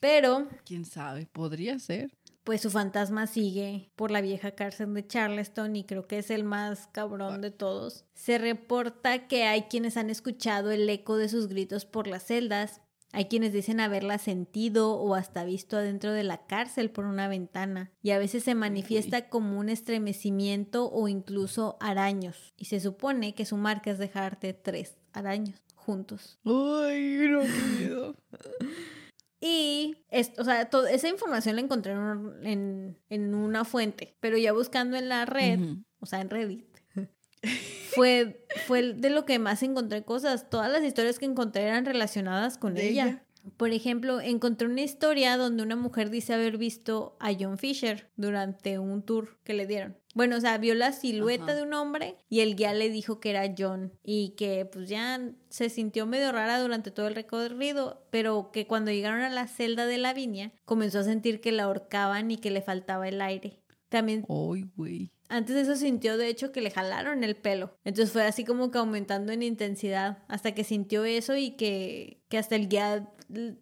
Pero... 0.00 0.48
¿Quién 0.64 0.86
sabe? 0.86 1.26
Podría 1.26 1.78
ser. 1.78 2.16
Pues 2.44 2.62
su 2.62 2.70
fantasma 2.70 3.26
sigue 3.26 3.90
por 3.94 4.10
la 4.10 4.22
vieja 4.22 4.52
cárcel 4.52 4.94
de 4.94 5.06
Charleston 5.06 5.76
y 5.76 5.84
creo 5.84 6.06
que 6.06 6.16
es 6.16 6.30
el 6.30 6.44
más 6.44 6.86
cabrón 6.86 7.42
de 7.42 7.50
todos. 7.50 8.06
Se 8.14 8.38
reporta 8.38 9.28
que 9.28 9.44
hay 9.44 9.64
quienes 9.64 9.98
han 9.98 10.08
escuchado 10.08 10.70
el 10.70 10.88
eco 10.88 11.18
de 11.18 11.28
sus 11.28 11.48
gritos 11.48 11.84
por 11.84 12.06
las 12.06 12.24
celdas 12.24 12.80
hay 13.12 13.26
quienes 13.26 13.52
dicen 13.52 13.80
haberla 13.80 14.18
sentido 14.18 14.94
o 14.94 15.14
hasta 15.14 15.44
visto 15.44 15.76
adentro 15.76 16.12
de 16.12 16.24
la 16.24 16.46
cárcel 16.46 16.90
por 16.90 17.06
una 17.06 17.28
ventana 17.28 17.90
y 18.02 18.10
a 18.10 18.18
veces 18.18 18.44
se 18.44 18.54
manifiesta 18.54 19.28
como 19.28 19.58
un 19.58 19.68
estremecimiento 19.68 20.90
o 20.90 21.08
incluso 21.08 21.76
araños. 21.80 22.52
Y 22.56 22.66
se 22.66 22.80
supone 22.80 23.34
que 23.34 23.46
su 23.46 23.56
marca 23.56 23.90
es 23.90 23.98
dejarte 23.98 24.52
tres 24.52 24.96
araños 25.12 25.62
juntos. 25.74 26.38
¡Ay, 26.44 27.28
no 27.30 27.42
miedo! 27.78 28.14
Y 29.40 29.96
o 30.36 30.42
sea, 30.42 30.68
esa 30.90 31.08
información 31.08 31.54
la 31.54 31.62
encontré 31.62 31.92
en, 31.92 32.98
en, 33.08 33.34
una 33.36 33.64
fuente, 33.64 34.16
pero 34.18 34.36
ya 34.36 34.52
buscando 34.52 34.96
en 34.96 35.08
la 35.08 35.26
red, 35.26 35.60
o 36.00 36.06
sea, 36.06 36.20
en 36.20 36.28
Reddit, 36.28 36.66
fue, 37.94 38.44
fue 38.66 38.94
de 38.94 39.10
lo 39.10 39.24
que 39.24 39.38
más 39.38 39.62
encontré 39.62 40.04
cosas. 40.04 40.48
Todas 40.50 40.70
las 40.70 40.84
historias 40.84 41.18
que 41.18 41.26
encontré 41.26 41.62
eran 41.62 41.84
relacionadas 41.84 42.58
con 42.58 42.76
ella? 42.76 43.24
Por 43.56 43.70
ejemplo, 43.70 44.20
encontré 44.20 44.68
una 44.68 44.82
historia 44.82 45.36
donde 45.36 45.62
una 45.62 45.76
mujer 45.76 46.10
dice 46.10 46.34
haber 46.34 46.58
visto 46.58 47.16
a 47.18 47.32
John 47.38 47.56
Fisher 47.56 48.10
durante 48.16 48.78
un 48.78 49.02
tour 49.02 49.38
que 49.42 49.54
le 49.54 49.66
dieron. 49.66 49.96
Bueno, 50.14 50.36
o 50.36 50.40
sea, 50.40 50.58
vio 50.58 50.74
la 50.74 50.92
silueta 50.92 51.54
de 51.54 51.62
un 51.62 51.72
hombre 51.72 52.16
y 52.28 52.40
el 52.40 52.56
guía 52.56 52.74
le 52.74 52.90
dijo 52.90 53.20
que 53.20 53.30
era 53.30 53.54
John 53.56 53.92
y 54.02 54.30
que 54.30 54.66
pues 54.66 54.88
ya 54.88 55.20
se 55.48 55.70
sintió 55.70 56.06
medio 56.06 56.32
rara 56.32 56.60
durante 56.60 56.90
todo 56.90 57.06
el 57.06 57.14
recorrido, 57.14 58.06
pero 58.10 58.50
que 58.52 58.66
cuando 58.66 58.90
llegaron 58.90 59.20
a 59.20 59.30
la 59.30 59.46
celda 59.46 59.86
de 59.86 59.98
la 59.98 60.14
viña 60.14 60.52
comenzó 60.64 60.98
a 60.98 61.04
sentir 61.04 61.40
que 61.40 61.52
la 61.52 61.64
ahorcaban 61.64 62.30
y 62.30 62.36
que 62.36 62.50
le 62.50 62.62
faltaba 62.62 63.08
el 63.08 63.20
aire. 63.22 63.62
También... 63.88 64.26
¡Ay, 64.28 64.66
güey! 64.76 65.12
Antes 65.28 65.54
de 65.54 65.62
eso 65.62 65.76
sintió 65.76 66.16
de 66.16 66.28
hecho 66.28 66.52
que 66.52 66.60
le 66.60 66.70
jalaron 66.70 67.22
el 67.24 67.36
pelo. 67.36 67.76
Entonces 67.84 68.12
fue 68.12 68.24
así 68.24 68.44
como 68.44 68.70
que 68.70 68.78
aumentando 68.78 69.32
en 69.32 69.42
intensidad 69.42 70.18
hasta 70.28 70.52
que 70.52 70.64
sintió 70.64 71.04
eso 71.04 71.36
y 71.36 71.52
que, 71.52 72.22
que 72.28 72.38
hasta 72.38 72.56
el 72.56 72.68
guía 72.68 73.12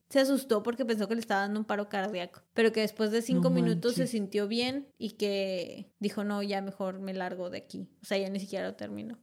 se 0.08 0.20
asustó 0.20 0.62
porque 0.62 0.84
pensó 0.84 1.08
que 1.08 1.14
le 1.14 1.20
estaba 1.20 1.42
dando 1.42 1.58
un 1.58 1.66
paro 1.66 1.88
cardíaco. 1.88 2.42
Pero 2.54 2.72
que 2.72 2.80
después 2.80 3.10
de 3.10 3.22
cinco 3.22 3.50
minutos 3.50 3.94
se 3.94 4.06
sintió 4.06 4.46
bien 4.46 4.86
y 4.96 5.12
que 5.12 5.92
dijo, 5.98 6.24
no, 6.24 6.42
ya 6.42 6.62
mejor 6.62 7.00
me 7.00 7.12
largo 7.12 7.50
de 7.50 7.58
aquí. 7.58 7.88
O 8.02 8.04
sea, 8.04 8.18
ya 8.18 8.30
ni 8.30 8.38
siquiera 8.38 8.68
lo 8.68 8.74
terminó. 8.74 9.18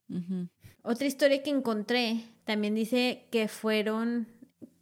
Otra 0.83 1.07
historia 1.07 1.41
que 1.43 1.49
encontré 1.49 2.25
también 2.43 2.75
dice 2.75 3.27
que 3.31 3.47
fueron 3.47 4.27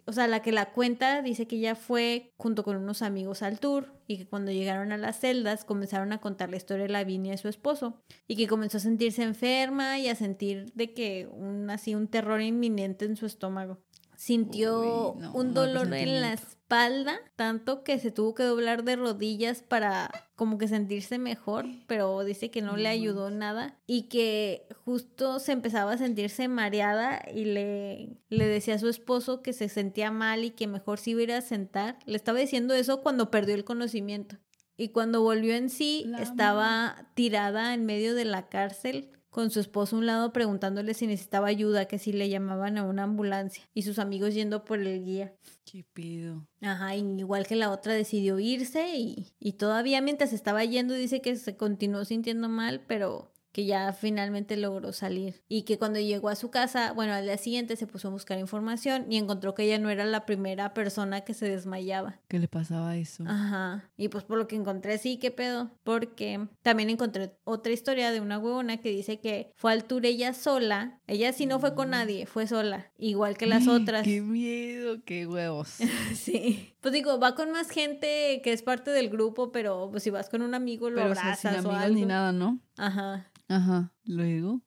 o 0.06 0.14
sea, 0.14 0.28
la 0.28 0.42
que 0.42 0.52
la 0.52 0.72
cuenta 0.72 1.22
dice 1.22 1.48
que 1.48 1.58
ella 1.58 1.76
fue 1.76 2.32
junto 2.38 2.64
con 2.64 2.76
unos 2.76 3.02
amigos 3.02 3.42
al 3.42 3.60
tour 3.60 3.94
y 4.08 4.18
que 4.18 4.28
cuando 4.28 4.52
llegaron 4.52 4.92
a 4.92 4.98
las 4.98 5.20
celdas 5.20 5.64
comenzaron 5.64 6.12
a 6.12 6.20
contar 6.20 6.50
la 6.50 6.58
historia 6.58 6.84
de 6.84 6.90
Lavinia 6.90 7.34
y 7.34 7.38
su 7.38 7.48
esposo 7.48 8.02
y 8.28 8.36
que 8.36 8.48
comenzó 8.48 8.78
a 8.78 8.82
sentirse 8.82 9.24
enferma 9.24 10.00
y 10.00 10.08
a 10.08 10.16
sentir 10.16 10.72
de 10.74 10.94
que 10.94 11.28
un 11.32 11.70
así 11.70 11.96
un 11.96 12.08
terror 12.08 12.42
inminente 12.42 13.06
en 13.06 13.16
su 13.16 13.26
estómago 13.26 13.80
sintió 14.22 15.14
un 15.34 15.56
dolor 15.56 15.92
en 15.96 16.22
la 16.22 16.34
espalda, 16.34 17.18
tanto 17.36 17.84
que 17.84 17.98
se 17.98 18.12
tuvo 18.12 18.36
que 18.36 18.44
doblar 18.44 18.84
de 18.84 18.96
rodillas 18.96 19.64
para 19.64 20.12
como 20.36 20.60
que 20.60 20.68
sentirse 20.68 21.18
mejor, 21.18 21.66
pero 21.88 22.24
dice 22.24 22.52
que 22.52 22.62
no 22.62 22.78
le 22.78 22.88
ayudó 22.88 23.32
nada 23.32 23.80
y 23.88 24.10
que 24.10 24.68
justo 24.86 25.40
se 25.40 25.54
empezaba 25.54 25.94
a 25.94 25.98
sentirse 25.98 26.48
mareada 26.48 27.24
y 27.34 27.46
le, 27.46 28.20
le 28.30 28.46
decía 28.46 28.76
a 28.76 28.80
su 28.80 28.90
esposo 28.90 29.42
que 29.42 29.54
se 29.54 29.70
sentía 29.70 30.12
mal 30.12 30.44
y 30.44 30.52
que 30.52 30.68
mejor 30.68 31.00
se 31.00 31.10
iba 31.10 31.22
a 31.22 31.24
ir 31.24 31.32
a 31.32 31.42
sentar. 31.42 31.98
Le 32.06 32.16
estaba 32.16 32.38
diciendo 32.38 32.76
eso 32.76 33.02
cuando 33.02 33.32
perdió 33.32 33.56
el 33.56 33.64
conocimiento. 33.64 34.38
Y 34.78 34.90
cuando 34.90 35.24
volvió 35.24 35.56
en 35.56 35.72
sí, 35.72 36.12
estaba 36.20 37.08
tirada 37.16 37.74
en 37.74 37.88
medio 37.88 38.14
de 38.14 38.26
la 38.26 38.50
cárcel 38.50 39.10
con 39.32 39.50
su 39.50 39.62
esposo 39.62 39.96
a 39.96 40.00
un 40.00 40.06
lado 40.06 40.34
preguntándole 40.34 40.94
si 40.94 41.08
necesitaba 41.08 41.48
ayuda, 41.48 41.86
que 41.86 41.98
si 41.98 42.12
le 42.12 42.30
llamaban 42.30 42.78
a 42.78 42.84
una 42.84 43.04
ambulancia 43.04 43.64
y 43.74 43.82
sus 43.82 43.98
amigos 43.98 44.36
yendo 44.36 44.66
por 44.66 44.80
el 44.80 45.04
guía. 45.04 45.34
¿Qué 45.64 45.86
pido? 45.94 46.46
Ajá, 46.62 46.96
igual 46.96 47.48
que 47.48 47.56
la 47.56 47.72
otra 47.72 47.94
decidió 47.94 48.40
irse 48.40 48.96
y, 48.98 49.34
y 49.40 49.54
todavía 49.54 50.02
mientras 50.02 50.34
estaba 50.34 50.64
yendo 50.66 50.94
dice 50.94 51.22
que 51.22 51.36
se 51.38 51.56
continuó 51.56 52.04
sintiendo 52.04 52.50
mal, 52.50 52.84
pero 52.86 53.31
que 53.52 53.66
ya 53.66 53.92
finalmente 53.94 54.58
logró 54.58 54.94
salir 54.94 55.44
y 55.48 55.64
que 55.64 55.78
cuando 55.78 56.00
llegó 56.00 56.30
a 56.30 56.36
su 56.36 56.50
casa, 56.50 56.94
bueno, 56.94 57.14
al 57.14 57.26
día 57.26 57.38
siguiente 57.38 57.76
se 57.76 57.88
puso 57.88 58.08
a 58.08 58.12
buscar 58.12 58.40
información 58.40 59.12
y 59.12 59.18
encontró 59.18 59.56
que 59.56 59.64
ella 59.64 59.80
no 59.80 59.90
era 59.90 60.06
la 60.06 60.26
primera 60.26 60.74
persona 60.74 61.22
que 61.22 61.34
se 61.34 61.50
desmayaba. 61.50 62.20
¿Qué 62.28 62.40
le 62.40 62.48
pasaba 62.48 62.96
eso? 62.98 63.24
Ajá. 63.28 63.90
Y 63.98 64.08
pues 64.08 64.24
por 64.24 64.38
lo 64.38 64.48
que 64.48 64.56
encontré, 64.56 64.98
sí, 64.98 65.18
qué 65.18 65.32
pedo, 65.32 65.72
porque 65.84 66.48
también 66.62 66.90
encontré 66.90 67.36
otra 67.44 67.72
historia 67.72 68.12
de 68.12 68.22
una 68.22 68.40
huevona 68.40 68.78
que 68.78 68.90
dice 68.90 69.20
que 69.20 69.52
fue 69.56 69.72
al 69.72 69.84
tour 69.84 70.06
ella 70.06 70.34
sola, 70.34 71.00
ella 71.08 71.34
sí 71.34 71.46
no 71.46 71.60
fue 71.60 71.76
con 71.76 71.90
mm. 71.90 71.92
nadie, 71.92 72.26
fue 72.26 72.48
sola, 72.48 72.92
igual 72.98 73.38
que 73.38 73.48
las 73.48 73.68
otras. 73.68 74.04
Qué 74.04 74.22
miedo, 74.22 75.04
qué 75.06 75.28
huevos. 75.28 75.78
sí. 76.16 76.74
Pues 76.82 76.94
digo, 76.94 77.20
va 77.20 77.36
con 77.36 77.52
más 77.52 77.70
gente 77.70 78.42
que 78.44 78.54
es 78.54 78.64
parte 78.64 78.92
del 78.92 79.10
grupo, 79.10 79.52
pero 79.52 79.90
pues 79.92 80.04
si 80.04 80.10
vas 80.10 80.30
con 80.30 80.42
un 80.42 80.56
amigo 80.56 80.90
lo 80.90 80.96
pero, 80.96 81.08
abrazas 81.08 81.66
o, 81.66 81.90
ni 81.90 82.06
nada, 82.06 82.32
¿no? 82.32 82.60
Ajá. 82.82 83.32
Ajá, 83.48 83.94
luego. 84.06 84.62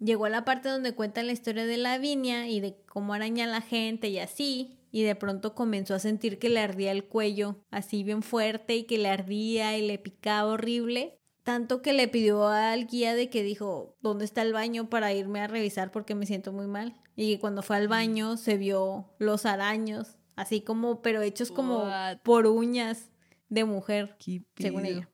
Llegó 0.00 0.24
a 0.24 0.30
la 0.30 0.44
parte 0.44 0.68
donde 0.68 0.96
cuenta 0.96 1.22
la 1.22 1.30
historia 1.30 1.66
de 1.66 1.76
la 1.76 1.98
viña 1.98 2.48
y 2.48 2.58
de 2.58 2.82
cómo 2.86 3.14
araña 3.14 3.44
a 3.44 3.48
la 3.48 3.60
gente 3.60 4.08
y 4.08 4.18
así, 4.18 4.76
y 4.90 5.02
de 5.04 5.14
pronto 5.14 5.54
comenzó 5.54 5.94
a 5.94 6.00
sentir 6.00 6.40
que 6.40 6.48
le 6.48 6.58
ardía 6.58 6.90
el 6.90 7.04
cuello, 7.04 7.64
así 7.70 8.02
bien 8.02 8.22
fuerte, 8.22 8.74
y 8.74 8.84
que 8.84 8.98
le 8.98 9.08
ardía 9.08 9.78
y 9.78 9.86
le 9.86 9.98
picaba 9.98 10.50
horrible. 10.50 11.16
Tanto 11.44 11.80
que 11.80 11.92
le 11.92 12.08
pidió 12.08 12.48
al 12.48 12.88
guía 12.88 13.14
de 13.14 13.30
que 13.30 13.44
dijo, 13.44 13.96
¿dónde 14.00 14.24
está 14.24 14.42
el 14.42 14.52
baño 14.52 14.90
para 14.90 15.12
irme 15.12 15.40
a 15.40 15.46
revisar 15.46 15.92
porque 15.92 16.16
me 16.16 16.26
siento 16.26 16.52
muy 16.52 16.66
mal? 16.66 16.96
Y 17.14 17.38
cuando 17.38 17.62
fue 17.62 17.76
al 17.76 17.86
baño 17.86 18.36
se 18.36 18.56
vio 18.56 19.14
los 19.18 19.46
araños, 19.46 20.18
así 20.34 20.60
como, 20.60 21.02
pero 21.02 21.22
hechos 21.22 21.52
como 21.52 21.88
por 22.24 22.48
uñas 22.48 23.12
de 23.48 23.64
mujer, 23.64 24.16
según 24.56 24.86
ella. 24.86 25.08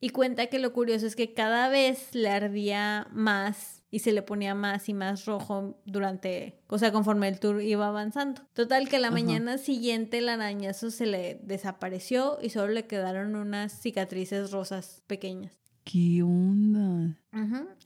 Y 0.00 0.10
cuenta 0.10 0.46
que 0.46 0.58
lo 0.58 0.72
curioso 0.72 1.06
es 1.06 1.14
que 1.14 1.34
cada 1.34 1.68
vez 1.68 2.14
le 2.14 2.30
ardía 2.30 3.06
más 3.12 3.84
y 3.90 3.98
se 3.98 4.12
le 4.12 4.22
ponía 4.22 4.54
más 4.54 4.88
y 4.88 4.94
más 4.94 5.26
rojo 5.26 5.78
durante, 5.84 6.62
o 6.68 6.78
sea, 6.78 6.92
conforme 6.92 7.28
el 7.28 7.38
tour 7.38 7.60
iba 7.60 7.88
avanzando. 7.88 8.42
Total 8.54 8.88
que 8.88 8.98
la 8.98 9.10
mañana 9.10 9.58
siguiente 9.58 10.18
el 10.18 10.28
arañazo 10.28 10.90
se 10.90 11.06
le 11.06 11.40
desapareció 11.42 12.38
y 12.40 12.50
solo 12.50 12.72
le 12.72 12.86
quedaron 12.86 13.36
unas 13.36 13.72
cicatrices 13.72 14.52
rosas 14.52 15.02
pequeñas. 15.06 15.59
¿Qué 15.90 16.22
onda? 16.22 17.16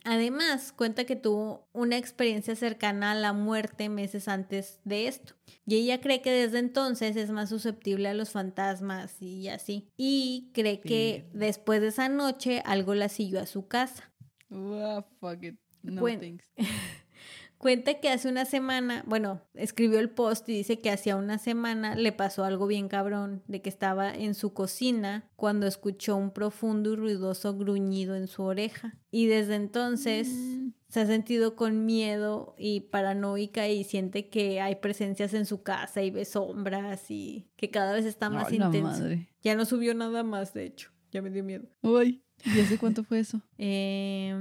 Además, 0.04 0.72
cuenta 0.72 1.04
que 1.04 1.16
tuvo 1.16 1.68
una 1.72 1.96
experiencia 1.96 2.54
cercana 2.54 3.12
a 3.12 3.14
la 3.14 3.32
muerte 3.32 3.88
meses 3.88 4.28
antes 4.28 4.80
de 4.84 5.08
esto. 5.08 5.34
Y 5.64 5.76
ella 5.76 6.02
cree 6.02 6.20
que 6.20 6.30
desde 6.30 6.58
entonces 6.58 7.16
es 7.16 7.30
más 7.30 7.48
susceptible 7.48 8.08
a 8.08 8.14
los 8.14 8.30
fantasmas 8.30 9.22
y 9.22 9.48
así. 9.48 9.88
Y 9.96 10.50
cree 10.52 10.80
que 10.80 11.30
después 11.32 11.80
de 11.80 11.88
esa 11.88 12.10
noche 12.10 12.62
algo 12.66 12.94
la 12.94 13.08
siguió 13.08 13.40
a 13.40 13.46
su 13.46 13.68
casa. 13.68 14.12
fuck 15.20 15.42
it. 15.42 15.56
No 15.82 16.02
thanks. 16.02 16.50
Cuenta 17.58 17.94
que 17.94 18.10
hace 18.10 18.28
una 18.28 18.44
semana, 18.44 19.04
bueno, 19.06 19.40
escribió 19.54 19.98
el 19.98 20.10
post 20.10 20.48
y 20.48 20.52
dice 20.52 20.80
que 20.80 20.90
hacía 20.90 21.16
una 21.16 21.38
semana 21.38 21.94
le 21.94 22.12
pasó 22.12 22.44
algo 22.44 22.66
bien 22.66 22.88
cabrón, 22.88 23.42
de 23.46 23.62
que 23.62 23.70
estaba 23.70 24.12
en 24.12 24.34
su 24.34 24.52
cocina 24.52 25.30
cuando 25.36 25.66
escuchó 25.66 26.16
un 26.16 26.30
profundo 26.30 26.92
y 26.92 26.96
ruidoso 26.96 27.56
gruñido 27.56 28.16
en 28.16 28.26
su 28.26 28.42
oreja. 28.42 28.98
Y 29.10 29.26
desde 29.26 29.54
entonces 29.54 30.28
mm. 30.28 30.68
se 30.88 31.00
ha 31.00 31.06
sentido 31.06 31.56
con 31.56 31.86
miedo 31.86 32.54
y 32.58 32.80
paranoica 32.80 33.68
y 33.68 33.84
siente 33.84 34.28
que 34.28 34.60
hay 34.60 34.76
presencias 34.76 35.32
en 35.32 35.46
su 35.46 35.62
casa 35.62 36.02
y 36.02 36.10
ve 36.10 36.24
sombras 36.24 37.10
y 37.10 37.48
que 37.56 37.70
cada 37.70 37.94
vez 37.94 38.04
está 38.04 38.28
más 38.28 38.52
intenso. 38.52 39.04
Ya 39.42 39.54
no 39.54 39.64
subió 39.64 39.94
nada 39.94 40.22
más, 40.22 40.52
de 40.52 40.66
hecho. 40.66 40.90
Ya 41.12 41.22
me 41.22 41.30
dio 41.30 41.44
miedo. 41.44 41.68
Uy, 41.80 42.24
¿y 42.44 42.60
hace 42.60 42.76
cuánto 42.76 43.04
fue 43.04 43.20
eso? 43.20 43.40
Eh, 43.58 44.34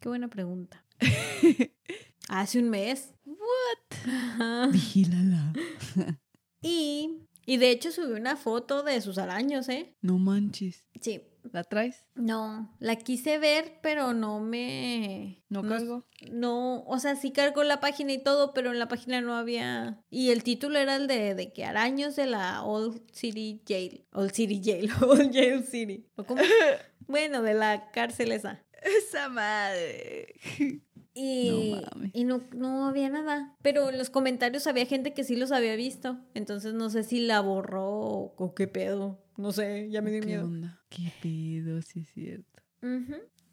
qué 0.00 0.08
buena 0.08 0.28
pregunta. 0.28 0.84
Hace 2.28 2.58
un 2.58 2.70
mes. 2.70 3.14
What? 3.24 4.70
Vigílala. 4.70 5.52
y, 6.62 7.26
y 7.46 7.56
de 7.56 7.70
hecho 7.70 7.92
subió 7.92 8.16
una 8.16 8.36
foto 8.36 8.82
de 8.82 9.00
sus 9.00 9.18
araños, 9.18 9.68
¿eh? 9.68 9.96
No 10.00 10.18
manches. 10.18 10.88
Sí. 11.00 11.22
¿La 11.50 11.64
traes? 11.64 12.06
No, 12.14 12.72
la 12.78 12.96
quise 12.96 13.36
ver, 13.38 13.80
pero 13.82 14.14
no 14.14 14.38
me... 14.38 15.42
¿No 15.48 15.66
cargo? 15.66 16.06
No, 16.30 16.84
o 16.84 16.98
sea, 17.00 17.16
sí 17.16 17.32
cargó 17.32 17.64
la 17.64 17.80
página 17.80 18.12
y 18.12 18.22
todo, 18.22 18.54
pero 18.54 18.70
en 18.70 18.78
la 18.78 18.86
página 18.86 19.20
no 19.20 19.34
había... 19.34 20.04
Y 20.08 20.30
el 20.30 20.44
título 20.44 20.78
era 20.78 20.94
el 20.94 21.08
de, 21.08 21.34
de 21.34 21.52
que 21.52 21.64
araños 21.64 22.14
de 22.14 22.26
la 22.26 22.62
Old 22.62 23.02
City 23.12 23.60
Jail. 23.66 24.06
Old 24.12 24.32
City 24.32 24.60
Jail, 24.62 24.90
Old 25.02 25.32
Jail 25.32 25.64
City. 25.64 26.06
¿O 26.14 26.24
cómo? 26.24 26.40
bueno, 27.08 27.42
de 27.42 27.54
la 27.54 27.90
cárcel 27.90 28.30
esa. 28.30 28.64
Esa 28.80 29.28
madre. 29.28 30.34
Y, 31.14 31.74
no, 31.74 32.08
y 32.12 32.24
no, 32.24 32.42
no, 32.54 32.86
había 32.86 33.10
nada. 33.10 33.54
Pero 33.62 33.90
en 33.90 33.98
los 33.98 34.08
comentarios 34.08 34.66
había 34.66 34.86
gente 34.86 35.12
que 35.12 35.24
sí 35.24 35.36
los 35.36 35.52
había 35.52 35.76
visto. 35.76 36.18
Entonces 36.34 36.72
no 36.74 36.88
sé 36.90 37.04
si 37.04 37.20
la 37.20 37.40
borró 37.40 37.90
o, 37.90 38.54
qué 38.54 38.66
pedo. 38.66 39.22
No 39.36 39.52
sé, 39.52 39.88
ya 39.90 40.00
me 40.00 40.10
dio 40.10 40.22
miedo. 40.22 40.50
¿Qué 40.88 41.12
pedo? 41.20 41.82
Sí 41.82 42.00
es 42.00 42.08
cierto. 42.12 42.62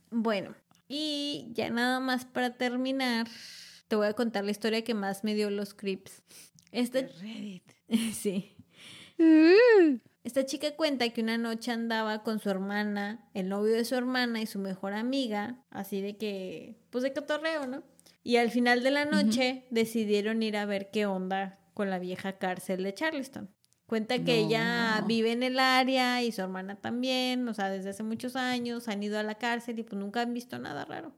Bueno, 0.10 0.56
y 0.88 1.50
ya 1.54 1.70
nada 1.70 2.00
más 2.00 2.26
para 2.26 2.58
terminar, 2.58 3.28
te 3.88 3.96
voy 3.96 4.08
a 4.08 4.14
contar 4.14 4.44
la 4.44 4.52
historia 4.52 4.84
que 4.84 4.94
más 4.94 5.24
me 5.24 5.36
dio 5.36 5.50
los 5.50 5.74
creeps. 5.74 6.24
Este... 6.72 7.08
Reddit. 7.08 7.64
sí. 8.14 8.56
Uh. 9.20 10.00
Esta 10.24 10.46
chica 10.46 10.76
cuenta 10.76 11.10
que 11.10 11.22
una 11.22 11.38
noche 11.38 11.72
andaba 11.72 12.24
con 12.24 12.40
su 12.40 12.50
hermana, 12.50 13.30
el 13.34 13.48
novio 13.48 13.74
de 13.74 13.86
su 13.86 13.96
hermana 13.96 14.42
y 14.42 14.46
su 14.46 14.60
mejor 14.60 14.94
amiga, 14.94 15.64
así 15.70 16.02
de 16.02 16.18
que, 16.18 16.78
pues 16.90 17.04
de 17.04 17.14
cotorreo, 17.14 17.68
¿no? 17.68 17.84
Y 18.22 18.36
al 18.36 18.52
final 18.52 18.84
de 18.84 18.92
la 18.92 19.06
noche 19.06 19.66
decidieron 19.70 20.44
ir 20.44 20.58
a 20.58 20.66
ver 20.66 20.92
qué 20.92 21.06
onda 21.06 21.60
con 21.74 21.90
la 21.90 22.00
vieja 22.00 22.38
cárcel 22.38 22.84
de 22.84 22.94
Charleston. 22.94 23.50
Cuenta 23.86 24.24
que 24.24 24.38
ella 24.38 25.04
vive 25.08 25.32
en 25.32 25.42
el 25.42 25.58
área 25.58 26.22
y 26.22 26.32
su 26.32 26.42
hermana 26.42 26.76
también, 26.76 27.48
o 27.48 27.54
sea, 27.54 27.70
desde 27.70 27.90
hace 27.90 28.04
muchos 28.04 28.36
años 28.36 28.88
han 28.88 29.02
ido 29.02 29.18
a 29.18 29.24
la 29.24 29.36
cárcel 29.36 29.80
y 29.80 29.84
pues 29.84 30.00
nunca 30.00 30.22
han 30.22 30.34
visto 30.34 30.60
nada 30.60 30.86
raro. 30.86 31.16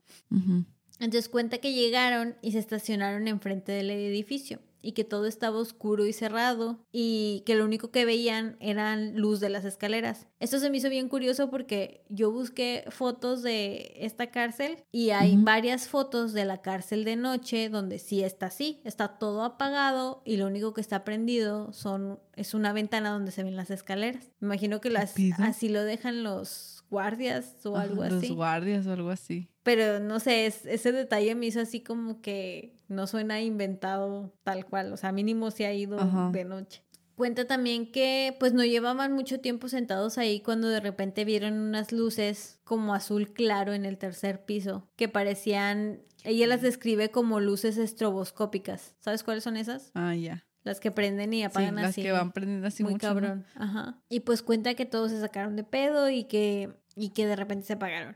Entonces 0.99 1.27
cuenta 1.27 1.57
que 1.57 1.73
llegaron 1.73 2.37
y 2.41 2.51
se 2.51 2.59
estacionaron 2.59 3.27
enfrente 3.27 3.71
del 3.71 3.89
edificio 3.89 4.59
y 4.81 4.93
que 4.93 5.03
todo 5.03 5.25
estaba 5.25 5.57
oscuro 5.57 6.05
y 6.05 6.13
cerrado 6.13 6.79
y 6.91 7.43
que 7.45 7.55
lo 7.55 7.65
único 7.65 7.91
que 7.91 8.05
veían 8.05 8.57
eran 8.59 9.15
luz 9.19 9.39
de 9.39 9.49
las 9.49 9.65
escaleras. 9.65 10.27
Esto 10.39 10.59
se 10.59 10.69
me 10.69 10.77
hizo 10.77 10.89
bien 10.89 11.09
curioso 11.09 11.49
porque 11.49 12.03
yo 12.09 12.31
busqué 12.31 12.85
fotos 12.89 13.43
de 13.43 13.93
esta 13.97 14.31
cárcel 14.31 14.83
y 14.91 15.11
hay 15.11 15.37
varias 15.37 15.87
fotos 15.87 16.33
de 16.33 16.45
la 16.45 16.61
cárcel 16.61 17.03
de 17.03 17.15
noche 17.15 17.69
donde 17.69 17.99
sí 17.99 18.23
está 18.23 18.47
así, 18.47 18.81
está 18.83 19.19
todo 19.19 19.43
apagado 19.43 20.21
y 20.25 20.37
lo 20.37 20.47
único 20.47 20.73
que 20.73 20.81
está 20.81 21.03
prendido 21.03 21.73
son 21.73 22.19
es 22.35 22.53
una 22.53 22.73
ventana 22.73 23.11
donde 23.11 23.31
se 23.31 23.43
ven 23.43 23.55
las 23.55 23.71
escaleras. 23.71 24.31
Me 24.39 24.47
imagino 24.47 24.81
que 24.81 24.89
las 24.89 25.15
así 25.39 25.69
lo 25.69 25.83
dejan 25.83 26.23
los 26.23 26.80
guardias 26.91 27.65
o 27.65 27.77
algo 27.77 28.03
así. 28.03 28.27
Los 28.27 28.35
guardias 28.37 28.85
o 28.85 28.91
algo 28.91 29.09
así. 29.09 29.49
Pero 29.63 29.99
no 29.99 30.19
sé, 30.19 30.45
ese 30.45 30.91
detalle 30.91 31.33
me 31.33 31.47
hizo 31.47 31.61
así 31.61 31.81
como 31.81 32.21
que 32.21 32.75
no 32.87 33.07
suena 33.07 33.41
inventado 33.41 34.33
tal 34.43 34.65
cual, 34.65 34.93
o 34.93 34.97
sea, 34.97 35.11
mínimo 35.11 35.49
se 35.49 35.65
ha 35.65 35.73
ido 35.73 35.97
de 36.31 36.45
noche. 36.45 36.83
Cuenta 37.15 37.45
también 37.45 37.91
que 37.91 38.35
pues 38.39 38.53
no 38.53 38.65
llevaban 38.65 39.13
mucho 39.13 39.39
tiempo 39.39 39.67
sentados 39.69 40.17
ahí 40.17 40.41
cuando 40.41 40.67
de 40.69 40.79
repente 40.79 41.23
vieron 41.23 41.53
unas 41.59 41.91
luces 41.91 42.59
como 42.63 42.93
azul 42.93 43.31
claro 43.31 43.73
en 43.73 43.85
el 43.85 43.97
tercer 43.97 44.43
piso 44.43 44.89
que 44.95 45.07
parecían, 45.07 46.01
ella 46.23 46.47
las 46.47 46.61
describe 46.61 47.09
como 47.11 47.39
luces 47.39 47.77
estroboscópicas. 47.77 48.95
¿Sabes 48.99 49.23
cuáles 49.23 49.43
son 49.43 49.55
esas? 49.55 49.91
Ah, 49.93 50.15
ya. 50.15 50.45
Las 50.63 50.79
que 50.79 50.91
prenden 50.91 51.33
y 51.33 51.43
apagan 51.43 51.75
sí, 51.75 51.81
las 51.81 51.89
así. 51.89 52.03
que 52.03 52.11
van 52.11 52.31
prendiendo 52.31 52.67
así 52.67 52.83
muy 52.83 52.95
cabrón. 52.95 53.45
Ajá. 53.55 53.99
Y 54.09 54.21
pues 54.21 54.43
cuenta 54.43 54.75
que 54.75 54.85
todos 54.85 55.11
se 55.11 55.19
sacaron 55.19 55.55
de 55.55 55.63
pedo 55.63 56.09
y 56.09 56.25
que 56.25 56.69
y 56.95 57.09
que 57.09 57.25
de 57.25 57.35
repente 57.35 57.65
se 57.65 57.73
apagaron. 57.73 58.15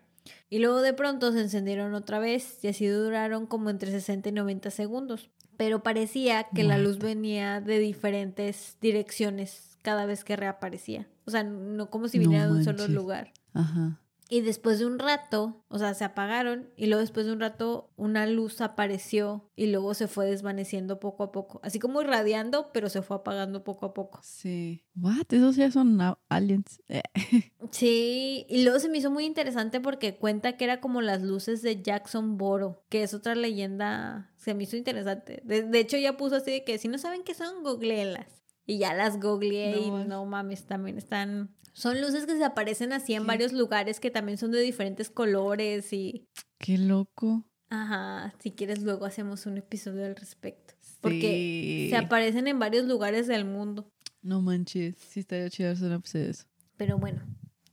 Y 0.50 0.60
luego 0.60 0.82
de 0.82 0.93
pronto 0.93 1.32
se 1.32 1.41
encendieron 1.41 1.93
otra 1.93 2.20
vez 2.20 2.64
y 2.64 2.68
así 2.68 2.88
duraron 2.88 3.46
como 3.46 3.70
entre 3.70 3.91
60 3.91 4.30
y 4.30 4.32
90 4.32 4.72
segundos. 4.72 5.30
Pero 5.58 5.84
parecía 5.84 6.48
que 6.54 6.64
la 6.64 6.78
luz 6.78 7.00
venía 7.00 7.62
de 7.62 7.80
diferentes 7.80 8.78
direcciones 8.82 9.78
cada 9.82 10.06
vez 10.06 10.24
que 10.24 10.36
reaparecía. 10.36 11.08
O 11.26 11.32
sea, 11.32 11.43
no 11.43 11.89
como 11.89 12.10
si 12.10 12.20
viniera 12.20 12.48
de 12.48 12.52
un 12.52 12.64
solo 12.64 12.88
lugar. 12.88 13.32
Ajá. 13.54 14.02
Y 14.28 14.42
después 14.42 14.80
de 14.80 14.88
un 14.88 14.98
rato, 14.98 15.64
o 15.68 15.78
sea, 15.78 15.94
se 15.94 16.04
apagaron 16.04 16.70
y 16.76 16.88
luego 16.88 17.02
después 17.02 17.28
de 17.28 17.34
un 17.34 17.40
rato 17.40 17.92
una 17.96 18.26
luz 18.26 18.60
apareció 18.62 19.52
y 19.56 19.68
luego 19.68 19.94
se 19.94 20.08
fue 20.08 20.26
desvaneciendo 20.26 21.00
poco 21.00 21.24
a 21.24 21.32
poco. 21.32 21.60
Así 21.64 21.78
como 21.78 22.02
irradiando, 22.02 22.72
pero 22.74 22.90
se 22.90 23.04
fue 23.04 23.18
apagando 23.18 23.64
poco 23.64 23.86
a 23.86 23.94
poco. 23.94 24.20
Sí. 24.24 24.84
What? 24.96 25.26
Esos 25.30 25.56
ya 25.58 25.70
son 25.70 26.00
aliens. 26.30 26.82
sí. 27.72 28.48
Y 28.50 28.64
luego 28.64 28.80
se 28.80 28.90
me 28.90 28.98
hizo 28.98 29.12
muy 29.12 29.26
interesante 29.26 29.80
porque 29.80 30.18
cuenta 30.18 30.58
que 30.58 30.66
era 30.66 30.82
como 30.82 31.02
las 31.02 31.22
luces 31.22 31.62
de 31.62 31.82
Jackson 31.84 32.38
Boro, 32.38 32.84
que 32.90 33.04
es 33.04 33.14
otra 33.14 33.36
leyenda. 33.36 34.32
Se 34.38 34.56
me 34.56 34.64
hizo 34.64 34.76
interesante. 34.76 35.42
De, 35.44 35.80
hecho, 35.80 35.98
ya 35.98 36.18
puso 36.18 36.38
así 36.38 36.52
de 36.52 36.64
que 36.64 36.80
si 36.80 36.88
no 36.88 36.98
saben 36.98 37.24
qué 37.24 37.36
son, 37.36 37.64
googleenlas. 37.64 38.45
Y 38.66 38.80
ya 38.80 38.93
las 38.93 39.20
googleé 39.20 39.78
y 39.78 39.91
no 39.91 40.26
mames, 40.26 40.66
también 40.66 40.97
están 40.97 41.55
son 41.76 41.99
luces 41.99 42.26
que 42.26 42.38
se 42.38 42.45
aparecen 42.45 42.93
así 42.93 43.16
en 43.16 43.28
varios 43.28 43.51
lugares 43.51 43.99
que 43.99 44.09
también 44.09 44.38
son 44.38 44.51
de 44.51 44.61
diferentes 44.61 45.09
colores 45.09 45.91
y... 45.91 46.26
Qué 46.57 46.78
loco. 46.78 47.45
Ajá, 47.70 48.34
si 48.39 48.51
quieres 48.51 48.82
luego 48.82 49.05
hacemos 49.05 49.45
un 49.45 49.57
episodio 49.57 50.05
al 50.05 50.16
respecto. 50.16 50.74
Porque 51.01 51.88
se 51.89 51.97
aparecen 51.97 52.47
en 52.47 52.59
varios 52.59 52.86
lugares 52.86 53.28
del 53.28 53.43
mundo. 53.43 53.89
No 54.22 54.41
manches, 54.41 54.95
sí 54.95 55.20
estaría 55.20 55.49
chido 55.49 55.72
hacer 55.72 55.88
un 55.88 55.95
episodio 55.95 56.26
de 56.26 56.32
eso. 56.32 56.45
Pero 56.78 56.97
bueno, 56.97 57.24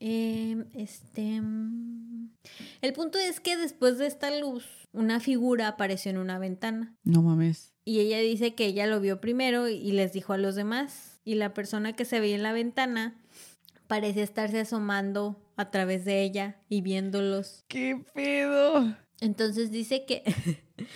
em, 0.00 0.66
este... 0.74 1.40
El 2.80 2.92
punto 2.92 3.20
es 3.20 3.38
que 3.38 3.56
después 3.56 3.98
de 3.98 4.08
esta 4.08 4.36
luz, 4.36 4.66
una 4.92 5.20
figura 5.20 5.68
apareció 5.68 6.10
en 6.10 6.18
una 6.18 6.40
ventana. 6.40 6.96
No 7.04 7.22
mames. 7.22 7.71
Y 7.84 8.00
ella 8.00 8.18
dice 8.18 8.54
que 8.54 8.66
ella 8.66 8.86
lo 8.86 9.00
vio 9.00 9.20
primero 9.20 9.68
y 9.68 9.92
les 9.92 10.12
dijo 10.12 10.32
a 10.32 10.38
los 10.38 10.54
demás. 10.54 11.20
Y 11.24 11.34
la 11.34 11.52
persona 11.54 11.94
que 11.94 12.04
se 12.04 12.20
veía 12.20 12.36
en 12.36 12.42
la 12.42 12.52
ventana 12.52 13.20
parece 13.86 14.22
estarse 14.22 14.60
asomando 14.60 15.36
a 15.56 15.70
través 15.70 16.04
de 16.04 16.22
ella 16.22 16.60
y 16.68 16.80
viéndolos. 16.80 17.64
¡Qué 17.68 18.02
pedo! 18.14 18.96
Entonces 19.20 19.70
dice 19.70 20.04
que 20.04 20.22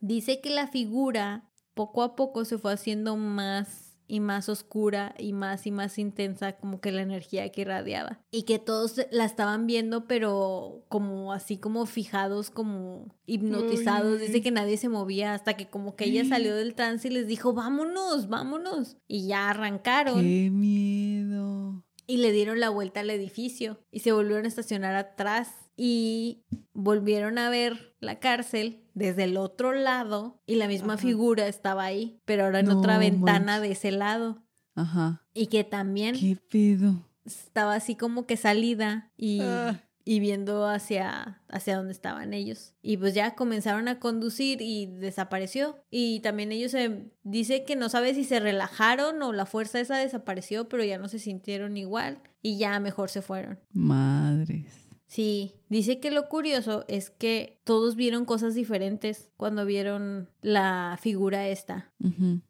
dice 0.00 0.40
que 0.40 0.50
la 0.50 0.68
figura 0.68 1.50
poco 1.74 2.02
a 2.02 2.16
poco 2.16 2.44
se 2.44 2.58
fue 2.58 2.72
haciendo 2.72 3.16
más 3.16 3.83
y 4.06 4.20
más 4.20 4.48
oscura 4.48 5.14
y 5.18 5.32
más 5.32 5.66
y 5.66 5.70
más 5.70 5.98
intensa 5.98 6.56
como 6.56 6.80
que 6.80 6.92
la 6.92 7.02
energía 7.02 7.50
que 7.50 7.62
irradiaba. 7.62 8.20
Y 8.30 8.42
que 8.42 8.58
todos 8.58 9.00
la 9.10 9.24
estaban 9.24 9.66
viendo 9.66 10.06
pero 10.06 10.84
como 10.88 11.32
así 11.32 11.56
como 11.56 11.86
fijados 11.86 12.50
como 12.50 13.14
hipnotizados 13.26 14.20
dice 14.20 14.42
que 14.42 14.50
nadie 14.50 14.76
se 14.76 14.88
movía 14.88 15.34
hasta 15.34 15.54
que 15.54 15.68
como 15.68 15.96
que 15.96 16.04
ella 16.04 16.24
salió 16.24 16.54
del 16.56 16.74
trance 16.74 17.08
y 17.08 17.12
les 17.12 17.26
dijo 17.26 17.52
vámonos 17.52 18.28
vámonos 18.28 18.96
y 19.06 19.26
ya 19.26 19.50
arrancaron. 19.50 20.20
Qué 20.20 20.50
miedo. 20.50 21.82
Y 22.06 22.18
le 22.18 22.32
dieron 22.32 22.60
la 22.60 22.68
vuelta 22.68 23.00
al 23.00 23.10
edificio 23.10 23.78
y 23.90 24.00
se 24.00 24.12
volvieron 24.12 24.44
a 24.44 24.48
estacionar 24.48 24.94
atrás 24.94 25.63
y 25.76 26.44
volvieron 26.72 27.38
a 27.38 27.50
ver 27.50 27.96
la 28.00 28.18
cárcel 28.18 28.84
desde 28.94 29.24
el 29.24 29.36
otro 29.36 29.72
lado 29.72 30.40
y 30.46 30.56
la 30.56 30.68
misma 30.68 30.96
figura 30.96 31.46
estaba 31.46 31.84
ahí, 31.84 32.20
pero 32.24 32.44
ahora 32.44 32.60
en 32.60 32.70
otra 32.70 32.98
ventana 32.98 33.60
de 33.60 33.72
ese 33.72 33.90
lado. 33.90 34.44
Ajá. 34.74 35.26
Y 35.32 35.46
que 35.46 35.64
también... 35.64 36.16
¿Qué 36.18 36.36
pedo? 36.36 37.08
Estaba 37.24 37.74
así 37.74 37.96
como 37.96 38.26
que 38.26 38.36
salida 38.36 39.10
y... 39.16 39.40
Ah 39.40 39.80
y 40.04 40.20
viendo 40.20 40.68
hacia, 40.68 41.40
hacia 41.48 41.76
donde 41.76 41.92
estaban 41.92 42.34
ellos. 42.34 42.74
Y 42.82 42.98
pues 42.98 43.14
ya 43.14 43.34
comenzaron 43.34 43.88
a 43.88 43.98
conducir 43.98 44.60
y 44.60 44.86
desapareció. 44.86 45.82
Y 45.90 46.20
también 46.20 46.52
ellos 46.52 46.72
se 46.72 47.10
dice 47.22 47.64
que 47.64 47.74
no 47.74 47.88
sabe 47.88 48.14
si 48.14 48.24
se 48.24 48.38
relajaron 48.38 49.22
o 49.22 49.32
la 49.32 49.46
fuerza 49.46 49.80
esa 49.80 49.96
desapareció, 49.96 50.68
pero 50.68 50.84
ya 50.84 50.98
no 50.98 51.08
se 51.08 51.18
sintieron 51.18 51.76
igual 51.76 52.20
y 52.42 52.58
ya 52.58 52.78
mejor 52.80 53.08
se 53.08 53.22
fueron. 53.22 53.58
Madres. 53.72 54.83
Sí, 55.14 55.54
dice 55.68 56.00
que 56.00 56.10
lo 56.10 56.28
curioso 56.28 56.84
es 56.88 57.10
que 57.10 57.60
todos 57.62 57.94
vieron 57.94 58.24
cosas 58.24 58.56
diferentes 58.56 59.30
cuando 59.36 59.64
vieron 59.64 60.28
la 60.42 60.98
figura 61.00 61.46
esta. 61.46 61.92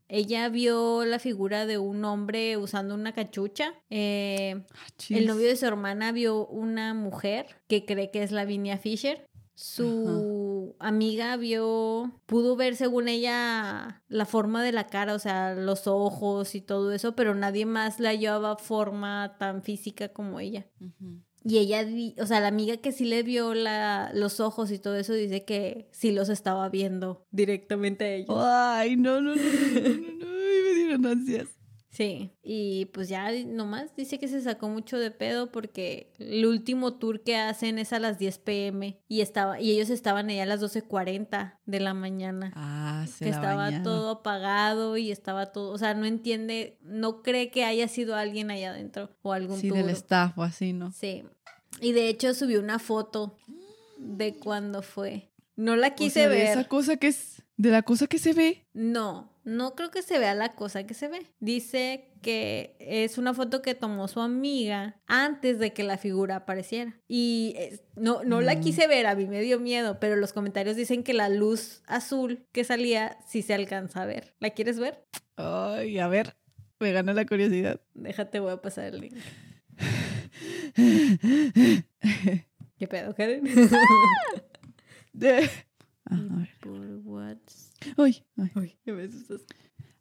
Ella 0.08 0.48
vio 0.48 1.04
la 1.04 1.18
figura 1.18 1.66
de 1.66 1.76
un 1.76 2.06
hombre 2.06 2.56
usando 2.56 2.94
una 2.94 3.12
cachucha. 3.12 3.74
Eh, 3.90 4.64
ah, 4.72 4.86
el 5.10 5.26
novio 5.26 5.46
de 5.46 5.56
su 5.56 5.66
hermana 5.66 6.10
vio 6.12 6.46
una 6.46 6.94
mujer 6.94 7.60
que 7.68 7.84
cree 7.84 8.10
que 8.10 8.22
es 8.22 8.32
Lavinia 8.32 8.78
Fisher. 8.78 9.28
Su 9.52 10.74
amiga 10.78 11.36
vio, 11.36 12.18
pudo 12.24 12.56
ver 12.56 12.76
según 12.76 13.08
ella 13.08 14.02
la 14.08 14.24
forma 14.24 14.62
de 14.62 14.72
la 14.72 14.86
cara, 14.86 15.12
o 15.12 15.18
sea, 15.18 15.54
los 15.54 15.86
ojos 15.86 16.54
y 16.54 16.62
todo 16.62 16.92
eso, 16.92 17.14
pero 17.14 17.34
nadie 17.34 17.66
más 17.66 18.00
la 18.00 18.14
llevaba 18.14 18.56
forma 18.56 19.36
tan 19.38 19.62
física 19.62 20.08
como 20.08 20.40
ella. 20.40 20.66
Y 21.44 21.58
ella, 21.58 21.86
o 22.20 22.26
sea, 22.26 22.40
la 22.40 22.48
amiga 22.48 22.78
que 22.78 22.90
sí 22.90 23.04
le 23.04 23.22
vio 23.22 23.52
la, 23.52 24.10
los 24.14 24.40
ojos 24.40 24.70
y 24.70 24.78
todo 24.78 24.96
eso 24.96 25.12
dice 25.12 25.44
que 25.44 25.88
sí 25.92 26.10
los 26.10 26.30
estaba 26.30 26.68
viendo 26.70 27.26
directamente 27.30 28.04
a 28.04 28.14
ellos. 28.14 28.36
Ay, 28.40 28.96
no, 28.96 29.20
no, 29.20 29.34
no, 29.36 29.42
no, 29.42 29.80
no, 29.80 30.12
no, 30.18 30.26
me 30.26 30.74
dieron 30.74 31.06
ansias. 31.06 31.48
Sí, 31.94 32.32
y 32.42 32.86
pues 32.86 33.08
ya 33.08 33.30
nomás 33.46 33.94
dice 33.94 34.18
que 34.18 34.26
se 34.26 34.40
sacó 34.40 34.68
mucho 34.68 34.98
de 34.98 35.12
pedo 35.12 35.52
porque 35.52 36.12
el 36.18 36.44
último 36.44 36.94
tour 36.94 37.22
que 37.22 37.36
hacen 37.36 37.78
es 37.78 37.92
a 37.92 38.00
las 38.00 38.18
10 38.18 38.38
pm 38.38 38.98
y 39.06 39.20
estaba 39.20 39.60
y 39.60 39.70
ellos 39.70 39.90
estaban 39.90 40.28
allá 40.28 40.42
a 40.42 40.46
las 40.46 40.60
12:40 40.60 41.60
de 41.66 41.78
la 41.78 41.94
mañana. 41.94 42.52
Ah, 42.56 43.06
se 43.06 43.26
Que 43.26 43.30
estaba 43.30 43.84
todo 43.84 44.10
apagado 44.10 44.96
y 44.96 45.12
estaba 45.12 45.52
todo, 45.52 45.70
o 45.70 45.78
sea, 45.78 45.94
no 45.94 46.04
entiende, 46.04 46.78
no 46.82 47.22
cree 47.22 47.52
que 47.52 47.64
haya 47.64 47.86
sido 47.86 48.16
alguien 48.16 48.50
allá 48.50 48.70
adentro 48.70 49.10
o 49.22 49.32
algún 49.32 49.60
Sí, 49.60 49.70
del 49.70 49.90
staff 49.90 50.36
o 50.36 50.42
así, 50.42 50.72
¿no? 50.72 50.90
Sí. 50.90 51.22
Y 51.80 51.92
de 51.92 52.08
hecho 52.08 52.34
subió 52.34 52.60
una 52.60 52.78
foto 52.78 53.36
de 53.98 54.34
cuando 54.34 54.82
fue. 54.82 55.30
No 55.56 55.76
la 55.76 55.94
quise 55.94 56.26
ver. 56.28 56.48
esa 56.48 56.64
cosa 56.64 56.96
que 56.96 57.08
es 57.08 57.42
de 57.56 57.70
la 57.70 57.82
cosa 57.82 58.06
que 58.06 58.18
se 58.18 58.32
ve. 58.32 58.66
No, 58.72 59.32
no 59.44 59.74
creo 59.74 59.90
que 59.90 60.02
se 60.02 60.18
vea 60.18 60.34
la 60.34 60.54
cosa 60.54 60.84
que 60.84 60.94
se 60.94 61.08
ve. 61.08 61.26
Dice 61.38 62.10
que 62.22 62.76
es 62.80 63.18
una 63.18 63.34
foto 63.34 63.62
que 63.62 63.74
tomó 63.74 64.08
su 64.08 64.20
amiga 64.20 64.96
antes 65.06 65.58
de 65.58 65.72
que 65.72 65.84
la 65.84 65.98
figura 65.98 66.36
apareciera. 66.36 66.98
Y 67.06 67.56
no, 67.94 68.24
no 68.24 68.40
la 68.40 68.56
mm. 68.56 68.60
quise 68.60 68.86
ver, 68.88 69.06
a 69.06 69.14
mí 69.14 69.26
me 69.26 69.42
dio 69.42 69.60
miedo, 69.60 70.00
pero 70.00 70.16
los 70.16 70.32
comentarios 70.32 70.76
dicen 70.76 71.04
que 71.04 71.14
la 71.14 71.28
luz 71.28 71.82
azul 71.86 72.46
que 72.52 72.64
salía 72.64 73.18
sí 73.28 73.42
se 73.42 73.54
alcanza 73.54 74.02
a 74.02 74.06
ver. 74.06 74.34
¿La 74.40 74.50
quieres 74.50 74.80
ver? 74.80 75.04
Ay, 75.36 75.98
a 75.98 76.08
ver, 76.08 76.34
me 76.80 76.92
gana 76.92 77.12
la 77.12 77.26
curiosidad. 77.26 77.80
Déjate, 77.94 78.40
voy 78.40 78.52
a 78.52 78.62
pasar 78.62 78.86
el 78.86 79.00
link. 79.00 79.14
¿Qué 82.78 82.88
pedo, 82.88 83.14
Karen? 83.14 83.44
de... 85.12 85.50
Ah, 86.06 86.16
a 86.16 86.36
ver. 86.36 86.50
Ay, 87.96 88.22
ay. 88.36 88.78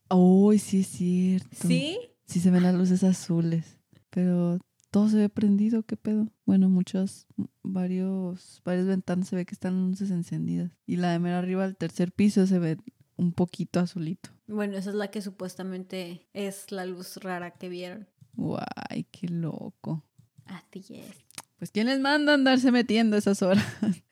Ay, 0.10 0.60
sí 0.60 0.82
es 0.82 0.88
cierto. 0.88 1.66
¿Sí? 1.66 1.98
Sí 2.26 2.42
se 2.42 2.52
ven 2.52 2.64
las 2.64 2.76
luces 2.76 3.06
azules, 3.06 3.80
pero 4.10 4.60
todo 4.92 5.08
se 5.08 5.16
ve 5.16 5.30
prendido, 5.30 5.84
¿qué 5.84 5.96
pedo? 5.96 6.28
Bueno, 6.46 6.68
muchos, 6.68 7.26
varios, 7.64 8.62
varias 8.66 8.86
ventanas 8.86 9.30
se 9.30 9.38
ve 9.38 9.46
que 9.46 9.56
están 9.56 9.90
luces 9.90 10.12
encendidas. 10.12 10.72
Y 10.86 10.98
la 10.98 11.12
de 11.14 11.20
mera 11.20 11.40
arriba, 11.40 11.64
al 11.64 11.78
tercer 11.78 12.12
piso, 12.12 12.46
se 12.48 12.60
ve 12.60 12.78
un 13.16 13.32
poquito 13.32 13.80
azulito. 13.80 14.30
Bueno, 14.48 14.78
esa 14.78 14.90
es 14.90 14.96
la 14.96 15.10
que 15.10 15.22
supuestamente 15.22 16.28
es 16.34 16.72
la 16.72 16.86
luz 16.86 17.18
rara 17.18 17.52
que 17.52 17.70
vieron. 17.70 18.08
Guay, 18.34 19.08
qué 19.12 19.30
loco. 19.30 20.04
Así 20.46 21.00
es. 21.00 21.16
Pues 21.58 21.72
¿quién 21.72 21.88
les 21.88 22.00
manda 22.00 22.34
a 22.34 22.36
andarse 22.36 22.72
metiendo 22.72 23.18
esas 23.18 23.42
horas? 23.42 23.66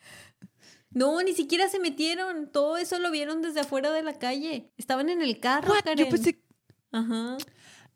No, 0.93 1.21
ni 1.23 1.33
siquiera 1.33 1.69
se 1.69 1.79
metieron. 1.79 2.51
Todo 2.51 2.75
eso 2.75 2.99
lo 2.99 3.11
vieron 3.11 3.41
desde 3.41 3.61
afuera 3.61 3.91
de 3.91 4.03
la 4.03 4.19
calle. 4.19 4.73
Estaban 4.77 5.09
en 5.09 5.21
el 5.21 5.39
carro, 5.39 5.73
Karen. 5.85 6.05
Yo 6.05 6.09
pensé... 6.09 6.43
Ajá. 6.91 7.37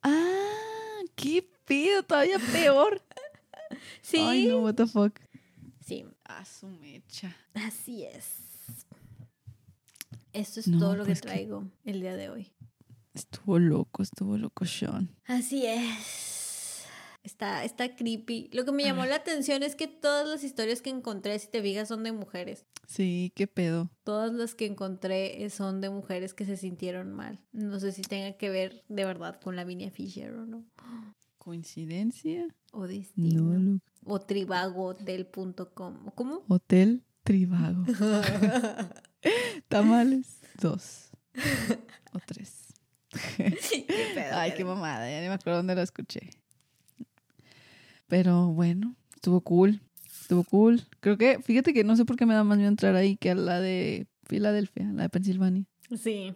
Ah, 0.02 1.02
qué 1.16 1.46
pedo, 1.66 2.04
todavía 2.04 2.40
peor. 2.54 3.02
sí. 4.02 4.20
Ay, 4.20 4.48
no, 4.48 4.60
what 4.60 4.76
the 4.76 4.88
fuck. 4.88 5.20
Sí. 5.86 6.06
A 6.24 6.46
su 6.46 6.68
mecha. 6.68 7.36
Así 7.54 8.06
es. 8.06 8.46
Esto 10.32 10.60
es 10.60 10.72
todo 10.72 10.96
lo 10.96 11.04
que 11.04 11.12
pues 11.12 11.22
traigo 11.22 11.70
el 11.84 12.02
día 12.02 12.16
de 12.16 12.30
hoy. 12.30 12.54
Estuvo 13.14 13.60
loco, 13.60 14.04
estuvo 14.04 14.38
loco 14.38 14.66
Sean. 14.66 15.16
Así 15.26 15.66
es. 15.66 16.35
Está, 17.26 17.64
está 17.64 17.96
creepy. 17.96 18.52
Lo 18.54 18.66
que 18.66 18.72
me 18.72 18.84
llamó 18.84 19.04
la 19.06 19.16
atención 19.16 19.64
es 19.64 19.76
que 19.76 19.88
todas 19.88 20.28
las 20.28 20.44
historias 20.44 20.84
que 20.84 20.92
encontré, 20.92 21.40
si 21.40 21.48
te 21.48 21.60
fijas, 21.60 21.88
son 21.88 22.04
de 22.04 22.12
mujeres. 22.12 22.68
Sí, 22.88 23.32
qué 23.36 23.48
pedo. 23.48 23.90
Todas 24.04 24.32
las 24.32 24.54
que 24.54 24.68
encontré 24.68 25.50
son 25.50 25.82
de 25.82 25.90
mujeres 25.90 26.36
que 26.36 26.46
se 26.46 26.56
sintieron 26.56 27.12
mal. 27.14 27.40
No 27.52 27.80
sé 27.80 27.92
si 27.94 28.04
tenga 28.04 28.38
que 28.38 28.52
ver 28.52 28.84
de 28.90 29.06
verdad 29.06 29.42
con 29.42 29.56
la 29.56 29.64
Lavinia 29.64 29.90
Fisher 29.90 30.34
o 30.34 30.46
no. 30.46 30.66
¿Coincidencia? 31.40 32.48
O 32.72 32.86
destino. 32.86 33.80
o 34.06 34.20
tribagohotel.com. 34.20 36.12
¿Cómo? 36.14 36.44
Hotel 36.48 37.04
Tribago. 37.24 37.86
Tamales, 39.68 40.42
dos. 40.62 41.10
o 42.14 42.20
tres. 42.24 42.68
Ay, 44.32 44.54
qué 44.56 44.64
mamada, 44.64 45.10
ya 45.10 45.22
ni 45.22 45.28
me 45.28 45.34
acuerdo 45.34 45.58
dónde 45.58 45.74
lo 45.74 45.82
escuché. 45.82 46.30
Pero 48.08 48.48
bueno, 48.48 48.96
estuvo 49.16 49.42
cool. 49.42 49.82
Estuvo 50.22 50.44
cool. 50.44 50.82
Creo 51.00 51.18
que, 51.18 51.40
fíjate 51.42 51.74
que 51.74 51.84
no 51.84 51.96
sé 51.96 52.06
por 52.06 52.16
qué 52.16 52.26
me 52.26 52.34
da 52.34 52.44
más 52.44 52.58
miedo 52.58 52.70
entrar 52.70 52.96
ahí 52.96 53.18
que 53.18 53.32
a 53.32 53.36
la 53.36 53.60
de 53.60 54.08
Filadelfia, 54.28 54.86
la 54.94 55.04
de 55.04 55.10
Pensilvania. 55.10 55.66
Sí. 55.96 56.34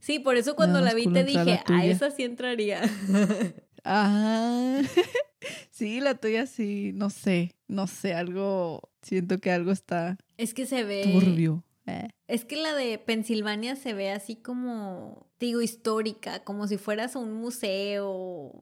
Sí, 0.00 0.20
por 0.20 0.36
eso 0.36 0.54
cuando 0.54 0.80
la 0.80 0.94
vi 0.94 1.12
te 1.12 1.24
dije, 1.24 1.60
a 1.66 1.84
esa 1.84 2.10
sí 2.10 2.22
entraría. 2.22 2.82
Ah, 3.88 4.82
sí, 5.70 6.00
la 6.00 6.16
tuya 6.16 6.46
sí, 6.46 6.90
no 6.92 7.08
sé, 7.08 7.54
no 7.68 7.86
sé, 7.86 8.14
algo, 8.14 8.90
siento 9.00 9.38
que 9.38 9.52
algo 9.52 9.70
está... 9.70 10.18
Es 10.38 10.54
que 10.54 10.66
se 10.66 10.82
ve... 10.82 11.04
Turbio. 11.12 11.62
Eh. 11.86 12.08
Es 12.26 12.44
que 12.44 12.56
la 12.56 12.74
de 12.74 12.98
Pensilvania 12.98 13.76
se 13.76 13.94
ve 13.94 14.10
así 14.10 14.34
como, 14.34 15.28
digo, 15.38 15.62
histórica, 15.62 16.42
como 16.42 16.66
si 16.66 16.78
fueras 16.78 17.14
a 17.14 17.20
un 17.20 17.34
museo. 17.34 18.52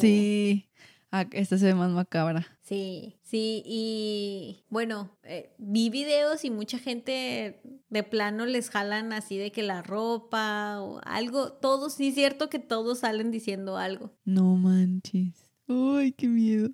Sí, 0.00 0.70
ah, 1.12 1.26
esta 1.30 1.58
se 1.58 1.66
ve 1.66 1.74
más 1.74 1.90
macabra. 1.90 2.46
Sí, 2.62 3.20
sí, 3.22 3.62
y 3.64 4.64
bueno, 4.68 5.16
eh, 5.22 5.54
vi 5.58 5.90
videos 5.90 6.44
y 6.44 6.50
mucha 6.50 6.78
gente 6.78 7.60
de 7.88 8.02
plano 8.02 8.46
les 8.46 8.70
jalan 8.70 9.12
así 9.12 9.38
de 9.38 9.52
que 9.52 9.62
la 9.62 9.82
ropa 9.82 10.80
o 10.80 11.00
algo, 11.04 11.52
todos, 11.52 11.94
sí 11.94 12.08
es 12.08 12.14
cierto 12.14 12.50
que 12.50 12.58
todos 12.58 13.00
salen 13.00 13.30
diciendo 13.30 13.76
algo. 13.76 14.12
No 14.24 14.56
manches. 14.56 15.50
Ay, 15.68 16.12
qué 16.12 16.26
miedo. 16.26 16.68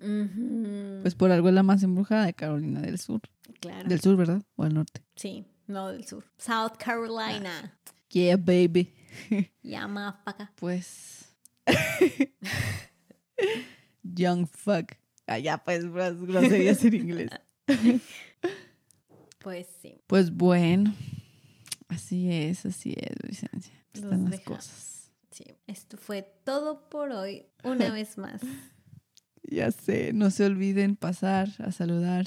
Pues 1.01 1.13
por 1.13 1.31
algo 1.31 1.49
es 1.49 1.53
la 1.53 1.63
más 1.63 1.83
embrujada 1.83 2.25
de 2.25 2.33
Carolina 2.33 2.81
del 2.81 2.97
Sur. 2.97 3.21
Claro. 3.59 3.87
Del 3.87 4.01
sur, 4.01 4.15
¿verdad? 4.15 4.41
O 4.55 4.63
del 4.63 4.73
norte. 4.73 5.03
Sí. 5.15 5.45
No, 5.67 5.89
del 5.89 6.05
sur. 6.05 6.25
South 6.37 6.77
Carolina. 6.79 7.77
Yeah, 8.09 8.37
baby. 8.37 8.93
Yeah, 9.61 9.87
motherfucker. 9.87 10.49
Pues. 10.55 11.35
Young 14.03 14.47
fuck. 14.47 14.93
Allá, 15.27 15.55
ah, 15.55 15.63
pues, 15.63 15.85
groserías 15.91 16.83
en 16.85 16.93
inglés. 16.95 17.29
Pues 19.39 19.67
sí. 19.81 20.01
Pues 20.07 20.31
bueno. 20.31 20.93
Así 21.87 22.31
es, 22.31 22.65
así 22.65 22.93
es, 22.97 23.15
licencia. 23.25 23.73
Están 23.93 24.29
las 24.29 24.41
cosas. 24.41 25.11
Sí, 25.31 25.45
esto 25.65 25.95
fue 25.97 26.23
todo 26.43 26.89
por 26.89 27.11
hoy. 27.11 27.45
Una 27.63 27.89
vez 27.93 28.17
más. 28.17 28.41
Ya 29.43 29.71
sé, 29.71 30.11
no 30.13 30.29
se 30.29 30.45
olviden 30.45 30.97
pasar 30.97 31.49
a 31.59 31.71
saludar 31.71 32.25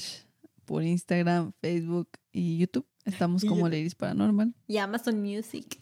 por 0.64 0.82
Instagram, 0.82 1.52
Facebook 1.60 2.08
y 2.32 2.58
YouTube. 2.58 2.86
Estamos 3.04 3.44
como 3.44 3.68
Ladies 3.68 3.94
Paranormal. 3.94 4.54
Y 4.66 4.78
Amazon 4.78 5.20
Music. 5.20 5.76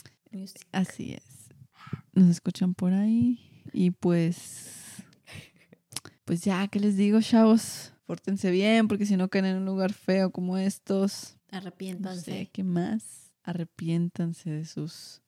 Así 0.72 1.12
es. 1.12 1.48
Nos 2.12 2.28
escuchan 2.28 2.74
por 2.74 2.92
ahí. 2.92 3.62
Y 3.72 3.92
pues. 3.92 4.79
Pues 6.30 6.42
ya, 6.42 6.68
¿qué 6.68 6.78
les 6.78 6.96
digo, 6.96 7.20
chavos? 7.20 7.92
Pórtense 8.06 8.52
bien, 8.52 8.86
porque 8.86 9.04
si 9.04 9.16
no 9.16 9.28
caen 9.28 9.46
en 9.46 9.56
un 9.56 9.64
lugar 9.64 9.92
feo 9.92 10.30
como 10.30 10.58
estos. 10.58 11.36
Arrepiéntanse. 11.50 12.48
¿Qué 12.52 12.62
más? 12.62 13.32
Arrepiéntanse 13.42 14.48
de 14.48 14.64
sus 14.64 15.22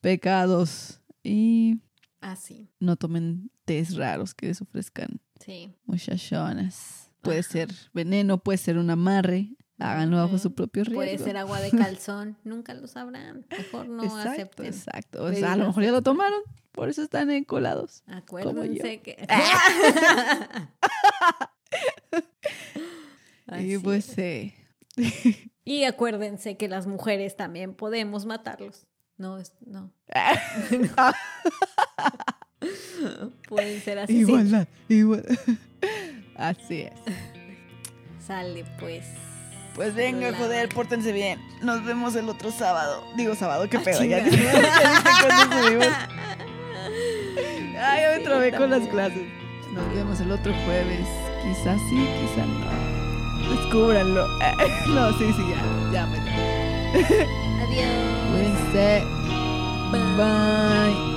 pecados. 0.00 1.00
Y. 1.24 1.80
Así. 2.20 2.70
no 2.78 2.94
tomen 2.94 3.50
tés 3.64 3.96
raros 3.96 4.32
que 4.32 4.46
les 4.46 4.62
ofrezcan. 4.62 5.20
Sí. 5.44 5.74
Muchachonas. 5.86 7.10
Puede 7.20 7.42
ser 7.42 7.70
veneno, 7.92 8.38
puede 8.38 8.58
ser 8.58 8.78
un 8.78 8.90
amarre. 8.90 9.56
Háganlo 9.80 10.18
bajo 10.18 10.38
su 10.38 10.54
propio 10.54 10.84
riesgo. 10.84 11.00
Puede 11.00 11.18
ser 11.18 11.36
agua 11.36 11.60
de 11.60 11.70
calzón, 11.76 12.38
nunca 12.44 12.74
lo 12.74 12.86
sabrán. 12.86 13.44
Mejor 13.50 13.88
no 13.88 14.04
exacto, 14.04 14.30
acepten. 14.30 14.66
Exacto, 14.66 15.24
o 15.24 15.32
sea, 15.32 15.54
a 15.54 15.56
lo 15.56 15.66
mejor 15.66 15.82
ya 15.82 15.90
lo 15.90 16.02
tomaron, 16.02 16.42
por 16.74 16.88
eso 16.88 17.02
están 17.02 17.30
encolados. 17.30 18.02
Acuérdense 18.08 19.00
que. 19.00 19.16
y 23.60 23.78
pues 23.78 24.18
eh. 24.18 24.54
y 25.64 25.84
acuérdense 25.84 26.56
que 26.56 26.66
las 26.68 26.88
mujeres 26.88 27.36
también 27.36 27.74
podemos 27.74 28.26
matarlos. 28.26 28.88
No, 29.16 29.38
no. 29.64 29.92
Pueden 33.48 33.80
ser 33.80 34.00
así. 34.00 34.18
Igualdad, 34.18 34.66
igual. 34.88 35.24
Así 36.34 36.80
es. 36.82 36.92
Sale 38.26 38.64
pues. 38.80 39.06
Pues 39.76 39.94
venga, 39.94 40.34
joder, 40.34 40.68
pórtense 40.68 41.12
bien. 41.12 41.38
Nos 41.62 41.84
vemos 41.84 42.16
el 42.16 42.28
otro 42.28 42.50
sábado. 42.50 43.04
Digo 43.16 43.36
sábado, 43.36 43.68
qué 43.68 43.76
ah, 43.76 43.82
pedo. 43.84 44.02
Ya, 44.04 44.24
Ay, 47.80 48.00
ya 48.02 48.18
me 48.18 48.24
trabé 48.24 48.52
con 48.52 48.70
las 48.70 48.86
clases. 48.88 49.22
Nos 49.72 49.94
vemos 49.94 50.20
el 50.20 50.30
otro 50.30 50.52
jueves. 50.64 51.06
Quizás 51.42 51.80
sí, 51.88 52.08
quizás 52.20 52.46
no. 52.46 53.54
Descúbranlo. 53.54 54.26
No, 54.86 55.10
sí, 55.18 55.32
sí, 55.32 55.42
ya. 55.50 55.62
Ya, 55.92 56.04
Adiós. 57.64 58.14
Bye. 60.16 61.13